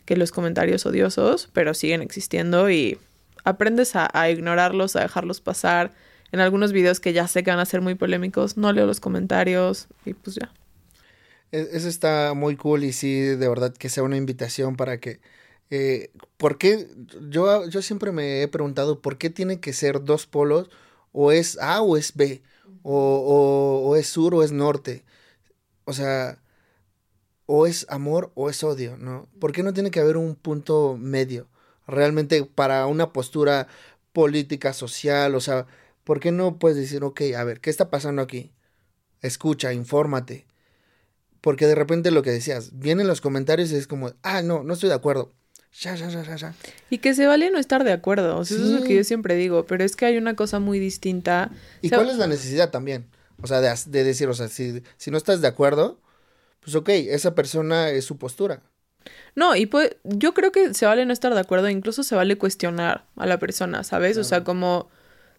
los 0.09 0.31
comentarios 0.31 0.87
odiosos, 0.87 1.51
pero 1.53 1.75
siguen 1.75 2.01
existiendo 2.01 2.71
y 2.71 2.99
aprendes 3.45 3.93
a 3.95 4.31
ignorarlos, 4.31 4.97
a 4.97 5.01
dejarlos 5.01 5.43
pasar. 5.43 5.93
En 6.33 6.41
algunos 6.41 6.73
videos 6.73 7.01
que 7.01 7.13
ya 7.13 7.29
sé 7.29 7.43
que 7.43 7.51
van 7.51 7.61
a 7.61 7.67
ser 7.67 7.81
muy 7.81 7.95
polémicos, 7.95 8.57
no 8.57 8.73
leo 8.73 8.87
los 8.87 9.01
comentarios 9.01 9.89
y 10.05 10.15
pues 10.15 10.37
ya. 10.37 10.53
E, 11.53 11.69
eso 11.73 11.89
está 11.89 12.35
muy 12.35 12.57
cool 12.57 12.85
y 12.85 12.93
sí, 12.93 13.21
de 13.21 13.49
verdad 13.49 13.73
que 13.73 13.89
sea 13.89 14.03
una 14.03 14.17
invitación 14.17 14.77
para 14.77 14.99
que 14.99 15.21
eh, 15.71 16.11
¿Por 16.37 16.59
qué? 16.59 16.89
Yo, 17.29 17.67
yo 17.69 17.83
siempre 17.83 18.13
me 18.13 18.43
he 18.43 18.49
preguntado 18.49 19.01
por 19.01 19.19
qué 19.19 19.31
tiene 19.31 19.61
que 19.61 19.73
ser 19.73 20.05
dos 20.05 20.27
polos, 20.27 20.71
o 21.13 21.33
es 21.33 21.59
A 21.59 21.83
o 21.83 21.97
es 21.97 22.15
B, 22.15 22.43
o, 22.83 22.95
o, 22.95 23.89
o 23.89 23.97
es 23.97 24.07
sur 24.09 24.35
o 24.35 24.43
es 24.43 24.53
norte. 24.53 25.05
O 25.85 25.93
sea, 25.93 26.41
o 27.47 27.67
es 27.67 27.87
amor 27.89 28.33
o 28.35 28.51
es 28.51 28.63
odio, 28.65 28.97
¿no? 28.99 29.29
¿Por 29.41 29.53
qué 29.53 29.63
no 29.63 29.73
tiene 29.73 29.91
que 29.91 30.01
haber 30.01 30.17
un 30.17 30.35
punto 30.35 30.97
medio? 30.99 31.49
Realmente 31.87 32.45
para 32.45 32.87
una 32.87 33.13
postura 33.13 33.69
política, 34.13 34.73
social, 34.73 35.35
o 35.35 35.41
sea, 35.41 35.67
¿por 36.07 36.21
qué 36.21 36.31
no 36.31 36.61
puedes 36.61 36.79
decir, 36.79 37.03
ok, 37.03 37.21
a 37.37 37.43
ver, 37.43 37.61
¿qué 37.61 37.69
está 37.69 37.91
pasando 37.91 38.23
aquí? 38.23 38.53
Escucha, 39.23 39.73
infórmate. 39.73 40.47
Porque 41.41 41.67
de 41.67 41.75
repente 41.75 42.13
lo 42.13 42.23
que 42.23 42.31
decías, 42.31 42.79
vienen 42.79 43.09
los 43.09 43.21
comentarios 43.21 43.73
y 43.73 43.75
es 43.75 43.89
como, 43.89 44.13
ah, 44.23 44.41
no, 44.41 44.63
no 44.63 44.75
estoy 44.75 44.89
de 44.89 44.95
acuerdo. 44.95 45.33
Ya, 45.81 45.97
ya, 45.97 46.09
ya, 46.09 46.23
ya, 46.23 46.37
ya. 46.37 46.55
Y 46.91 46.99
que 46.99 47.13
se 47.13 47.27
vale 47.27 47.51
no 47.51 47.59
estar 47.59 47.83
de 47.83 47.91
acuerdo. 47.91 48.39
O 48.39 48.45
sea, 48.45 48.57
sí. 48.57 48.63
Eso 48.63 48.73
es 48.73 48.81
lo 48.81 48.87
que 48.87 48.95
yo 48.95 49.03
siempre 49.03 49.35
digo. 49.35 49.67
Pero 49.67 49.83
es 49.83 49.97
que 49.97 50.07
hay 50.07 50.17
una 50.17 50.37
cosa 50.37 50.61
muy 50.61 50.79
distinta. 50.79 51.51
¿Y 51.83 51.89
o 51.89 51.91
sea, 51.91 51.99
cuál 51.99 52.11
es 52.11 52.19
la 52.19 52.29
necesidad 52.29 52.71
también? 52.71 53.09
O 53.43 53.49
sea, 53.49 53.61
de, 53.61 53.75
de 53.87 54.05
decir, 54.05 54.29
o 54.29 54.35
sea, 54.35 54.49
si, 54.49 54.83
si, 54.97 55.11
no 55.11 55.19
estás 55.19 55.41
de 55.41 55.49
acuerdo, 55.49 56.01
pues 56.61 56.77
ok, 56.77 56.89
esa 56.89 57.35
persona 57.35 57.91
es 57.91 58.05
su 58.05 58.17
postura. 58.17 58.63
No, 59.35 59.57
y 59.57 59.67
pues 59.67 59.97
yo 60.05 60.35
creo 60.35 60.53
que 60.53 60.73
se 60.73 60.87
vale 60.87 61.05
no 61.05 61.13
estar 61.13 61.35
de 61.35 61.41
acuerdo, 61.41 61.69
incluso 61.69 62.05
se 62.05 62.15
vale 62.15 62.39
cuestionar 62.39 63.07
a 63.17 63.27
la 63.27 63.39
persona, 63.39 63.85
¿sabes? 63.85 64.13
Claro. 64.13 64.21
O 64.23 64.25
sea, 64.25 64.45
como 64.45 64.89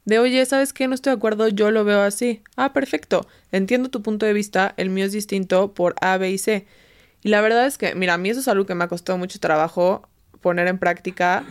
de, 0.08 0.20
oye, 0.20 0.46
¿sabes 0.46 0.72
qué? 0.72 0.88
No 0.88 0.96
estoy 0.96 1.12
de 1.12 1.18
acuerdo, 1.18 1.50
yo 1.50 1.70
lo 1.70 1.84
veo 1.84 2.00
así. 2.00 2.42
Ah, 2.56 2.72
perfecto. 2.72 3.28
Entiendo 3.52 3.90
tu 3.90 4.02
punto 4.02 4.26
de 4.26 4.32
vista, 4.32 4.74
el 4.78 4.90
mío 4.90 5.04
es 5.04 5.12
distinto 5.12 5.74
por 5.74 5.96
A, 6.00 6.18
B 6.18 6.32
y 6.32 6.38
C. 6.38 6.66
Y 7.24 7.28
la 7.28 7.42
verdad 7.42 7.66
es 7.66 7.78
que, 7.78 7.94
mira, 7.94 8.14
a 8.14 8.18
mí 8.18 8.30
eso 8.30 8.40
es 8.40 8.48
algo 8.48 8.66
que 8.66 8.74
me 8.74 8.86
ha 8.86 8.88
costado 8.88 9.18
mucho 9.18 9.38
trabajo 9.40 10.08
poner 10.40 10.68
en 10.68 10.78
práctica, 10.78 11.46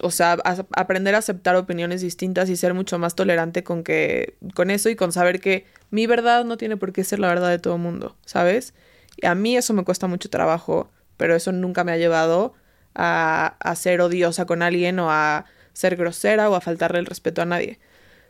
o 0.00 0.10
sea, 0.10 0.38
aprender 0.72 1.14
a 1.14 1.18
aceptar 1.18 1.54
opiniones 1.54 2.00
distintas 2.00 2.48
y 2.48 2.56
ser 2.56 2.74
mucho 2.74 2.98
más 2.98 3.14
tolerante 3.14 3.62
con 3.62 3.84
que 3.84 4.36
con 4.54 4.70
eso 4.70 4.88
y 4.88 4.96
con 4.96 5.12
saber 5.12 5.40
que 5.40 5.66
mi 5.90 6.08
verdad 6.08 6.44
no 6.44 6.56
tiene 6.56 6.76
por 6.76 6.92
qué 6.92 7.04
ser 7.04 7.20
la 7.20 7.28
verdad 7.28 7.50
de 7.50 7.60
todo 7.60 7.76
el 7.76 7.80
mundo, 7.80 8.16
¿sabes? 8.24 8.74
Y 9.16 9.26
a 9.26 9.36
mí 9.36 9.56
eso 9.56 9.72
me 9.72 9.84
cuesta 9.84 10.08
mucho 10.08 10.30
trabajo, 10.30 10.90
pero 11.16 11.36
eso 11.36 11.52
nunca 11.52 11.84
me 11.84 11.92
ha 11.92 11.96
llevado 11.96 12.54
a, 12.96 13.54
a 13.60 13.76
ser 13.76 14.00
odiosa 14.00 14.46
con 14.46 14.62
alguien 14.62 14.98
o 14.98 15.12
a 15.12 15.44
ser 15.76 15.96
grosera 15.96 16.48
o 16.48 16.54
a 16.54 16.62
faltarle 16.62 16.98
el 16.98 17.06
respeto 17.06 17.42
a 17.42 17.44
nadie. 17.44 17.78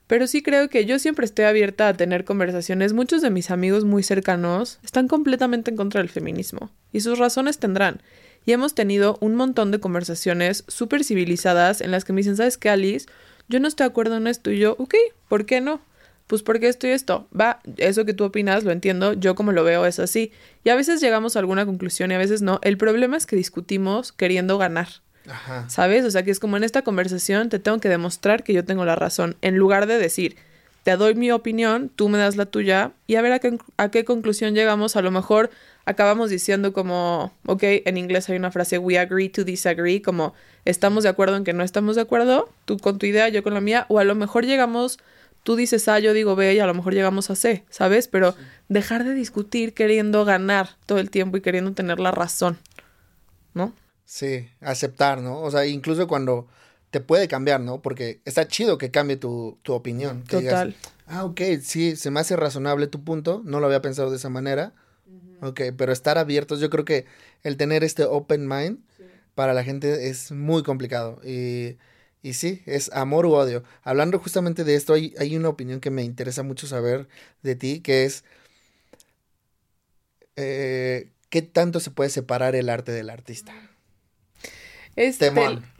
Pero 0.08 0.26
sí 0.26 0.42
creo 0.42 0.68
que 0.68 0.84
yo 0.84 0.98
siempre 0.98 1.24
estoy 1.24 1.44
abierta 1.44 1.88
a 1.88 1.94
tener 1.94 2.24
conversaciones. 2.24 2.92
Muchos 2.92 3.22
de 3.22 3.30
mis 3.30 3.50
amigos 3.50 3.84
muy 3.84 4.02
cercanos 4.02 4.78
están 4.84 5.06
completamente 5.06 5.70
en 5.70 5.76
contra 5.76 6.00
del 6.00 6.10
feminismo 6.10 6.70
y 6.92 7.00
sus 7.00 7.18
razones 7.18 7.58
tendrán 7.58 8.02
y 8.44 8.52
hemos 8.52 8.74
tenido 8.74 9.18
un 9.20 9.34
montón 9.34 9.70
de 9.70 9.80
conversaciones 9.80 10.64
súper 10.68 11.04
civilizadas 11.04 11.80
en 11.80 11.90
las 11.92 12.04
que 12.04 12.12
me 12.12 12.20
dicen, 12.20 12.36
¿sabes 12.36 12.58
qué, 12.58 12.68
Alice? 12.70 13.06
Yo 13.48 13.60
no 13.60 13.68
estoy 13.68 13.84
de 13.84 13.90
acuerdo 13.90 14.16
en 14.16 14.26
esto 14.26 14.50
y 14.50 14.58
yo, 14.58 14.76
ok, 14.78 14.94
¿por 15.28 15.46
qué 15.46 15.60
no? 15.60 15.80
Pues 16.26 16.42
porque 16.42 16.68
esto 16.68 16.88
y 16.88 16.90
esto. 16.90 17.28
Va, 17.38 17.60
eso 17.76 18.04
que 18.04 18.14
tú 18.14 18.24
opinas, 18.24 18.64
lo 18.64 18.72
entiendo, 18.72 19.12
yo 19.12 19.34
como 19.36 19.52
lo 19.52 19.62
veo 19.62 19.86
es 19.86 20.00
así. 20.00 20.32
Y 20.64 20.70
a 20.70 20.74
veces 20.74 21.00
llegamos 21.00 21.36
a 21.36 21.38
alguna 21.38 21.66
conclusión 21.66 22.10
y 22.10 22.14
a 22.14 22.18
veces 22.18 22.42
no. 22.42 22.58
El 22.62 22.76
problema 22.78 23.16
es 23.16 23.26
que 23.26 23.36
discutimos 23.36 24.12
queriendo 24.12 24.58
ganar. 24.58 24.88
Ajá. 25.28 25.68
¿Sabes? 25.68 26.04
O 26.04 26.10
sea, 26.10 26.22
que 26.22 26.30
es 26.30 26.40
como 26.40 26.56
en 26.56 26.64
esta 26.64 26.82
conversación 26.82 27.48
te 27.48 27.58
tengo 27.58 27.78
que 27.78 27.88
demostrar 27.88 28.44
que 28.44 28.52
yo 28.52 28.64
tengo 28.64 28.84
la 28.84 28.96
razón, 28.96 29.36
en 29.42 29.56
lugar 29.56 29.86
de 29.86 29.98
decir, 29.98 30.36
te 30.86 30.96
doy 30.96 31.16
mi 31.16 31.32
opinión, 31.32 31.90
tú 31.92 32.08
me 32.08 32.16
das 32.16 32.36
la 32.36 32.46
tuya 32.46 32.92
y 33.08 33.16
a 33.16 33.20
ver 33.22 33.32
a 33.32 33.40
qué, 33.40 33.58
a 33.76 33.90
qué 33.90 34.04
conclusión 34.04 34.54
llegamos. 34.54 34.94
A 34.94 35.02
lo 35.02 35.10
mejor 35.10 35.50
acabamos 35.84 36.30
diciendo 36.30 36.72
como, 36.72 37.32
ok, 37.44 37.60
en 37.62 37.96
inglés 37.96 38.28
hay 38.28 38.36
una 38.36 38.52
frase, 38.52 38.78
we 38.78 38.96
agree 38.96 39.28
to 39.28 39.42
disagree, 39.42 40.00
como 40.00 40.32
estamos 40.64 41.02
de 41.02 41.08
acuerdo 41.08 41.36
en 41.36 41.42
que 41.42 41.52
no 41.52 41.64
estamos 41.64 41.96
de 41.96 42.02
acuerdo, 42.02 42.48
tú 42.66 42.78
con 42.78 42.98
tu 43.00 43.06
idea, 43.06 43.28
yo 43.28 43.42
con 43.42 43.52
la 43.52 43.60
mía, 43.60 43.86
o 43.88 43.98
a 43.98 44.04
lo 44.04 44.14
mejor 44.14 44.46
llegamos, 44.46 45.00
tú 45.42 45.56
dices 45.56 45.88
A, 45.88 45.98
yo 45.98 46.12
digo 46.12 46.36
B 46.36 46.54
y 46.54 46.60
a 46.60 46.66
lo 46.66 46.74
mejor 46.74 46.94
llegamos 46.94 47.30
a 47.30 47.34
C, 47.34 47.64
¿sabes? 47.68 48.06
Pero 48.06 48.30
sí. 48.30 48.38
dejar 48.68 49.02
de 49.02 49.14
discutir 49.14 49.74
queriendo 49.74 50.24
ganar 50.24 50.76
todo 50.86 50.98
el 50.98 51.10
tiempo 51.10 51.36
y 51.36 51.40
queriendo 51.40 51.72
tener 51.72 51.98
la 51.98 52.12
razón, 52.12 52.58
¿no? 53.54 53.72
Sí, 54.06 54.48
aceptar, 54.60 55.20
¿no? 55.20 55.40
O 55.42 55.50
sea, 55.50 55.66
incluso 55.66 56.06
cuando 56.06 56.46
te 56.90 57.00
puede 57.00 57.28
cambiar, 57.28 57.60
¿no? 57.60 57.82
Porque 57.82 58.20
está 58.24 58.46
chido 58.46 58.78
que 58.78 58.90
cambie 58.90 59.16
tu, 59.16 59.58
tu 59.62 59.74
opinión. 59.74 60.22
Que 60.22 60.38
Total. 60.38 60.68
Digas, 60.68 60.92
ah, 61.06 61.24
ok, 61.24 61.40
sí, 61.60 61.96
se 61.96 62.10
me 62.10 62.20
hace 62.20 62.36
razonable 62.36 62.86
tu 62.86 63.02
punto, 63.02 63.42
no 63.44 63.60
lo 63.60 63.66
había 63.66 63.82
pensado 63.82 64.10
de 64.10 64.16
esa 64.16 64.30
manera. 64.30 64.72
Ok, 65.42 65.60
pero 65.76 65.92
estar 65.92 66.16
abiertos, 66.16 66.60
yo 66.60 66.70
creo 66.70 66.84
que 66.84 67.04
el 67.42 67.56
tener 67.56 67.84
este 67.84 68.04
open 68.04 68.48
mind 68.48 68.78
sí. 68.96 69.04
para 69.34 69.52
la 69.52 69.64
gente 69.64 70.08
es 70.08 70.32
muy 70.32 70.62
complicado. 70.62 71.20
Y, 71.24 71.76
y 72.22 72.34
sí, 72.34 72.62
es 72.64 72.90
amor 72.92 73.26
u 73.26 73.32
odio. 73.32 73.64
Hablando 73.82 74.18
justamente 74.18 74.64
de 74.64 74.76
esto, 74.76 74.94
hay, 74.94 75.14
hay 75.18 75.36
una 75.36 75.48
opinión 75.48 75.80
que 75.80 75.90
me 75.90 76.04
interesa 76.04 76.42
mucho 76.42 76.66
saber 76.66 77.08
de 77.42 77.56
ti, 77.56 77.80
que 77.80 78.04
es 78.04 78.24
eh, 80.36 81.10
qué 81.28 81.42
tanto 81.42 81.80
se 81.80 81.90
puede 81.90 82.08
separar 82.08 82.54
el 82.54 82.68
arte 82.70 82.92
del 82.92 83.10
artista. 83.10 83.52
Es, 84.96 85.18
te, 85.18 85.30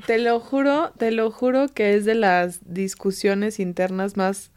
te, 0.07 0.19
lo 0.19 0.41
juro, 0.41 0.93
te 0.99 1.11
lo 1.11 1.31
juro 1.31 1.69
que 1.69 1.95
es 1.95 2.05
de 2.05 2.15
las 2.15 2.61
discusiones 2.73 3.59
internas 3.59 4.17
más 4.17 4.51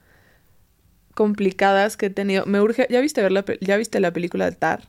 complicadas 1.13 1.97
que 1.97 2.07
he 2.07 2.09
tenido. 2.09 2.45
Me 2.45 2.61
urge, 2.61 2.85
¿ya 2.89 2.99
viste 2.99 3.21
ver 3.21 3.31
la, 3.31 3.45
ya 3.61 3.77
viste 3.77 3.99
la 3.99 4.11
película 4.11 4.45
de 4.45 4.55
Tar? 4.57 4.87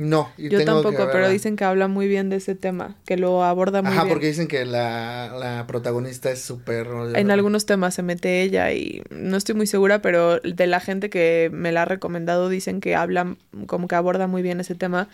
No, 0.00 0.32
yo 0.38 0.64
tampoco, 0.64 1.10
pero 1.12 1.28
dicen 1.28 1.56
que 1.56 1.64
habla 1.64 1.86
muy 1.86 2.08
bien 2.08 2.30
de 2.30 2.36
ese 2.36 2.54
tema, 2.54 2.96
que 3.04 3.18
lo 3.18 3.44
aborda 3.44 3.82
muy 3.82 3.92
Ajá, 3.92 4.04
bien. 4.04 4.14
porque 4.14 4.28
dicen 4.28 4.48
que 4.48 4.64
la, 4.64 5.36
la 5.38 5.66
protagonista 5.66 6.30
es 6.30 6.40
súper... 6.40 6.86
En 7.14 7.30
algunos 7.30 7.66
temas 7.66 7.94
se 7.94 8.02
mete 8.02 8.40
ella 8.40 8.72
y 8.72 9.02
no 9.10 9.36
estoy 9.36 9.54
muy 9.54 9.66
segura, 9.66 10.00
pero 10.00 10.40
de 10.40 10.66
la 10.66 10.80
gente 10.80 11.10
que 11.10 11.50
me 11.52 11.70
la 11.70 11.82
ha 11.82 11.84
recomendado 11.84 12.48
dicen 12.48 12.80
que 12.80 12.96
habla, 12.96 13.36
como 13.66 13.88
que 13.88 13.94
aborda 13.94 14.26
muy 14.26 14.40
bien 14.40 14.58
ese 14.60 14.74
tema. 14.74 15.10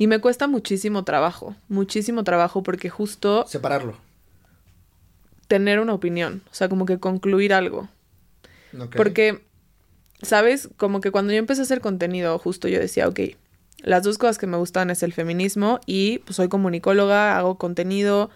Y 0.00 0.06
me 0.06 0.18
cuesta 0.18 0.46
muchísimo 0.46 1.04
trabajo, 1.04 1.54
muchísimo 1.68 2.24
trabajo 2.24 2.62
porque 2.62 2.88
justo... 2.88 3.44
Separarlo. 3.46 3.98
Tener 5.46 5.78
una 5.78 5.92
opinión, 5.92 6.40
o 6.50 6.54
sea, 6.54 6.70
como 6.70 6.86
que 6.86 6.98
concluir 6.98 7.52
algo. 7.52 7.86
Okay. 8.74 8.96
Porque, 8.96 9.44
¿sabes? 10.22 10.70
Como 10.78 11.02
que 11.02 11.10
cuando 11.10 11.34
yo 11.34 11.38
empecé 11.38 11.60
a 11.60 11.64
hacer 11.64 11.82
contenido, 11.82 12.38
justo 12.38 12.66
yo 12.66 12.78
decía, 12.80 13.08
ok, 13.08 13.20
las 13.82 14.02
dos 14.02 14.16
cosas 14.16 14.38
que 14.38 14.46
me 14.46 14.56
gustan 14.56 14.88
es 14.88 15.02
el 15.02 15.12
feminismo 15.12 15.80
y 15.84 16.20
pues 16.20 16.36
soy 16.36 16.48
comunicóloga, 16.48 17.36
hago 17.36 17.58
contenido, 17.58 18.30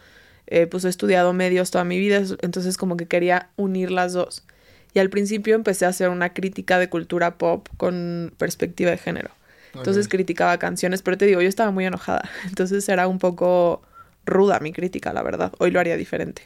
eh, 0.47 0.67
pues 0.67 0.85
he 0.85 0.91
estudiado 0.91 1.33
medios 1.33 1.71
toda 1.71 1.85
mi 1.85 1.99
vida, 1.99 2.23
entonces 2.43 2.77
como 2.77 2.99
que 2.99 3.07
quería 3.07 3.49
unir 3.57 3.91
las 3.91 4.13
dos. 4.13 4.45
Y 4.93 4.99
al 4.99 5.09
principio 5.09 5.55
empecé 5.55 5.87
a 5.87 5.89
hacer 5.89 6.11
una 6.11 6.35
crítica 6.35 6.79
de 6.79 6.91
cultura 6.91 7.39
pop 7.39 7.67
con 7.79 8.35
perspectiva 8.37 8.91
de 8.91 8.99
género. 8.99 9.31
Entonces 9.75 10.07
okay. 10.07 10.19
criticaba 10.19 10.59
canciones, 10.59 11.03
pero 11.03 11.19
te 11.19 11.27
digo, 11.27 11.41
yo 11.41 11.49
estaba 11.49 11.71
muy 11.71 11.85
enojada. 11.85 12.29
Entonces 12.47 12.89
era 12.89 13.09
un 13.09 13.19
poco 13.19 13.83
ruda 14.25 14.61
mi 14.61 14.73
crítica, 14.73 15.13
la 15.13 15.23
verdad. 15.23 15.53
Hoy 15.59 15.71
lo 15.71 15.81
haría 15.81 15.97
diferente. 15.97 16.43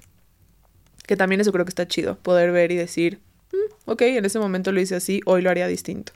Que 1.07 1.16
también 1.16 1.41
eso 1.41 1.53
creo 1.53 1.64
que 1.64 1.70
está 1.70 1.87
chido, 1.87 2.18
poder 2.18 2.53
ver 2.53 2.72
y 2.72 2.76
decir, 2.76 3.20
mm, 3.53 3.91
ok, 3.91 4.03
en 4.03 4.24
ese 4.24 4.39
momento 4.39 4.72
lo 4.72 4.81
hice 4.81 4.97
así, 4.97 5.20
hoy 5.24 5.43
lo 5.43 5.51
haría 5.51 5.66
distinto. 5.66 6.12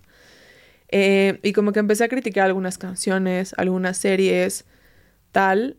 Eh, 0.88 1.38
y 1.42 1.52
como 1.54 1.72
que 1.72 1.80
empecé 1.80 2.04
a 2.04 2.08
criticar 2.08 2.46
algunas 2.46 2.76
canciones, 2.76 3.54
algunas 3.56 3.96
series, 3.96 4.66
tal. 5.32 5.76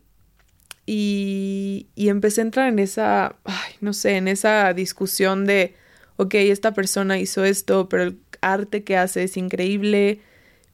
Y, 0.86 1.88
y 1.94 2.08
empecé 2.08 2.40
a 2.40 2.44
entrar 2.44 2.68
en 2.68 2.78
esa, 2.78 3.36
ay, 3.44 3.72
no 3.80 3.92
sé, 3.92 4.16
en 4.16 4.28
esa 4.28 4.74
discusión 4.74 5.46
de, 5.46 5.76
ok, 6.16 6.34
esta 6.34 6.74
persona 6.74 7.18
hizo 7.18 7.44
esto, 7.44 7.88
pero 7.88 8.02
el 8.02 8.18
arte 8.40 8.84
que 8.84 8.96
hace 8.96 9.22
es 9.22 9.36
increíble, 9.36 10.20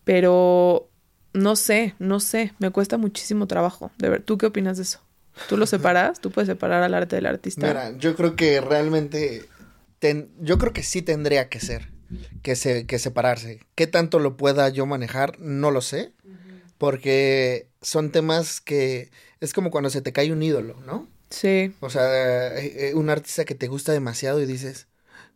pero 0.04 0.90
no 1.32 1.56
sé, 1.56 1.94
no 1.98 2.20
sé, 2.20 2.52
me 2.58 2.70
cuesta 2.70 2.98
muchísimo 2.98 3.46
trabajo. 3.46 3.90
De 3.98 4.08
ver, 4.08 4.22
¿tú 4.22 4.38
qué 4.38 4.46
opinas 4.46 4.76
de 4.76 4.84
eso? 4.84 5.00
¿Tú 5.48 5.56
lo 5.56 5.66
separas? 5.66 6.20
¿Tú 6.20 6.30
puedes 6.30 6.48
separar 6.48 6.82
al 6.82 6.94
arte 6.94 7.16
del 7.16 7.26
artista? 7.26 7.66
Mira, 7.66 7.96
yo 7.96 8.16
creo 8.16 8.36
que 8.36 8.60
realmente, 8.60 9.46
yo 10.40 10.58
creo 10.58 10.72
que 10.72 10.82
sí 10.82 11.02
tendría 11.02 11.48
que 11.48 11.60
ser, 11.60 11.90
que, 12.42 12.56
se, 12.56 12.86
que 12.86 12.98
separarse. 12.98 13.60
¿Qué 13.74 13.86
tanto 13.86 14.18
lo 14.18 14.36
pueda 14.36 14.68
yo 14.68 14.86
manejar? 14.86 15.38
No 15.38 15.70
lo 15.70 15.80
sé, 15.80 16.12
porque 16.78 17.68
son 17.80 18.10
temas 18.10 18.60
que 18.60 19.10
es 19.40 19.52
como 19.52 19.70
cuando 19.70 19.90
se 19.90 20.02
te 20.02 20.12
cae 20.12 20.32
un 20.32 20.42
ídolo, 20.42 20.76
¿no? 20.86 21.08
Sí. 21.30 21.74
O 21.80 21.90
sea, 21.90 22.58
eh, 22.58 22.88
eh, 22.88 22.94
un 22.94 23.08
artista 23.08 23.44
que 23.44 23.54
te 23.54 23.68
gusta 23.68 23.92
demasiado 23.92 24.42
y 24.42 24.46
dices, 24.46 24.88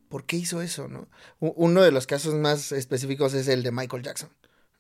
¿por 0.09 0.25
qué 0.25 0.37
hizo 0.37 0.61
eso, 0.61 0.89
no? 0.89 1.09
Uno 1.39 1.83
de 1.83 1.93
los 1.93 2.07
casos 2.07 2.35
más 2.35 2.73
específicos 2.73 3.33
es 3.35 3.49
el 3.49 3.63
de 3.63 3.71
Michael 3.71 4.03
Jackson, 4.03 4.31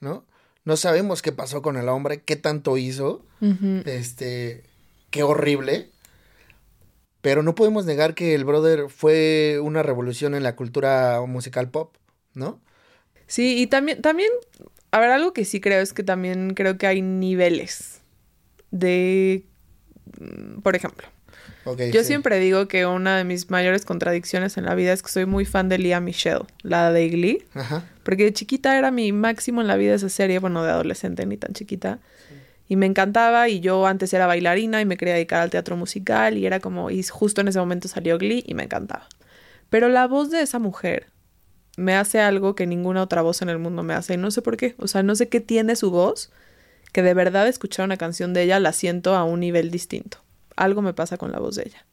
¿no? 0.04 0.24
No 0.64 0.76
sabemos 0.76 1.20
qué 1.20 1.32
pasó 1.32 1.60
con 1.60 1.76
el 1.76 1.88
hombre, 1.88 2.22
qué 2.22 2.36
tanto 2.36 2.76
hizo, 2.78 3.24
este, 3.84 4.62
qué 5.10 5.22
horrible, 5.22 5.90
pero 7.20 7.42
no 7.42 7.54
podemos 7.54 7.84
negar 7.84 8.14
que 8.14 8.34
el 8.34 8.44
brother 8.44 8.88
fue 8.88 9.58
una 9.62 9.82
revolución 9.82 10.34
en 10.34 10.42
la 10.42 10.56
cultura 10.56 11.20
musical 11.26 11.70
pop, 11.70 11.94
¿no? 12.34 12.60
Sí, 13.26 13.60
y 13.60 13.66
también, 13.66 14.00
también, 14.00 14.30
a 14.90 15.00
ver, 15.00 15.10
algo 15.10 15.32
que 15.32 15.44
sí 15.44 15.60
creo 15.60 15.80
es 15.80 15.92
que 15.92 16.02
también 16.02 16.54
creo 16.54 16.78
que 16.78 16.86
hay 16.86 17.02
niveles 17.02 18.00
de, 18.70 19.46
mm, 20.20 20.60
por 20.60 20.76
ejemplo, 20.76 21.08
yo 21.92 22.04
siempre 22.04 22.38
digo 22.38 22.68
que 22.68 22.86
una 22.86 23.16
de 23.16 23.24
mis 23.24 23.50
mayores 23.50 23.84
contradicciones 23.84 24.56
en 24.56 24.64
la 24.64 24.74
vida 24.74 24.92
es 24.92 25.02
que 25.02 25.08
soy 25.08 25.26
muy 25.26 25.44
fan 25.44 25.68
de 25.68 25.78
Lia 25.78 26.00
Michelle, 26.00 26.44
la 26.62 26.92
de 26.92 27.08
Glee. 27.08 27.44
Ajá. 27.54 27.84
Porque 28.02 28.24
de 28.24 28.32
chiquita 28.32 28.78
era 28.78 28.90
mi 28.90 29.12
máximo 29.12 29.60
en 29.60 29.66
la 29.66 29.76
vida 29.76 29.94
esa 29.94 30.08
serie, 30.08 30.38
bueno, 30.38 30.62
de 30.62 30.70
adolescente 30.70 31.24
ni 31.26 31.36
tan 31.36 31.52
chiquita. 31.54 32.00
Y 32.68 32.76
me 32.76 32.86
encantaba 32.86 33.48
y 33.48 33.60
yo 33.60 33.86
antes 33.86 34.12
era 34.12 34.26
bailarina 34.26 34.80
y 34.80 34.86
me 34.86 34.96
quería 34.96 35.14
dedicar 35.14 35.42
al 35.42 35.50
teatro 35.50 35.76
musical 35.76 36.38
y 36.38 36.46
era 36.46 36.60
como, 36.60 36.90
y 36.90 37.02
justo 37.02 37.40
en 37.40 37.48
ese 37.48 37.58
momento 37.58 37.88
salió 37.88 38.18
Glee 38.18 38.44
y 38.46 38.54
me 38.54 38.64
encantaba. 38.64 39.06
Pero 39.70 39.88
la 39.88 40.06
voz 40.06 40.30
de 40.30 40.40
esa 40.40 40.58
mujer 40.58 41.06
me 41.76 41.94
hace 41.94 42.20
algo 42.20 42.54
que 42.54 42.66
ninguna 42.66 43.02
otra 43.02 43.22
voz 43.22 43.42
en 43.42 43.48
el 43.48 43.58
mundo 43.58 43.82
me 43.82 43.94
hace 43.94 44.14
y 44.14 44.16
no 44.16 44.30
sé 44.30 44.40
por 44.40 44.56
qué. 44.56 44.74
O 44.78 44.88
sea, 44.88 45.02
no 45.02 45.14
sé 45.14 45.28
qué 45.28 45.40
tiene 45.40 45.76
su 45.76 45.90
voz 45.90 46.30
que 46.92 47.02
de 47.02 47.12
verdad 47.12 47.48
escuchar 47.48 47.84
una 47.84 47.96
canción 47.96 48.32
de 48.32 48.42
ella 48.42 48.60
la 48.60 48.72
siento 48.72 49.14
a 49.14 49.24
un 49.24 49.40
nivel 49.40 49.70
distinto 49.70 50.23
algo 50.56 50.82
me 50.82 50.94
pasa 50.94 51.16
con 51.16 51.32
la 51.32 51.38
voz 51.38 51.56
de 51.56 51.64
ella. 51.66 51.86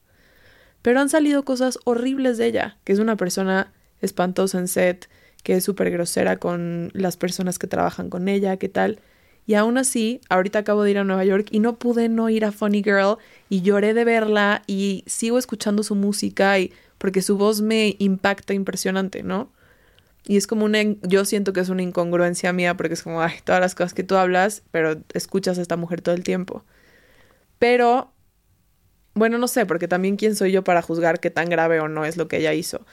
Pero 0.82 1.00
han 1.00 1.10
salido 1.10 1.44
cosas 1.46 1.80
horribles 1.84 2.38
de 2.38 2.48
ella, 2.48 2.78
que 2.84 2.94
es 2.94 3.00
una 3.00 3.16
persona 3.16 3.72
espantosa 4.02 4.58
en 4.58 4.68
set, 4.68 5.10
que 5.44 5.56
es 5.56 5.64
súper 5.64 5.92
grosera 5.92 6.38
con 6.38 6.90
las 6.94 7.18
personas 7.18 7.60
que 7.60 7.68
trabajan 7.68 8.10
con 8.10 8.28
ella, 8.28 8.58
qué 8.58 8.70
tal. 8.70 9.00
Y 9.46 9.56
aún 9.56 9.78
así, 9.78 10.22
ahorita 10.30 10.60
acabo 10.60 10.84
de 10.84 10.92
ir 10.92 10.98
a 10.98 11.04
Nueva 11.04 11.26
York 11.26 11.48
y 11.52 11.60
no 11.60 11.78
pude 11.78 12.10
no 12.10 12.30
ir 12.30 12.46
a 12.46 12.52
Funny 12.52 12.84
Girl 12.84 13.18
y 13.50 13.62
lloré 13.62 13.94
de 13.94 14.06
verla 14.06 14.62
y 14.68 15.04
sigo 15.08 15.38
escuchando 15.38 15.84
su 15.84 15.96
música 15.96 16.58
y 16.60 16.74
porque 16.98 17.22
su 17.22 17.38
voz 17.38 17.62
me 17.62 17.96
impacta 17.98 18.54
impresionante, 18.54 19.24
¿no? 19.24 19.52
Y 20.24 20.38
es 20.38 20.46
como 20.46 20.66
una, 20.66 20.84
yo 21.02 21.26
siento 21.26 21.52
que 21.52 21.62
es 21.62 21.70
una 21.70 21.82
incongruencia 21.82 22.54
mía 22.54 22.78
porque 22.78 22.94
es 22.94 23.02
como, 23.02 23.22
ay, 23.22 23.34
todas 23.44 23.60
las 23.60 23.74
cosas 23.74 23.96
que 23.96 24.04
tú 24.04 24.16
hablas, 24.16 24.62
pero 24.70 25.02
escuchas 25.14 25.58
a 25.58 25.62
esta 25.64 25.78
mujer 25.78 26.02
todo 26.02 26.14
el 26.14 26.24
tiempo. 26.24 26.64
Pero 27.58 28.14
bueno, 29.14 29.38
no 29.38 29.48
sé, 29.48 29.66
porque 29.66 29.88
también 29.88 30.16
quién 30.16 30.36
soy 30.36 30.52
yo 30.52 30.64
para 30.64 30.82
juzgar 30.82 31.20
qué 31.20 31.30
tan 31.30 31.50
grave 31.50 31.80
o 31.80 31.88
no 31.88 32.06
es 32.06 32.18
lo 32.18 32.28
que 32.28 32.38
ella 32.38 32.54
hizo. 32.54 32.86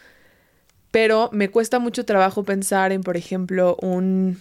Pero 0.90 1.28
me 1.32 1.50
cuesta 1.50 1.78
mucho 1.78 2.04
trabajo 2.04 2.44
pensar 2.44 2.92
en, 2.92 3.02
por 3.02 3.16
ejemplo, 3.16 3.76
un 3.82 4.40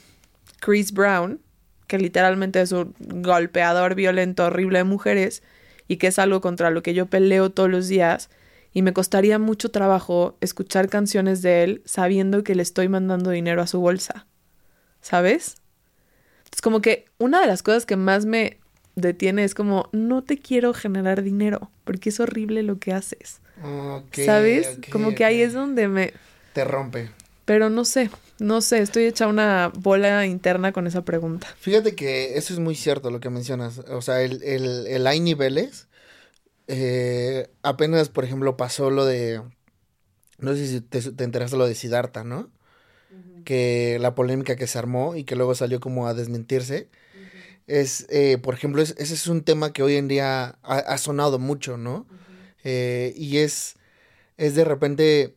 Chris 0.60 0.92
Brown, 0.92 1.42
que 1.88 1.98
literalmente 1.98 2.62
es 2.62 2.72
un 2.72 2.94
golpeador 3.00 3.96
violento 3.96 4.46
horrible 4.46 4.80
de 4.80 4.84
mujeres 4.84 5.44
y 5.88 5.98
que 5.98 6.08
es 6.08 6.20
algo 6.20 6.42
contra 6.42 6.70
lo 6.70 6.84
que 6.84 6.94
yo 6.94 7.06
peleo 7.06 7.52
todos 7.52 7.70
los 7.70 7.88
días. 7.88 8.30
Y 8.74 8.82
me 8.82 8.94
costaría 8.94 9.40
mucho 9.40 9.72
trabajo 9.72 10.38
escuchar 10.42 10.90
canciones 10.90 11.42
de 11.42 11.64
él 11.64 11.82
sabiendo 11.86 12.44
que 12.44 12.56
le 12.56 12.64
estoy 12.64 12.90
mandando 12.90 13.32
dinero 13.32 13.62
a 13.62 13.68
su 13.68 13.80
bolsa. 13.80 14.28
¿Sabes? 15.02 15.56
Es 16.52 16.62
como 16.62 16.82
que 16.82 17.06
una 17.18 17.42
de 17.42 17.48
las 17.48 17.64
cosas 17.64 17.86
que 17.86 17.96
más 17.96 18.26
me 18.26 18.60
detiene 18.98 19.44
es 19.44 19.54
como, 19.54 19.90
no 19.94 20.24
te 20.24 20.40
quiero 20.40 20.74
generar 20.74 21.22
dinero, 21.22 21.72
porque 21.86 22.10
es 22.10 22.20
horrible 22.20 22.64
lo 22.64 22.80
que 22.80 22.92
haces. 22.94 23.40
¿Sabes? 24.12 24.80
como 24.92 25.16
que 25.16 25.24
ahí 25.24 25.42
es 25.42 25.54
donde 25.54 25.88
me... 25.88 26.14
Te 26.54 26.66
rompe. 26.66 27.12
Pero 27.46 27.70
no 27.70 27.86
sé, 27.86 28.10
no 28.40 28.60
sé, 28.62 28.80
estoy 28.80 29.06
hecha 29.06 29.28
una 29.28 29.72
bola 29.74 30.26
interna 30.26 30.72
con 30.74 30.88
esa 30.88 31.06
pregunta. 31.06 31.48
Fíjate 31.60 31.96
que 31.96 32.38
eso 32.38 32.54
es 32.54 32.60
muy 32.60 32.76
cierto 32.76 33.12
lo 33.12 33.20
que 33.20 33.30
mencionas. 33.30 33.80
O 33.80 34.02
sea, 34.02 34.22
el, 34.22 34.42
el, 34.44 35.08
hay 35.08 35.20
niveles. 35.20 35.88
Eh, 36.68 37.48
apenas, 37.62 38.10
por 38.10 38.26
ejemplo, 38.26 38.58
pasó 38.58 38.90
lo 38.90 39.06
de... 39.06 39.42
No 40.40 40.56
sé 40.56 40.68
si 40.68 40.82
te, 40.82 41.02
te 41.02 41.24
enteraste 41.24 41.56
lo 41.56 41.68
de 41.68 41.76
Siddhartha, 41.76 42.24
¿no? 42.24 42.50
Que 43.46 43.98
la 44.02 44.14
polémica 44.16 44.56
que 44.56 44.68
se 44.68 44.78
armó 44.78 45.16
y 45.16 45.24
que 45.24 45.36
luego 45.36 45.56
salió 45.56 45.80
como 45.80 46.08
a 46.08 46.14
desmentirse 46.14 46.90
es, 47.68 48.08
eh, 48.10 48.38
por 48.38 48.54
ejemplo, 48.54 48.82
ese 48.82 49.02
es 49.02 49.28
un 49.28 49.44
tema 49.44 49.74
que 49.74 49.84
hoy 49.84 49.96
en 49.98 50.08
día 50.08 50.58
ha, 50.64 50.98
sonado 50.98 51.38
mucho, 51.38 51.78
¿no? 51.78 52.08
Eh, 52.64 53.14
y 53.16 53.38
es, 53.38 53.76
es 54.38 54.56
de 54.56 54.64
repente 54.64 55.36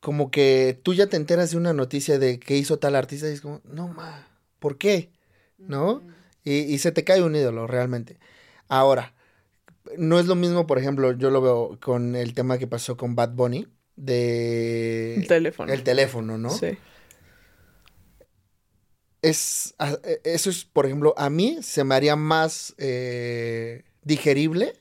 como 0.00 0.30
que 0.30 0.78
tú 0.82 0.94
ya 0.94 1.06
te 1.08 1.16
enteras 1.16 1.50
de 1.50 1.56
una 1.56 1.72
noticia 1.72 2.18
de 2.18 2.38
que 2.38 2.56
hizo 2.56 2.78
tal 2.78 2.94
artista 2.94 3.28
y 3.28 3.32
es 3.32 3.40
como, 3.40 3.62
no, 3.64 3.88
ma, 3.88 4.28
¿por 4.58 4.78
qué? 4.78 5.10
¿No? 5.58 6.02
y, 6.44 6.52
y, 6.58 6.78
se 6.78 6.92
te 6.92 7.02
cae 7.02 7.22
un 7.22 7.34
ídolo 7.34 7.66
realmente. 7.66 8.18
Ahora, 8.68 9.14
no 9.96 10.20
es 10.20 10.26
lo 10.26 10.34
mismo, 10.34 10.66
por 10.66 10.78
ejemplo, 10.78 11.12
yo 11.12 11.30
lo 11.30 11.40
veo 11.40 11.78
con 11.80 12.14
el 12.14 12.34
tema 12.34 12.58
que 12.58 12.66
pasó 12.66 12.96
con 12.96 13.16
Bad 13.16 13.30
Bunny 13.30 13.66
de... 13.96 15.14
El 15.16 15.26
teléfono. 15.26 15.72
El 15.72 15.82
teléfono, 15.82 16.38
¿no? 16.38 16.50
Sí 16.50 16.76
es, 19.28 19.74
e, 20.04 20.20
eso 20.24 20.50
es, 20.50 20.64
por 20.64 20.86
ejemplo, 20.86 21.14
a 21.16 21.30
mí 21.30 21.58
se 21.62 21.84
me 21.84 21.94
haría 21.94 22.16
más 22.16 22.74
eh, 22.78 23.84
digerible 24.02 24.74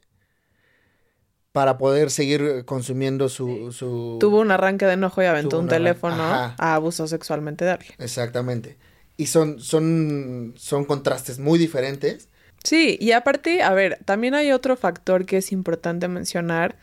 para 1.52 1.78
poder 1.78 2.12
seguir 2.12 2.66
consumiendo 2.66 3.30
su, 3.30 3.72
su, 3.72 4.18
Tuvo 4.20 4.42
un 4.42 4.52
arranque 4.52 4.86
de 4.86 4.94
enojo 4.94 5.24
y 5.24 5.26
aventó 5.26 5.58
un 5.58 5.68
teléfono 5.68 6.22
a 6.22 6.76
abuso 6.76 7.08
sexualmente 7.08 7.66
de 7.66 7.72
alguien. 7.72 7.94
Exactamente. 7.98 8.78
Y 9.18 9.28
son, 9.28 9.60
son, 9.62 10.54
son 10.58 10.84
contrastes 10.84 11.40
muy 11.40 11.58
diferentes. 11.58 12.28
Sí, 12.64 12.98
y 13.00 13.14
aparte, 13.14 13.64
a 13.64 13.74
ver, 13.74 14.00
también 14.04 14.36
hay 14.36 14.52
otro 14.52 14.76
factor 14.76 15.26
que 15.26 15.38
es 15.38 15.52
importante 15.54 16.08
mencionar, 16.10 16.76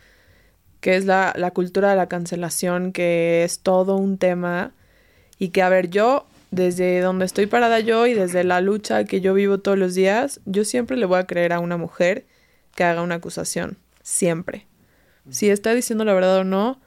que 0.80 0.96
es 0.96 1.04
la, 1.04 1.34
la 1.36 1.50
cultura 1.50 1.90
de 1.90 1.96
la 1.96 2.08
cancelación, 2.08 2.92
que 2.92 3.44
es 3.44 3.60
todo 3.60 3.96
un 3.96 4.16
tema. 4.16 4.72
Y 5.38 5.50
que, 5.50 5.60
a 5.60 5.68
ver, 5.68 5.90
yo 5.90 6.26
desde 6.52 7.00
donde 7.00 7.24
estoy 7.24 7.46
parada 7.46 7.80
yo 7.80 8.06
y 8.06 8.12
desde 8.12 8.44
la 8.44 8.60
lucha 8.60 9.04
que 9.04 9.22
yo 9.22 9.32
vivo 9.32 9.58
todos 9.58 9.78
los 9.78 9.94
días, 9.94 10.40
yo 10.44 10.64
siempre 10.64 10.98
le 10.98 11.06
voy 11.06 11.18
a 11.18 11.26
creer 11.26 11.54
a 11.54 11.60
una 11.60 11.78
mujer 11.78 12.26
que 12.76 12.84
haga 12.84 13.02
una 13.02 13.16
acusación. 13.16 13.78
Siempre. 14.02 14.66
Si 15.30 15.48
está 15.48 15.74
diciendo 15.74 16.04
la 16.04 16.12
verdad 16.12 16.38
o 16.38 16.44
no, 16.44 16.78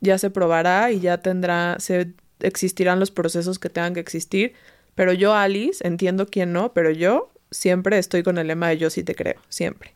ya 0.00 0.16
se 0.16 0.30
probará 0.30 0.90
y 0.90 1.00
ya 1.00 1.18
tendrá, 1.18 1.76
se 1.80 2.14
existirán 2.40 2.98
los 2.98 3.10
procesos 3.10 3.58
que 3.58 3.68
tengan 3.68 3.92
que 3.92 4.00
existir. 4.00 4.54
Pero 4.94 5.12
yo, 5.12 5.34
Alice, 5.34 5.86
entiendo 5.86 6.26
quién 6.26 6.54
no, 6.54 6.72
pero 6.72 6.90
yo 6.90 7.30
siempre 7.50 7.98
estoy 7.98 8.22
con 8.22 8.38
el 8.38 8.46
lema 8.46 8.68
de 8.68 8.78
yo 8.78 8.88
sí 8.88 9.04
te 9.04 9.14
creo, 9.14 9.40
siempre. 9.50 9.94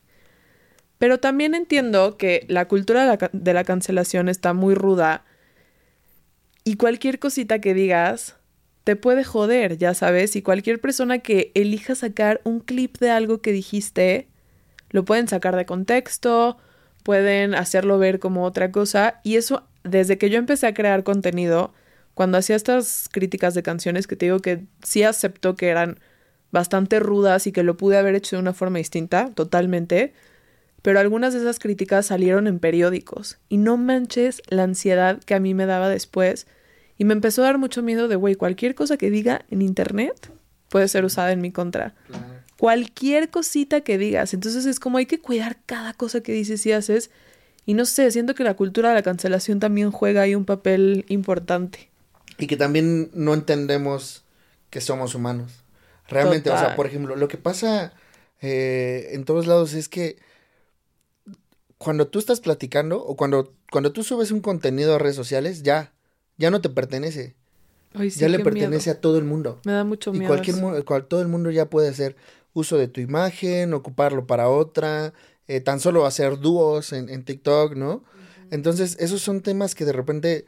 Pero 0.98 1.18
también 1.18 1.54
entiendo 1.54 2.18
que 2.18 2.44
la 2.48 2.68
cultura 2.68 3.06
de 3.06 3.16
la, 3.16 3.30
de 3.32 3.54
la 3.54 3.64
cancelación 3.64 4.28
está 4.28 4.52
muy 4.52 4.74
ruda 4.74 5.24
y 6.62 6.76
cualquier 6.76 7.18
cosita 7.18 7.60
que 7.60 7.72
digas 7.72 8.36
te 8.84 8.96
puede 8.96 9.24
joder, 9.24 9.78
ya 9.78 9.94
sabes, 9.94 10.36
y 10.36 10.42
cualquier 10.42 10.80
persona 10.80 11.18
que 11.18 11.50
elija 11.54 11.94
sacar 11.94 12.42
un 12.44 12.60
clip 12.60 12.98
de 12.98 13.10
algo 13.10 13.40
que 13.40 13.50
dijiste, 13.50 14.28
lo 14.90 15.04
pueden 15.06 15.26
sacar 15.26 15.56
de 15.56 15.64
contexto, 15.64 16.58
pueden 17.02 17.54
hacerlo 17.54 17.98
ver 17.98 18.18
como 18.18 18.44
otra 18.44 18.70
cosa, 18.70 19.20
y 19.24 19.36
eso, 19.36 19.66
desde 19.84 20.18
que 20.18 20.28
yo 20.28 20.38
empecé 20.38 20.66
a 20.66 20.74
crear 20.74 21.02
contenido, 21.02 21.72
cuando 22.12 22.38
hacía 22.38 22.56
estas 22.56 23.08
críticas 23.10 23.54
de 23.54 23.62
canciones 23.62 24.06
que 24.06 24.16
te 24.16 24.26
digo 24.26 24.38
que 24.38 24.64
sí 24.82 25.02
acepto 25.02 25.56
que 25.56 25.68
eran 25.68 25.98
bastante 26.52 27.00
rudas 27.00 27.46
y 27.46 27.52
que 27.52 27.64
lo 27.64 27.76
pude 27.76 27.96
haber 27.96 28.14
hecho 28.14 28.36
de 28.36 28.42
una 28.42 28.52
forma 28.52 28.78
distinta, 28.78 29.30
totalmente, 29.34 30.12
pero 30.82 31.00
algunas 31.00 31.32
de 31.32 31.40
esas 31.40 31.58
críticas 31.58 32.06
salieron 32.06 32.46
en 32.46 32.58
periódicos, 32.58 33.38
y 33.48 33.56
no 33.56 33.78
manches 33.78 34.42
la 34.48 34.64
ansiedad 34.64 35.20
que 35.24 35.34
a 35.34 35.40
mí 35.40 35.54
me 35.54 35.64
daba 35.64 35.88
después, 35.88 36.46
y 36.96 37.04
me 37.04 37.12
empezó 37.12 37.42
a 37.42 37.46
dar 37.46 37.58
mucho 37.58 37.82
miedo 37.82 38.08
de, 38.08 38.16
güey, 38.16 38.34
cualquier 38.34 38.74
cosa 38.74 38.96
que 38.96 39.10
diga 39.10 39.44
en 39.50 39.62
internet 39.62 40.30
puede 40.68 40.88
ser 40.88 41.04
usada 41.04 41.32
en 41.32 41.40
mi 41.40 41.50
contra. 41.50 41.94
Cualquier 42.58 43.30
cosita 43.30 43.82
que 43.82 43.98
digas. 43.98 44.34
Entonces 44.34 44.66
es 44.66 44.80
como 44.80 44.98
hay 44.98 45.06
que 45.06 45.20
cuidar 45.20 45.58
cada 45.66 45.94
cosa 45.94 46.20
que 46.20 46.32
dices 46.32 46.64
y 46.66 46.72
haces. 46.72 47.10
Y 47.66 47.74
no 47.74 47.84
sé, 47.84 48.10
siento 48.10 48.34
que 48.34 48.44
la 48.44 48.54
cultura 48.54 48.90
de 48.90 48.96
la 48.96 49.02
cancelación 49.02 49.60
también 49.60 49.90
juega 49.90 50.22
ahí 50.22 50.34
un 50.34 50.44
papel 50.44 51.04
importante. 51.08 51.90
Y 52.38 52.46
que 52.46 52.56
también 52.56 53.10
no 53.14 53.34
entendemos 53.34 54.24
que 54.70 54.80
somos 54.80 55.14
humanos. 55.14 55.64
Realmente, 56.08 56.50
o 56.50 56.58
sea, 56.58 56.76
por 56.76 56.86
ejemplo, 56.86 57.16
lo 57.16 57.28
que 57.28 57.38
pasa 57.38 57.94
eh, 58.40 59.10
en 59.12 59.24
todos 59.24 59.46
lados 59.46 59.72
es 59.72 59.88
que 59.88 60.18
cuando 61.78 62.08
tú 62.08 62.18
estás 62.18 62.40
platicando 62.40 63.02
o 63.02 63.16
cuando, 63.16 63.54
cuando 63.70 63.92
tú 63.92 64.04
subes 64.04 64.30
un 64.30 64.40
contenido 64.40 64.94
a 64.94 64.98
redes 64.98 65.16
sociales, 65.16 65.62
ya, 65.62 65.93
ya 66.36 66.50
no 66.50 66.60
te 66.60 66.70
pertenece. 66.70 67.34
ya 68.16 68.28
le 68.28 68.40
pertenece 68.40 68.90
a 68.90 69.00
todo 69.00 69.18
el 69.18 69.24
mundo. 69.24 69.60
Me 69.64 69.72
da 69.72 69.84
mucho 69.84 70.12
miedo. 70.12 70.24
Y 70.24 70.26
cualquier, 70.26 70.84
cual, 70.84 71.06
todo 71.06 71.22
el 71.22 71.28
mundo 71.28 71.50
ya 71.50 71.70
puede 71.70 71.88
hacer 71.88 72.16
uso 72.52 72.78
de 72.78 72.88
tu 72.88 73.00
imagen, 73.00 73.74
ocuparlo 73.74 74.26
para 74.26 74.48
otra, 74.48 75.12
eh, 75.48 75.60
tan 75.60 75.80
solo 75.80 76.06
hacer 76.06 76.38
dúos 76.38 76.92
en, 76.92 77.08
en 77.08 77.24
TikTok, 77.24 77.74
¿no? 77.74 78.04
Entonces, 78.50 78.96
esos 79.00 79.20
son 79.20 79.40
temas 79.40 79.74
que 79.74 79.84
de 79.84 79.92
repente 79.92 80.46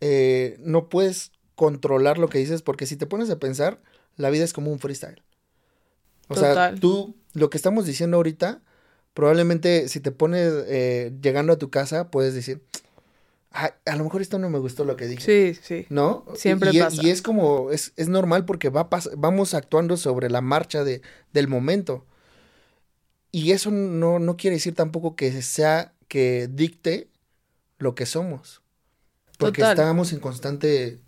eh, 0.00 0.56
no 0.60 0.88
puedes 0.88 1.32
controlar 1.54 2.18
lo 2.18 2.28
que 2.28 2.38
dices, 2.38 2.62
porque 2.62 2.86
si 2.86 2.96
te 2.96 3.06
pones 3.06 3.30
a 3.30 3.38
pensar, 3.38 3.80
la 4.16 4.30
vida 4.30 4.44
es 4.44 4.52
como 4.52 4.70
un 4.70 4.78
freestyle. 4.78 5.22
O 6.28 6.34
sea, 6.34 6.74
tú, 6.74 7.14
lo 7.34 7.50
que 7.50 7.56
estamos 7.56 7.86
diciendo 7.86 8.16
ahorita, 8.16 8.62
probablemente 9.14 9.88
si 9.88 10.00
te 10.00 10.10
pones 10.10 10.52
eh, 10.66 11.12
llegando 11.22 11.52
a 11.52 11.58
tu 11.58 11.70
casa, 11.70 12.10
puedes 12.10 12.34
decir, 12.34 12.62
a 13.56 13.96
lo 13.96 14.04
mejor 14.04 14.20
esto 14.20 14.38
no 14.38 14.50
me 14.50 14.58
gustó 14.58 14.84
lo 14.84 14.96
que 14.96 15.06
dije. 15.06 15.54
Sí, 15.54 15.60
sí. 15.62 15.86
¿No? 15.88 16.24
Siempre 16.34 16.70
y, 16.72 16.78
pasa. 16.78 17.02
Y 17.02 17.10
es 17.10 17.22
como, 17.22 17.70
es, 17.70 17.92
es 17.96 18.08
normal 18.08 18.44
porque 18.44 18.68
va 18.68 18.88
vamos 19.16 19.54
actuando 19.54 19.96
sobre 19.96 20.28
la 20.28 20.40
marcha 20.42 20.84
de, 20.84 21.00
del 21.32 21.48
momento. 21.48 22.04
Y 23.32 23.52
eso 23.52 23.70
no, 23.70 24.18
no 24.18 24.36
quiere 24.36 24.56
decir 24.56 24.74
tampoco 24.74 25.16
que 25.16 25.42
sea, 25.42 25.92
que 26.08 26.48
dicte 26.50 27.08
lo 27.78 27.94
que 27.94 28.06
somos. 28.06 28.62
Porque 29.38 29.62
estábamos 29.62 30.12
en 30.12 30.20
constante 30.20 31.00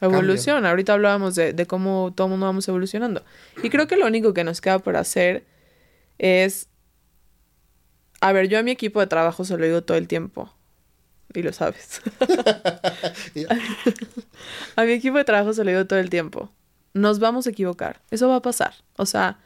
evolución. 0.00 0.66
Ahorita 0.66 0.94
hablábamos 0.94 1.34
de, 1.34 1.52
de 1.52 1.66
cómo 1.66 2.12
todo 2.14 2.26
el 2.26 2.32
mundo 2.32 2.46
vamos 2.46 2.68
evolucionando. 2.68 3.24
Y 3.62 3.70
creo 3.70 3.86
que 3.86 3.96
lo 3.96 4.06
único 4.06 4.34
que 4.34 4.44
nos 4.44 4.60
queda 4.60 4.78
por 4.78 4.96
hacer 4.96 5.46
es... 6.18 6.68
A 8.22 8.32
ver, 8.32 8.48
yo 8.48 8.58
a 8.58 8.62
mi 8.62 8.70
equipo 8.70 9.00
de 9.00 9.06
trabajo 9.06 9.44
se 9.46 9.56
lo 9.56 9.64
digo 9.64 9.82
todo 9.82 9.96
el 9.96 10.08
tiempo. 10.08 10.54
Y 11.34 11.42
lo 11.42 11.52
sabes. 11.52 12.00
a 14.76 14.84
mi 14.84 14.92
equipo 14.92 15.18
de 15.18 15.24
trabajo 15.24 15.52
se 15.52 15.64
lo 15.64 15.70
digo 15.70 15.86
todo 15.86 15.98
el 15.98 16.10
tiempo. 16.10 16.50
Nos 16.92 17.18
vamos 17.20 17.46
a 17.46 17.50
equivocar. 17.50 18.00
Eso 18.10 18.28
va 18.28 18.36
a 18.36 18.42
pasar. 18.42 18.74
O 18.96 19.06
sea, 19.06 19.38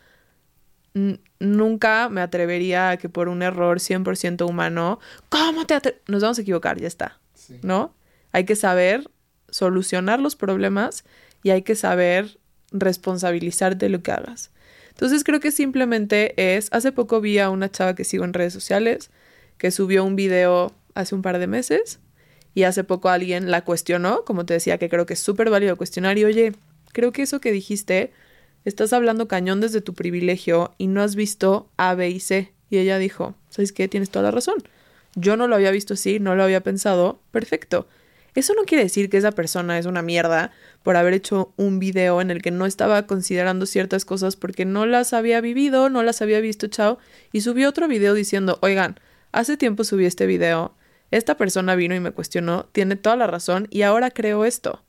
nunca 1.38 2.08
me 2.08 2.20
atrevería 2.20 2.90
a 2.90 2.96
que 2.96 3.08
por 3.08 3.28
un 3.28 3.42
error 3.42 3.78
100% 3.78 4.48
humano, 4.48 4.98
¿cómo 5.28 5.66
te 5.66 5.74
atreves? 5.74 6.00
Nos 6.06 6.22
vamos 6.22 6.38
a 6.38 6.42
equivocar, 6.42 6.80
ya 6.80 6.86
está. 6.86 7.20
¿No? 7.62 7.94
Hay 8.32 8.44
que 8.44 8.56
saber 8.56 9.10
solucionar 9.50 10.20
los 10.20 10.36
problemas 10.36 11.04
y 11.42 11.50
hay 11.50 11.62
que 11.62 11.74
saber 11.74 12.38
responsabilizarte 12.70 13.86
de 13.86 13.90
lo 13.90 14.02
que 14.02 14.12
hagas. 14.12 14.50
Entonces 14.88 15.24
creo 15.24 15.40
que 15.40 15.50
simplemente 15.50 16.56
es, 16.56 16.68
hace 16.72 16.92
poco 16.92 17.20
vi 17.20 17.38
a 17.38 17.50
una 17.50 17.70
chava 17.70 17.94
que 17.94 18.04
sigo 18.04 18.24
en 18.24 18.32
redes 18.32 18.52
sociales 18.52 19.10
que 19.58 19.70
subió 19.70 20.04
un 20.04 20.16
video 20.16 20.72
hace 20.94 21.14
un 21.14 21.22
par 21.22 21.38
de 21.38 21.46
meses 21.46 22.00
y 22.54 22.62
hace 22.62 22.84
poco 22.84 23.08
alguien 23.08 23.50
la 23.50 23.64
cuestionó, 23.64 24.24
como 24.24 24.46
te 24.46 24.54
decía, 24.54 24.78
que 24.78 24.88
creo 24.88 25.06
que 25.06 25.14
es 25.14 25.20
súper 25.20 25.50
válido 25.50 25.76
cuestionar 25.76 26.18
y 26.18 26.24
oye, 26.24 26.52
creo 26.92 27.12
que 27.12 27.22
eso 27.22 27.40
que 27.40 27.52
dijiste 27.52 28.12
estás 28.64 28.92
hablando 28.92 29.28
cañón 29.28 29.60
desde 29.60 29.80
tu 29.80 29.94
privilegio 29.94 30.74
y 30.78 30.86
no 30.86 31.02
has 31.02 31.16
visto 31.16 31.68
A, 31.76 31.94
B 31.94 32.08
y 32.10 32.20
C. 32.20 32.52
Y 32.70 32.78
ella 32.78 32.98
dijo, 32.98 33.34
¿sabes 33.50 33.72
qué? 33.72 33.88
Tienes 33.88 34.10
toda 34.10 34.24
la 34.24 34.30
razón. 34.30 34.56
Yo 35.14 35.36
no 35.36 35.46
lo 35.46 35.54
había 35.54 35.70
visto 35.70 35.94
así, 35.94 36.18
no 36.18 36.34
lo 36.34 36.42
había 36.42 36.62
pensado. 36.62 37.20
Perfecto. 37.30 37.86
Eso 38.34 38.52
no 38.54 38.64
quiere 38.64 38.84
decir 38.84 39.10
que 39.10 39.18
esa 39.18 39.30
persona 39.30 39.78
es 39.78 39.86
una 39.86 40.02
mierda 40.02 40.50
por 40.82 40.96
haber 40.96 41.14
hecho 41.14 41.52
un 41.56 41.78
video 41.78 42.20
en 42.20 42.32
el 42.32 42.42
que 42.42 42.50
no 42.50 42.66
estaba 42.66 43.06
considerando 43.06 43.64
ciertas 43.64 44.04
cosas 44.04 44.34
porque 44.34 44.64
no 44.64 44.86
las 44.86 45.12
había 45.12 45.40
vivido, 45.40 45.88
no 45.88 46.02
las 46.02 46.20
había 46.20 46.40
visto, 46.40 46.66
chao, 46.66 46.98
y 47.32 47.42
subió 47.42 47.68
otro 47.68 47.86
video 47.86 48.12
diciendo, 48.12 48.58
oigan, 48.60 48.98
hace 49.30 49.56
tiempo 49.56 49.84
subí 49.84 50.04
este 50.04 50.26
video, 50.26 50.74
esta 51.16 51.36
persona 51.36 51.76
vino 51.76 51.94
y 51.94 52.00
me 52.00 52.10
cuestionó, 52.10 52.66
tiene 52.72 52.96
toda 52.96 53.16
la 53.16 53.26
razón 53.26 53.68
y 53.70 53.82
ahora 53.82 54.10
creo 54.10 54.44
esto. 54.44 54.82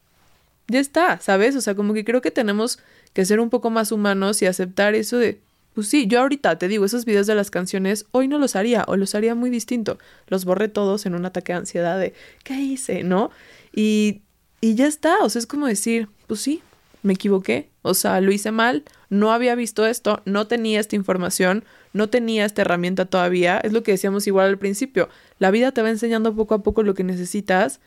Ya 0.67 0.79
está, 0.79 1.19
¿sabes? 1.19 1.55
O 1.55 1.61
sea, 1.61 1.75
como 1.75 1.93
que 1.93 2.03
creo 2.03 2.21
que 2.21 2.31
tenemos 2.31 2.79
que 3.13 3.25
ser 3.25 3.39
un 3.39 3.51
poco 3.51 3.69
más 3.69 3.91
humanos 3.91 4.41
y 4.41 4.47
aceptar 4.47 4.95
eso 4.95 5.17
de, 5.17 5.39
pues 5.75 5.87
sí, 5.87 6.07
yo 6.07 6.21
ahorita 6.21 6.57
te 6.57 6.67
digo, 6.67 6.85
esos 6.85 7.05
videos 7.05 7.27
de 7.27 7.35
las 7.35 7.51
canciones, 7.51 8.07
hoy 8.11 8.27
no 8.27 8.39
los 8.39 8.55
haría 8.55 8.83
o 8.87 8.95
los 8.97 9.13
haría 9.13 9.35
muy 9.35 9.51
distinto. 9.51 9.99
Los 10.27 10.45
borré 10.45 10.67
todos 10.67 11.05
en 11.05 11.13
un 11.13 11.25
ataque 11.25 11.53
de 11.53 11.59
ansiedad 11.59 11.99
de, 11.99 12.13
¿qué 12.43 12.55
hice? 12.55 13.03
¿No? 13.03 13.29
Y, 13.71 14.21
y 14.61 14.73
ya 14.73 14.87
está, 14.87 15.19
o 15.21 15.29
sea, 15.29 15.39
es 15.39 15.45
como 15.45 15.67
decir, 15.67 16.09
pues 16.25 16.41
sí, 16.41 16.63
me 17.03 17.13
equivoqué, 17.13 17.69
o 17.85 17.93
sea, 17.93 18.19
lo 18.19 18.31
hice 18.31 18.51
mal, 18.51 18.83
no 19.09 19.31
había 19.31 19.53
visto 19.53 19.85
esto, 19.85 20.21
no 20.25 20.47
tenía 20.47 20.79
esta 20.79 20.95
información, 20.95 21.63
no 21.93 22.09
tenía 22.09 22.45
esta 22.45 22.63
herramienta 22.63 23.05
todavía, 23.05 23.59
es 23.59 23.73
lo 23.73 23.83
que 23.83 23.91
decíamos 23.91 24.25
igual 24.25 24.47
al 24.47 24.57
principio, 24.57 25.07
la 25.37 25.51
vida 25.51 25.71
te 25.71 25.83
va 25.83 25.89
enseñando 25.89 26.35
poco 26.35 26.55
a 26.55 26.63
poco 26.63 26.81
lo 26.81 26.95
que 26.95 27.03
necesitas 27.03 27.79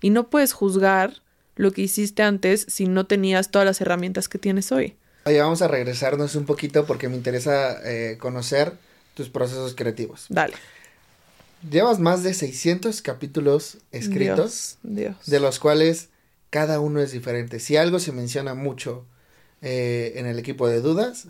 y 0.00 0.10
no 0.10 0.30
puedes 0.30 0.54
juzgar 0.54 1.22
lo 1.56 1.72
que 1.72 1.82
hiciste 1.82 2.22
antes 2.22 2.64
si 2.68 2.86
no 2.86 3.06
tenías 3.06 3.50
todas 3.50 3.66
las 3.66 3.80
herramientas 3.80 4.28
que 4.28 4.38
tienes 4.38 4.72
hoy. 4.72 4.96
Oye, 5.26 5.40
vamos 5.40 5.60
a 5.60 5.68
regresarnos 5.68 6.34
un 6.36 6.46
poquito 6.46 6.86
porque 6.86 7.08
me 7.08 7.16
interesa 7.16 7.78
eh, 7.84 8.16
conocer 8.18 8.72
tus 9.14 9.28
procesos 9.28 9.74
creativos. 9.74 10.26
Dale. 10.30 10.54
Llevas 11.70 11.98
más 11.98 12.22
de 12.22 12.34
600 12.34 13.02
capítulos 13.02 13.78
escritos, 13.92 14.78
de 14.82 15.40
los 15.40 15.58
cuales 15.58 16.08
cada 16.50 16.80
uno 16.80 17.00
es 17.00 17.12
diferente. 17.12 17.58
Si 17.60 17.76
algo 17.76 17.98
se 17.98 18.12
menciona 18.12 18.54
mucho 18.54 19.06
eh, 19.66 20.12
en 20.16 20.26
el 20.26 20.38
equipo 20.38 20.68
de 20.68 20.82
dudas, 20.82 21.26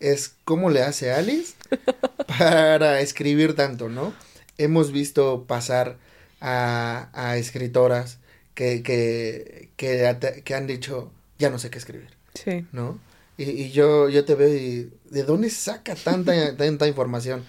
es 0.00 0.34
cómo 0.44 0.70
le 0.70 0.82
hace 0.82 1.12
Alice 1.12 1.54
para 2.38 3.00
escribir 3.00 3.54
tanto, 3.54 3.88
¿no? 3.88 4.12
Hemos 4.58 4.90
visto 4.90 5.44
pasar 5.46 5.96
a, 6.40 7.10
a 7.12 7.36
escritoras 7.36 8.18
que, 8.54 8.82
que, 8.82 9.70
que, 9.76 10.54
han 10.54 10.66
dicho, 10.66 11.12
ya 11.38 11.48
no 11.48 11.60
sé 11.60 11.70
qué 11.70 11.78
escribir. 11.78 12.10
Sí. 12.34 12.66
¿No? 12.72 12.98
Y, 13.38 13.44
y 13.44 13.70
yo, 13.70 14.08
yo 14.08 14.24
te 14.24 14.34
veo 14.34 14.52
y, 14.52 14.90
¿de 15.08 15.22
dónde 15.22 15.48
saca 15.48 15.94
tanta, 15.94 16.56
tanta 16.56 16.88
información? 16.88 17.44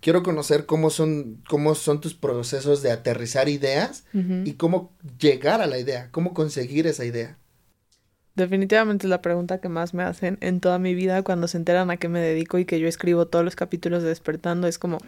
Quiero 0.00 0.22
conocer 0.22 0.64
cómo 0.64 0.88
son, 0.88 1.42
cómo 1.46 1.74
son 1.74 2.00
tus 2.00 2.14
procesos 2.14 2.80
de 2.80 2.90
aterrizar 2.90 3.50
ideas 3.50 4.04
y 4.14 4.54
cómo 4.54 4.92
llegar 5.18 5.60
a 5.60 5.66
la 5.66 5.78
idea, 5.78 6.08
cómo 6.10 6.32
conseguir 6.32 6.86
esa 6.86 7.04
idea. 7.04 7.36
Definitivamente 8.34 9.06
es 9.06 9.10
la 9.10 9.22
pregunta 9.22 9.58
que 9.58 9.68
más 9.68 9.94
me 9.94 10.02
hacen 10.02 10.38
en 10.40 10.60
toda 10.60 10.80
mi 10.80 10.94
vida 10.94 11.22
cuando 11.22 11.46
se 11.46 11.56
enteran 11.56 11.90
a 11.90 11.98
qué 11.98 12.08
me 12.08 12.20
dedico 12.20 12.58
y 12.58 12.64
que 12.64 12.80
yo 12.80 12.88
escribo 12.88 13.26
todos 13.26 13.44
los 13.44 13.54
capítulos 13.54 14.02
de 14.02 14.08
Despertando. 14.08 14.66
Es 14.66 14.78
como, 14.78 14.98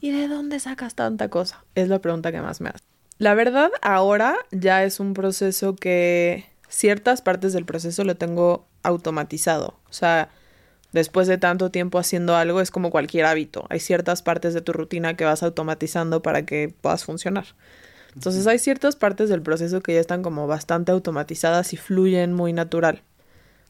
¿y 0.00 0.12
de 0.12 0.28
dónde 0.28 0.60
sacas 0.60 0.94
tanta 0.94 1.28
cosa? 1.28 1.64
Es 1.74 1.88
la 1.88 2.00
pregunta 2.00 2.30
que 2.30 2.40
más 2.40 2.60
me 2.60 2.68
hacen. 2.68 2.86
La 3.18 3.34
verdad, 3.34 3.70
ahora 3.82 4.36
ya 4.52 4.84
es 4.84 5.00
un 5.00 5.14
proceso 5.14 5.74
que 5.74 6.44
ciertas 6.68 7.22
partes 7.22 7.52
del 7.52 7.64
proceso 7.64 8.04
lo 8.04 8.16
tengo 8.16 8.68
automatizado. 8.84 9.80
O 9.88 9.92
sea, 9.92 10.28
después 10.92 11.26
de 11.26 11.38
tanto 11.38 11.70
tiempo 11.70 11.98
haciendo 11.98 12.36
algo 12.36 12.60
es 12.60 12.70
como 12.70 12.90
cualquier 12.90 13.24
hábito. 13.24 13.66
Hay 13.68 13.80
ciertas 13.80 14.22
partes 14.22 14.54
de 14.54 14.60
tu 14.60 14.72
rutina 14.72 15.16
que 15.16 15.24
vas 15.24 15.42
automatizando 15.42 16.22
para 16.22 16.46
que 16.46 16.72
puedas 16.80 17.04
funcionar. 17.04 17.46
Entonces 18.16 18.46
hay 18.46 18.58
ciertas 18.58 18.96
partes 18.96 19.28
del 19.28 19.42
proceso 19.42 19.82
que 19.82 19.94
ya 19.94 20.00
están 20.00 20.22
como 20.22 20.46
bastante 20.46 20.90
automatizadas 20.90 21.72
y 21.74 21.76
fluyen 21.76 22.32
muy 22.32 22.52
natural. 22.52 23.02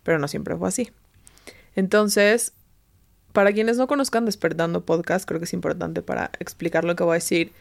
Pero 0.04 0.18
no 0.18 0.28
siempre 0.28 0.56
fue 0.56 0.68
así. 0.68 0.92
Entonces, 1.74 2.52
para 3.32 3.52
quienes 3.52 3.76
no 3.76 3.88
conozcan 3.88 4.24
Despertando 4.24 4.86
Podcast, 4.86 5.28
creo 5.28 5.40
que 5.40 5.44
es 5.46 5.52
importante 5.52 6.00
para 6.00 6.30
explicar 6.38 6.84
lo 6.84 6.94
que 6.96 7.02
voy 7.02 7.12
a 7.12 7.14
decir 7.14 7.52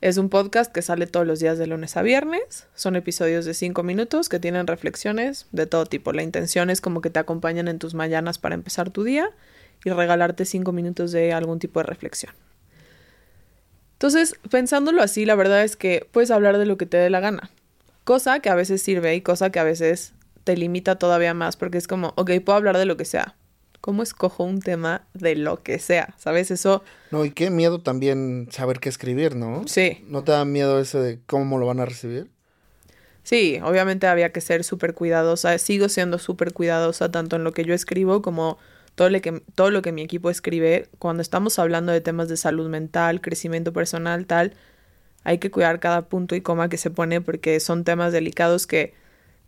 es 0.00 0.16
un 0.16 0.28
podcast 0.28 0.72
que 0.72 0.80
sale 0.80 1.08
todos 1.08 1.26
los 1.26 1.40
días 1.40 1.58
de 1.58 1.66
lunes 1.66 1.96
a 1.96 2.02
viernes. 2.02 2.68
Son 2.76 2.94
episodios 2.94 3.44
de 3.44 3.52
cinco 3.52 3.82
minutos 3.82 4.28
que 4.28 4.38
tienen 4.38 4.68
reflexiones 4.68 5.46
de 5.50 5.66
todo 5.66 5.86
tipo. 5.86 6.12
La 6.12 6.22
intención 6.22 6.70
es 6.70 6.80
como 6.80 7.00
que 7.00 7.10
te 7.10 7.18
acompañan 7.18 7.66
en 7.66 7.80
tus 7.80 7.94
mañanas 7.94 8.38
para 8.38 8.54
empezar 8.54 8.90
tu 8.90 9.02
día 9.02 9.28
y 9.84 9.90
regalarte 9.90 10.44
cinco 10.44 10.70
minutos 10.70 11.10
de 11.10 11.32
algún 11.32 11.58
tipo 11.58 11.80
de 11.80 11.86
reflexión. 11.86 12.32
Entonces, 13.98 14.36
pensándolo 14.48 15.02
así, 15.02 15.26
la 15.26 15.34
verdad 15.34 15.64
es 15.64 15.74
que 15.74 16.06
puedes 16.12 16.30
hablar 16.30 16.56
de 16.56 16.66
lo 16.66 16.78
que 16.78 16.86
te 16.86 16.96
dé 16.96 17.10
la 17.10 17.18
gana. 17.18 17.50
Cosa 18.04 18.38
que 18.38 18.48
a 18.48 18.54
veces 18.54 18.80
sirve 18.80 19.12
y 19.16 19.22
cosa 19.22 19.50
que 19.50 19.58
a 19.58 19.64
veces 19.64 20.12
te 20.44 20.56
limita 20.56 21.00
todavía 21.00 21.34
más 21.34 21.56
porque 21.56 21.78
es 21.78 21.88
como, 21.88 22.12
ok, 22.16 22.30
puedo 22.44 22.56
hablar 22.56 22.78
de 22.78 22.84
lo 22.84 22.96
que 22.96 23.04
sea, 23.04 23.34
cómo 23.80 24.04
escojo 24.04 24.44
un 24.44 24.60
tema 24.60 25.02
de 25.14 25.34
lo 25.34 25.64
que 25.64 25.80
sea, 25.80 26.14
¿sabes? 26.16 26.52
Eso... 26.52 26.84
No, 27.10 27.24
y 27.24 27.32
qué 27.32 27.50
miedo 27.50 27.80
también 27.80 28.46
saber 28.52 28.78
qué 28.78 28.88
escribir, 28.88 29.34
¿no? 29.34 29.66
Sí. 29.66 30.04
¿No 30.06 30.22
te 30.22 30.30
da 30.30 30.44
miedo 30.44 30.78
eso 30.78 31.02
de 31.02 31.18
cómo 31.26 31.58
lo 31.58 31.66
van 31.66 31.80
a 31.80 31.84
recibir? 31.84 32.30
Sí, 33.24 33.58
obviamente 33.64 34.06
había 34.06 34.30
que 34.30 34.40
ser 34.40 34.62
súper 34.62 34.94
cuidadosa, 34.94 35.58
sigo 35.58 35.88
siendo 35.88 36.20
súper 36.20 36.52
cuidadosa 36.52 37.10
tanto 37.10 37.34
en 37.34 37.42
lo 37.42 37.52
que 37.52 37.64
yo 37.64 37.74
escribo 37.74 38.22
como 38.22 38.58
todo 38.98 39.10
lo, 39.10 39.20
que, 39.20 39.42
todo 39.54 39.70
lo 39.70 39.80
que 39.80 39.92
mi 39.92 40.02
equipo 40.02 40.28
escribe. 40.28 40.88
Cuando 40.98 41.22
estamos 41.22 41.60
hablando 41.60 41.92
de 41.92 42.00
temas 42.00 42.28
de 42.28 42.36
salud 42.36 42.68
mental, 42.68 43.20
crecimiento 43.20 43.72
personal, 43.72 44.26
tal, 44.26 44.54
hay 45.22 45.38
que 45.38 45.52
cuidar 45.52 45.78
cada 45.78 46.08
punto 46.08 46.34
y 46.34 46.40
coma 46.40 46.68
que 46.68 46.78
se 46.78 46.90
pone 46.90 47.20
porque 47.20 47.60
son 47.60 47.84
temas 47.84 48.12
delicados 48.12 48.66
que 48.66 48.94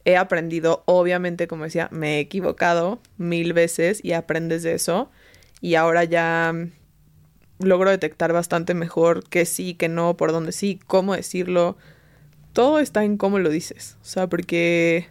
he 0.05 0.17
aprendido, 0.17 0.85
obviamente, 0.87 1.49
como 1.49 1.65
decía, 1.65 1.89
me 1.91 2.19
he 2.19 2.21
equivocado 2.21 3.03
mil 3.17 3.53
veces 3.53 3.99
y 4.05 4.13
aprendes 4.13 4.63
de 4.63 4.75
eso. 4.75 5.11
Y 5.61 5.75
ahora 5.75 6.05
ya 6.05 6.55
logro 7.59 7.91
detectar 7.91 8.33
bastante 8.33 8.75
mejor 8.75 9.29
qué 9.29 9.47
sí, 9.47 9.75
qué 9.75 9.89
no, 9.89 10.17
por 10.17 10.31
dónde 10.31 10.53
sí, 10.53 10.79
cómo 10.87 11.17
decirlo. 11.17 11.77
Todo 12.53 12.79
está 12.79 13.03
en 13.03 13.17
cómo 13.17 13.41
lo 13.41 13.51
dices. 13.51 13.97
O 14.01 14.05
sea, 14.05 14.29
porque 14.29 15.09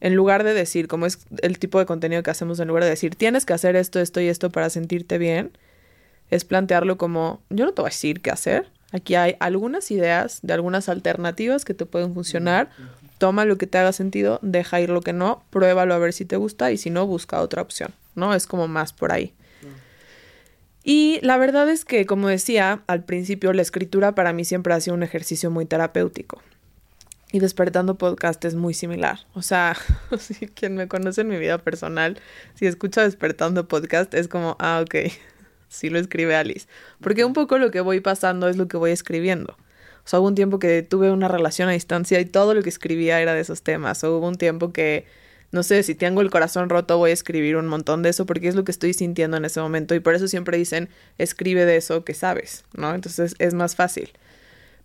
en 0.00 0.14
lugar 0.14 0.44
de 0.44 0.54
decir, 0.54 0.88
como 0.88 1.06
es 1.06 1.18
el 1.42 1.58
tipo 1.58 1.78
de 1.78 1.86
contenido 1.86 2.22
que 2.22 2.30
hacemos, 2.30 2.60
en 2.60 2.68
lugar 2.68 2.84
de 2.84 2.90
decir, 2.90 3.14
tienes 3.14 3.44
que 3.44 3.52
hacer 3.52 3.76
esto, 3.76 4.00
esto 4.00 4.20
y 4.20 4.28
esto 4.28 4.50
para 4.50 4.70
sentirte 4.70 5.18
bien, 5.18 5.52
es 6.30 6.44
plantearlo 6.44 6.98
como, 6.98 7.40
yo 7.50 7.64
no 7.64 7.72
te 7.72 7.82
voy 7.82 7.88
a 7.88 7.90
decir 7.90 8.20
qué 8.20 8.30
hacer. 8.30 8.68
Aquí 8.92 9.14
hay 9.14 9.36
algunas 9.40 9.90
ideas 9.90 10.40
de 10.42 10.54
algunas 10.54 10.88
alternativas 10.88 11.64
que 11.64 11.74
te 11.74 11.86
pueden 11.86 12.14
funcionar 12.14 12.70
toma 13.18 13.44
lo 13.44 13.58
que 13.58 13.66
te 13.66 13.78
haga 13.78 13.92
sentido, 13.92 14.38
deja 14.42 14.80
ir 14.80 14.90
lo 14.90 15.02
que 15.02 15.12
no, 15.12 15.42
pruébalo 15.50 15.92
a 15.92 15.98
ver 15.98 16.12
si 16.12 16.24
te 16.24 16.36
gusta 16.36 16.70
y 16.70 16.76
si 16.78 16.88
no, 16.88 17.06
busca 17.06 17.40
otra 17.40 17.62
opción, 17.62 17.92
¿no? 18.14 18.34
Es 18.34 18.46
como 18.46 18.68
más 18.68 18.92
por 18.92 19.12
ahí. 19.12 19.34
Y 20.84 21.18
la 21.22 21.36
verdad 21.36 21.68
es 21.68 21.84
que, 21.84 22.06
como 22.06 22.28
decía 22.28 22.82
al 22.86 23.04
principio, 23.04 23.52
la 23.52 23.60
escritura 23.60 24.14
para 24.14 24.32
mí 24.32 24.44
siempre 24.44 24.72
ha 24.72 24.80
sido 24.80 24.94
un 24.94 25.02
ejercicio 25.02 25.50
muy 25.50 25.66
terapéutico. 25.66 26.40
Y 27.30 27.40
despertando 27.40 27.96
podcast 27.96 28.42
es 28.46 28.54
muy 28.54 28.72
similar. 28.72 29.20
O 29.34 29.42
sea, 29.42 29.76
quien 30.54 30.76
me 30.76 30.88
conoce 30.88 31.20
en 31.20 31.28
mi 31.28 31.36
vida 31.36 31.58
personal, 31.58 32.18
si 32.54 32.66
escucha 32.66 33.02
despertando 33.02 33.68
podcast, 33.68 34.14
es 34.14 34.28
como, 34.28 34.56
ah, 34.58 34.82
ok, 34.82 35.12
sí 35.68 35.90
lo 35.90 35.98
escribe 35.98 36.34
Alice. 36.34 36.66
Porque 37.00 37.24
un 37.24 37.34
poco 37.34 37.58
lo 37.58 37.70
que 37.70 37.82
voy 37.82 38.00
pasando 38.00 38.48
es 38.48 38.56
lo 38.56 38.66
que 38.66 38.78
voy 38.78 38.92
escribiendo. 38.92 39.56
O 40.08 40.10
sea, 40.10 40.20
hubo 40.20 40.28
un 40.28 40.34
tiempo 40.34 40.58
que 40.58 40.82
tuve 40.82 41.10
una 41.10 41.28
relación 41.28 41.68
a 41.68 41.72
distancia 41.72 42.18
y 42.18 42.24
todo 42.24 42.54
lo 42.54 42.62
que 42.62 42.70
escribía 42.70 43.20
era 43.20 43.34
de 43.34 43.40
esos 43.40 43.62
temas. 43.62 44.02
O 44.04 44.16
hubo 44.16 44.26
un 44.26 44.36
tiempo 44.36 44.72
que, 44.72 45.04
no 45.52 45.62
sé, 45.62 45.82
si 45.82 45.94
tengo 45.94 46.22
el 46.22 46.30
corazón 46.30 46.70
roto 46.70 46.96
voy 46.96 47.10
a 47.10 47.12
escribir 47.12 47.56
un 47.56 47.66
montón 47.66 48.02
de 48.02 48.08
eso 48.08 48.24
porque 48.24 48.48
es 48.48 48.54
lo 48.54 48.64
que 48.64 48.72
estoy 48.72 48.94
sintiendo 48.94 49.36
en 49.36 49.44
ese 49.44 49.60
momento. 49.60 49.94
Y 49.94 50.00
por 50.00 50.14
eso 50.14 50.26
siempre 50.26 50.56
dicen, 50.56 50.88
escribe 51.18 51.66
de 51.66 51.76
eso 51.76 52.04
que 52.04 52.14
sabes, 52.14 52.64
¿no? 52.72 52.94
Entonces 52.94 53.34
es 53.38 53.52
más 53.52 53.76
fácil. 53.76 54.10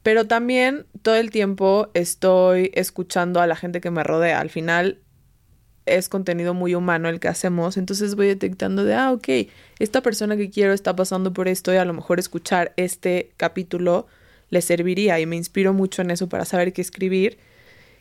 Pero 0.03 0.27
también 0.27 0.85
todo 1.01 1.15
el 1.15 1.31
tiempo 1.31 1.89
estoy 1.93 2.71
escuchando 2.73 3.39
a 3.39 3.47
la 3.47 3.55
gente 3.55 3.81
que 3.81 3.89
me 3.89 4.03
rodea. 4.03 4.39
Al 4.39 4.49
final 4.49 4.99
es 5.85 6.09
contenido 6.09 6.53
muy 6.53 6.75
humano 6.75 7.09
el 7.09 7.19
que 7.19 7.27
hacemos, 7.27 7.77
entonces 7.77 8.15
voy 8.15 8.27
detectando 8.27 8.85
de, 8.85 8.93
ah, 8.93 9.11
ok, 9.11 9.27
esta 9.79 10.01
persona 10.01 10.37
que 10.37 10.49
quiero 10.49 10.73
está 10.73 10.95
pasando 10.95 11.33
por 11.33 11.47
esto 11.47 11.73
y 11.73 11.77
a 11.77 11.85
lo 11.85 11.93
mejor 11.93 12.19
escuchar 12.19 12.73
este 12.77 13.31
capítulo 13.37 14.07
le 14.49 14.61
serviría 14.61 15.19
y 15.19 15.25
me 15.25 15.35
inspiro 15.35 15.73
mucho 15.73 16.01
en 16.01 16.11
eso 16.11 16.29
para 16.29 16.45
saber 16.45 16.73
qué 16.73 16.81
escribir. 16.81 17.37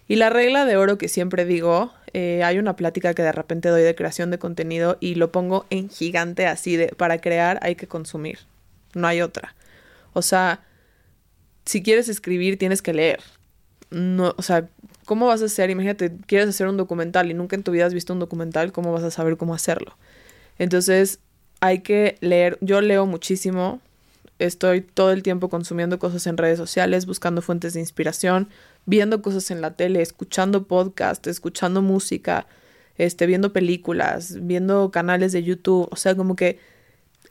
Y 0.07 0.17
la 0.17 0.31
regla 0.31 0.65
de 0.65 0.77
oro 0.77 0.99
que 0.99 1.09
siempre 1.09 1.45
digo, 1.45 1.93
eh, 2.13 2.43
hay 2.45 2.59
una 2.59 2.77
plática 2.77 3.15
que 3.15 3.23
de 3.23 3.33
repente 3.33 3.69
doy 3.69 3.83
de 3.83 3.95
creación 3.95 4.31
de 4.31 4.39
contenido 4.39 4.97
y 5.01 5.15
lo 5.15 5.33
pongo 5.33 5.67
en 5.71 5.89
gigante 5.89 6.47
así 6.47 6.77
de, 6.77 6.89
para 6.89 7.21
crear 7.21 7.59
hay 7.63 7.77
que 7.77 7.89
consumir, 7.89 8.41
no 8.95 9.07
hay 9.07 9.23
otra. 9.23 9.55
O 10.13 10.23
sea, 10.23 10.61
si 11.65 11.83
quieres 11.83 12.09
escribir 12.09 12.59
tienes 12.59 12.83
que 12.83 12.93
leer. 12.93 13.21
No, 13.91 14.35
o 14.37 14.43
sea, 14.43 14.69
¿cómo 15.05 15.27
vas 15.27 15.43
a 15.43 15.47
hacer? 15.47 15.71
Imagínate, 15.71 16.13
quieres 16.27 16.49
hacer 16.49 16.67
un 16.67 16.77
documental 16.77 17.31
y 17.31 17.35
nunca 17.35 17.57
en 17.57 17.63
tu 17.63 17.73
vida 17.73 17.87
has 17.87 17.95
visto 17.95 18.13
un 18.13 18.19
documental, 18.19 18.73
¿cómo 18.73 18.93
vas 18.93 19.03
a 19.03 19.11
saber 19.11 19.37
cómo 19.37 19.55
hacerlo? 19.55 19.97
Entonces, 20.59 21.19
hay 21.61 21.81
que 21.81 22.17
leer, 22.21 22.59
yo 22.61 22.81
leo 22.81 23.07
muchísimo, 23.07 23.81
estoy 24.39 24.81
todo 24.81 25.13
el 25.13 25.23
tiempo 25.23 25.49
consumiendo 25.49 25.99
cosas 25.99 26.27
en 26.27 26.37
redes 26.37 26.59
sociales, 26.59 27.07
buscando 27.07 27.43
fuentes 27.43 27.75
de 27.75 27.81
inspiración, 27.81 28.49
viendo 28.87 29.23
cosas 29.23 29.51
en 29.51 29.61
la 29.61 29.75
tele, 29.75 30.03
escuchando 30.03 30.65
podcasts, 30.67 31.29
escuchando 31.29 31.83
música, 31.83 32.47
este, 32.97 33.27
viendo 33.27 33.53
películas, 33.53 34.39
viendo 34.43 34.91
canales 34.91 35.33
de 35.33 35.43
YouTube, 35.43 35.89
o 35.91 35.97
sea, 35.97 36.15
como 36.15 36.37
que 36.37 36.59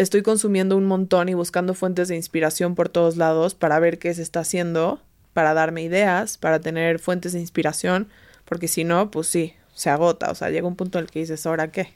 estoy 0.02 0.24
consumiendo 0.24 0.78
un 0.78 0.86
montón 0.86 1.30
y 1.30 1.34
buscando 1.34 1.74
fuentes 1.74 2.08
de 2.08 2.16
inspiración 2.16 2.76
por 2.76 2.90
todos 2.90 3.18
lados 3.18 3.56
para 3.56 3.80
ver 3.80 4.00
qué 4.00 4.14
se 4.14 4.22
está 4.22 4.42
haciendo, 4.42 5.02
para 5.34 5.54
darme 5.54 5.84
ideas, 5.84 6.38
para 6.38 6.60
tener 6.60 7.00
fuentes 7.00 7.34
de 7.34 7.40
inspiración, 7.40 8.10
porque 8.46 8.68
si 8.68 8.84
no, 8.84 9.12
pues 9.12 9.28
sí, 9.28 9.54
se 9.74 9.90
agota, 9.90 10.32
o 10.32 10.36
sea, 10.36 10.50
llega 10.50 10.68
un 10.68 10.76
punto 10.76 10.98
en 10.98 11.06
el 11.06 11.12
que 11.12 11.20
dices, 11.20 11.46
¿ahora 11.46 11.72
qué? 11.72 11.94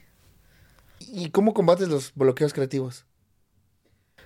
¿Y 1.00 1.30
cómo 1.30 1.54
combates 1.54 1.88
los 1.88 2.14
bloqueos 2.16 2.54
creativos? 2.54 3.06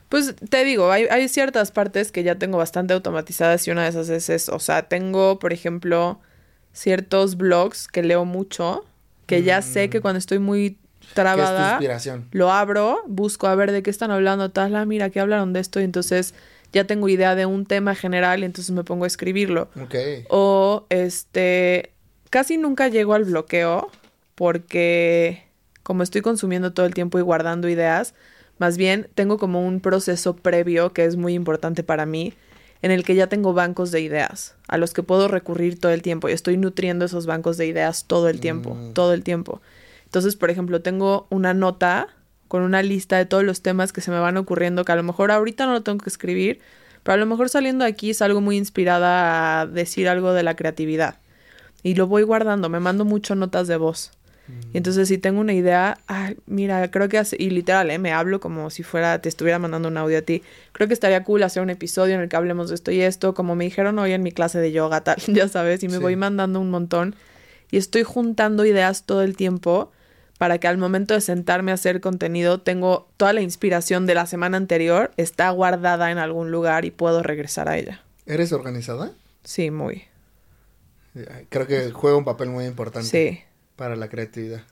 Pues 0.10 0.36
te 0.36 0.64
digo, 0.64 0.92
hay, 0.92 1.06
hay, 1.06 1.30
ciertas 1.30 1.72
partes 1.72 2.12
que 2.12 2.24
ya 2.24 2.36
tengo 2.36 2.58
bastante 2.58 2.94
automatizadas 2.94 3.68
y 3.68 3.72
una 3.72 3.84
de 3.84 3.90
esas 3.90 4.10
es 4.10 4.30
eso. 4.30 4.56
O 4.56 4.60
sea, 4.60 4.88
tengo, 4.88 5.38
por 5.38 5.54
ejemplo, 5.54 6.20
ciertos 6.74 7.38
blogs 7.38 7.88
que 7.88 8.02
leo 8.02 8.26
mucho, 8.26 8.86
que 9.28 9.44
ya 9.44 9.62
sé 9.62 9.92
que 9.92 10.00
mm. 10.00 10.02
cuando 10.02 10.18
estoy 10.18 10.40
muy 10.40 10.80
trabada, 11.14 11.80
lo 12.32 12.51
abro, 12.51 13.03
busco 13.07 13.47
a 13.47 13.55
ver 13.55 13.72
de 13.72 13.84
qué 13.84 13.89
están 13.89 14.12
hablando, 14.12 14.51
tal, 14.51 14.74
la 14.74 14.82
ah, 14.82 14.86
mira, 14.86 15.10
que 15.10 15.20
hablaron 15.20 15.53
de 15.53 15.60
esto? 15.60 15.80
Y 15.80 15.84
entonces 15.84 16.34
ya 16.72 16.86
tengo 16.86 17.10
idea 17.10 17.36
de 17.36 17.45
un 17.45 17.66
tema 17.66 17.95
general 17.95 18.41
y 18.41 18.45
entonces 18.45 18.74
me 18.74 18.84
pongo 18.84 19.05
a 19.05 19.07
escribirlo. 19.07 19.70
Okay. 19.86 20.26
O, 20.30 20.86
este, 20.89 21.91
casi 22.30 22.57
nunca 22.57 22.88
llego 22.88 23.14
al 23.14 23.26
bloqueo 23.26 23.89
porque 24.36 25.43
como 25.84 26.03
estoy 26.03 26.22
consumiendo 26.22 26.72
todo 26.72 26.86
el 26.86 26.93
tiempo 26.93 27.18
y 27.18 27.24
guardando 27.24 27.68
ideas, 27.68 28.14
más 28.60 28.78
bien, 28.78 29.07
tengo 29.16 29.39
como 29.39 29.66
un 29.66 29.80
proceso 29.80 30.36
previo 30.36 30.93
que 30.93 31.05
es 31.05 31.16
muy 31.16 31.34
importante 31.34 31.82
para 31.82 32.05
mí, 32.05 32.34
en 32.82 32.91
el 32.91 33.03
que 33.03 33.16
ya 33.16 33.28
tengo 33.28 33.53
bancos 33.53 33.91
de 33.91 34.01
ideas, 34.01 34.55
a 34.68 34.78
los 34.78 34.93
que 34.93 35.01
puedo 35.01 35.28
recurrir 35.28 35.80
todo 35.80 35.91
el 35.91 36.01
tiempo 36.01 36.30
y 36.30 36.34
estoy 36.34 36.57
nutriendo 36.57 37.05
esos 37.05 37.26
bancos 37.26 37.57
de 37.57 37.68
ideas 37.68 38.05
todo 38.05 38.30
el 38.30 38.39
tiempo, 38.39 38.76
mm. 38.76 38.93
todo 38.93 39.14
el 39.14 39.24
tiempo. 39.24 39.62
Entonces, 40.10 40.36
por 40.36 40.49
ejemplo, 40.49 40.82
tengo 40.82 41.28
una 41.30 41.53
nota 41.53 42.07
con 42.47 42.64
una 42.64 42.82
lista 42.82 43.16
de 43.18 43.28
todos 43.28 43.43
los 43.43 43.62
temas 43.62 43.93
que 43.93 44.01
se 44.01 44.10
me 44.10 44.20
van 44.20 44.36
ocurriendo, 44.36 44.84
que 44.84 44.91
a 44.91 44.95
lo 44.95 45.03
mejor 45.03 45.30
ahorita 45.30 45.68
no 45.68 45.74
lo 45.74 45.84
tengo 45.84 45.99
que 45.99 46.10
escribir, 46.10 46.60
pero 47.03 47.14
a 47.14 47.18
lo 47.18 47.28
mejor 47.28 47.47
saliendo 47.47 47.86
aquí 47.86 48.16
salgo 48.16 48.41
muy 48.41 48.57
inspirada 48.57 49.62
a 49.62 49.66
decir 49.68 50.10
algo 50.10 50.34
de 50.34 50.41
la 50.41 50.55
creatividad. 50.55 51.20
Y 51.84 51.93
lo 51.93 52.07
voy 52.07 52.24
guardando, 52.24 52.68
me 52.68 52.80
mando 52.80 53.05
mucho 53.05 53.36
notas 53.36 53.68
de 53.68 53.78
voz. 53.78 54.12
Y 54.74 54.78
entonces 54.78 55.07
si 55.07 55.20
tengo 55.20 55.41
una 55.41 55.53
idea, 55.53 55.99
ay, 56.07 56.38
mira, 56.47 56.89
creo 56.89 57.07
que 57.07 57.20
hace, 57.20 57.36
y 57.39 57.51
literal, 57.51 57.91
¿eh? 57.91 57.99
me 57.99 58.14
hablo 58.14 58.39
como 58.39 58.72
si 58.72 58.82
fuera, 58.82 59.22
te 59.22 59.30
estuviera 59.30 59.60
mandando 59.60 59.89
un 59.89 59.97
audio 59.97 60.18
a 60.18 60.22
ti. 60.24 60.41
Creo 60.72 60.88
que 60.88 60.95
estaría 60.95 61.24
cool 61.24 61.43
hacer 61.43 61.62
un 61.62 61.70
episodio 61.70 62.16
en 62.16 62.22
el 62.22 62.30
que 62.30 62.36
hablemos 62.36 62.70
de 62.70 62.76
esto 62.76 62.89
y 62.89 62.99
esto, 63.01 63.36
como 63.36 63.55
me 63.55 63.66
dijeron 63.66 63.99
hoy 63.99 64.12
en 64.12 64.24
mi 64.24 64.32
clase 64.32 64.57
de 64.57 64.72
yoga, 64.72 65.01
tal, 65.01 65.18
ya 65.28 65.47
sabes, 65.47 65.84
y 65.84 65.88
me 65.88 65.99
voy 65.99 66.16
mandando 66.16 66.60
un 66.60 66.72
montón. 66.72 67.16
Y 67.70 67.78
estoy 67.78 68.01
juntando 68.01 68.66
ideas 68.66 69.03
todo 69.03 69.22
el 69.22 69.36
tiempo 69.36 69.91
para 70.40 70.58
que 70.58 70.68
al 70.68 70.80
momento 70.80 71.14
de 71.14 71.22
sentarme 71.22 71.70
a 71.70 71.76
hacer 71.76 72.02
contenido 72.02 72.60
tengo 72.60 73.08
toda 73.18 73.34
la 73.34 73.42
inspiración 73.42 74.08
de 74.08 74.16
la 74.16 74.26
semana 74.26 74.58
anterior, 74.58 75.12
está 75.18 75.52
guardada 75.52 76.10
en 76.10 76.18
algún 76.18 76.50
lugar 76.50 76.86
y 76.86 76.90
puedo 76.90 77.22
regresar 77.22 77.70
a 77.70 77.78
ella. 77.78 78.02
¿Eres 78.26 78.52
organizada? 78.52 79.12
Sí, 79.44 79.70
muy. 79.70 80.06
Creo 81.50 81.68
que 81.68 81.92
juega 81.92 82.18
un 82.18 82.26
papel 82.26 82.50
muy 82.50 82.66
importante. 82.66 83.08
Sí 83.08 83.44
para 83.80 83.96
la 83.96 84.10
creatividad. 84.10 84.64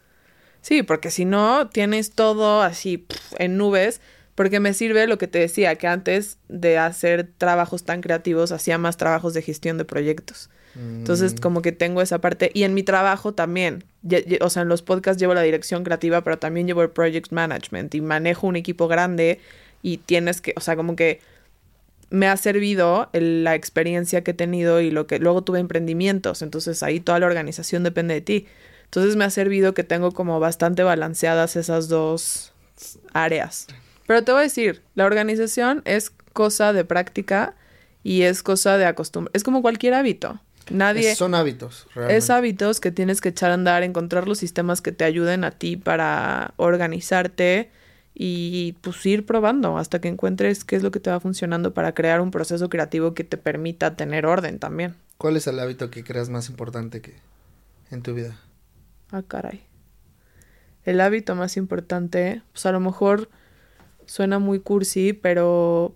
Sí, 0.61 0.83
porque 0.83 1.11
si 1.11 1.23
no, 1.23 1.69
tienes 1.69 2.11
todo 2.11 2.61
así 2.61 3.07
en 3.39 3.55
nubes, 3.55 4.01
porque 4.35 4.59
me 4.59 4.73
sirve 4.73 5.07
lo 5.07 5.17
que 5.17 5.29
te 5.29 5.39
decía, 5.39 5.75
que 5.77 5.87
antes 5.87 6.39
de 6.49 6.77
hacer 6.77 7.31
trabajos 7.37 7.85
tan 7.85 8.01
creativos, 8.01 8.51
hacía 8.51 8.77
más 8.77 8.97
trabajos 8.97 9.33
de 9.33 9.41
gestión 9.41 9.77
de 9.77 9.85
proyectos. 9.85 10.49
Entonces, 10.77 11.33
mm. 11.33 11.37
como 11.37 11.61
que 11.61 11.71
tengo 11.71 12.01
esa 12.01 12.19
parte. 12.19 12.51
Y 12.53 12.63
en 12.63 12.73
mi 12.73 12.83
trabajo 12.83 13.33
también. 13.33 13.83
O 14.41 14.49
sea, 14.49 14.61
en 14.61 14.69
los 14.69 14.81
podcasts 14.81 15.19
llevo 15.19 15.33
la 15.33 15.41
dirección 15.41 15.83
creativa, 15.83 16.23
pero 16.23 16.37
también 16.37 16.67
llevo 16.67 16.83
el 16.83 16.89
project 16.89 17.31
management 17.31 17.95
y 17.95 18.01
manejo 18.01 18.47
un 18.47 18.55
equipo 18.55 18.87
grande 18.87 19.39
y 19.81 19.97
tienes 19.97 20.41
que, 20.41 20.53
o 20.55 20.61
sea, 20.61 20.75
como 20.75 20.95
que 20.95 21.19
me 22.09 22.27
ha 22.27 22.37
servido 22.37 23.09
la 23.13 23.55
experiencia 23.55 24.23
que 24.23 24.31
he 24.31 24.33
tenido 24.33 24.79
y 24.79 24.91
lo 24.91 25.07
que 25.07 25.19
luego 25.19 25.43
tuve 25.43 25.59
emprendimientos. 25.59 26.41
Entonces, 26.41 26.83
ahí 26.83 26.99
toda 26.99 27.19
la 27.19 27.25
organización 27.25 27.83
depende 27.83 28.13
de 28.13 28.21
ti. 28.21 28.47
Entonces 28.85 29.17
me 29.17 29.25
ha 29.25 29.29
servido 29.29 29.73
que 29.73 29.83
tengo 29.83 30.13
como 30.13 30.39
bastante 30.39 30.83
balanceadas 30.83 31.57
esas 31.57 31.89
dos 31.89 32.53
áreas. 33.13 33.67
Pero 34.05 34.23
te 34.23 34.31
voy 34.31 34.39
a 34.39 34.43
decir, 34.43 34.81
la 34.95 35.05
organización 35.05 35.81
es 35.83 36.11
cosa 36.31 36.71
de 36.71 36.85
práctica 36.85 37.55
y 38.03 38.21
es 38.21 38.43
cosa 38.43 38.77
de 38.77 38.85
acostumbre. 38.85 39.31
Es 39.33 39.43
como 39.43 39.61
cualquier 39.61 39.93
hábito. 39.93 40.39
Nadie. 40.69 41.15
son 41.15 41.35
hábitos. 41.35 41.87
Realmente. 41.93 42.17
Es 42.17 42.29
hábitos 42.29 42.79
que 42.79 42.91
tienes 42.91 43.21
que 43.21 43.29
echar 43.29 43.51
a 43.51 43.55
andar, 43.55 43.83
encontrar 43.83 44.27
los 44.27 44.37
sistemas 44.37 44.81
que 44.81 44.91
te 44.91 45.03
ayuden 45.03 45.43
a 45.43 45.51
ti 45.51 45.77
para 45.77 46.53
organizarte 46.57 47.71
y 48.13 48.73
pues 48.81 49.05
ir 49.05 49.25
probando 49.25 49.77
hasta 49.77 50.01
que 50.01 50.07
encuentres 50.07 50.63
qué 50.63 50.75
es 50.75 50.83
lo 50.83 50.89
que 50.89 50.99
te 50.99 51.11
va 51.11 51.19
funcionando 51.19 51.73
para 51.73 51.93
crear 51.93 52.19
un 52.19 52.31
proceso 52.31 52.67
creativo 52.69 53.13
que 53.13 53.23
te 53.23 53.37
permita 53.37 53.95
tener 53.95 54.25
orden 54.25 54.57
también. 54.57 54.95
¿Cuál 55.17 55.37
es 55.37 55.45
el 55.47 55.59
hábito 55.59 55.91
que 55.91 56.03
creas 56.03 56.29
más 56.29 56.49
importante 56.49 57.01
que 57.01 57.15
en 57.91 58.01
tu 58.01 58.13
vida? 58.13 58.39
Ah, 59.11 59.21
caray. 59.21 59.63
El 60.83 61.01
hábito 61.01 61.35
más 61.35 61.57
importante, 61.57 62.41
pues 62.53 62.65
a 62.65 62.71
lo 62.71 62.79
mejor 62.79 63.29
suena 64.05 64.39
muy 64.39 64.61
cursi, 64.61 65.13
pero 65.13 65.95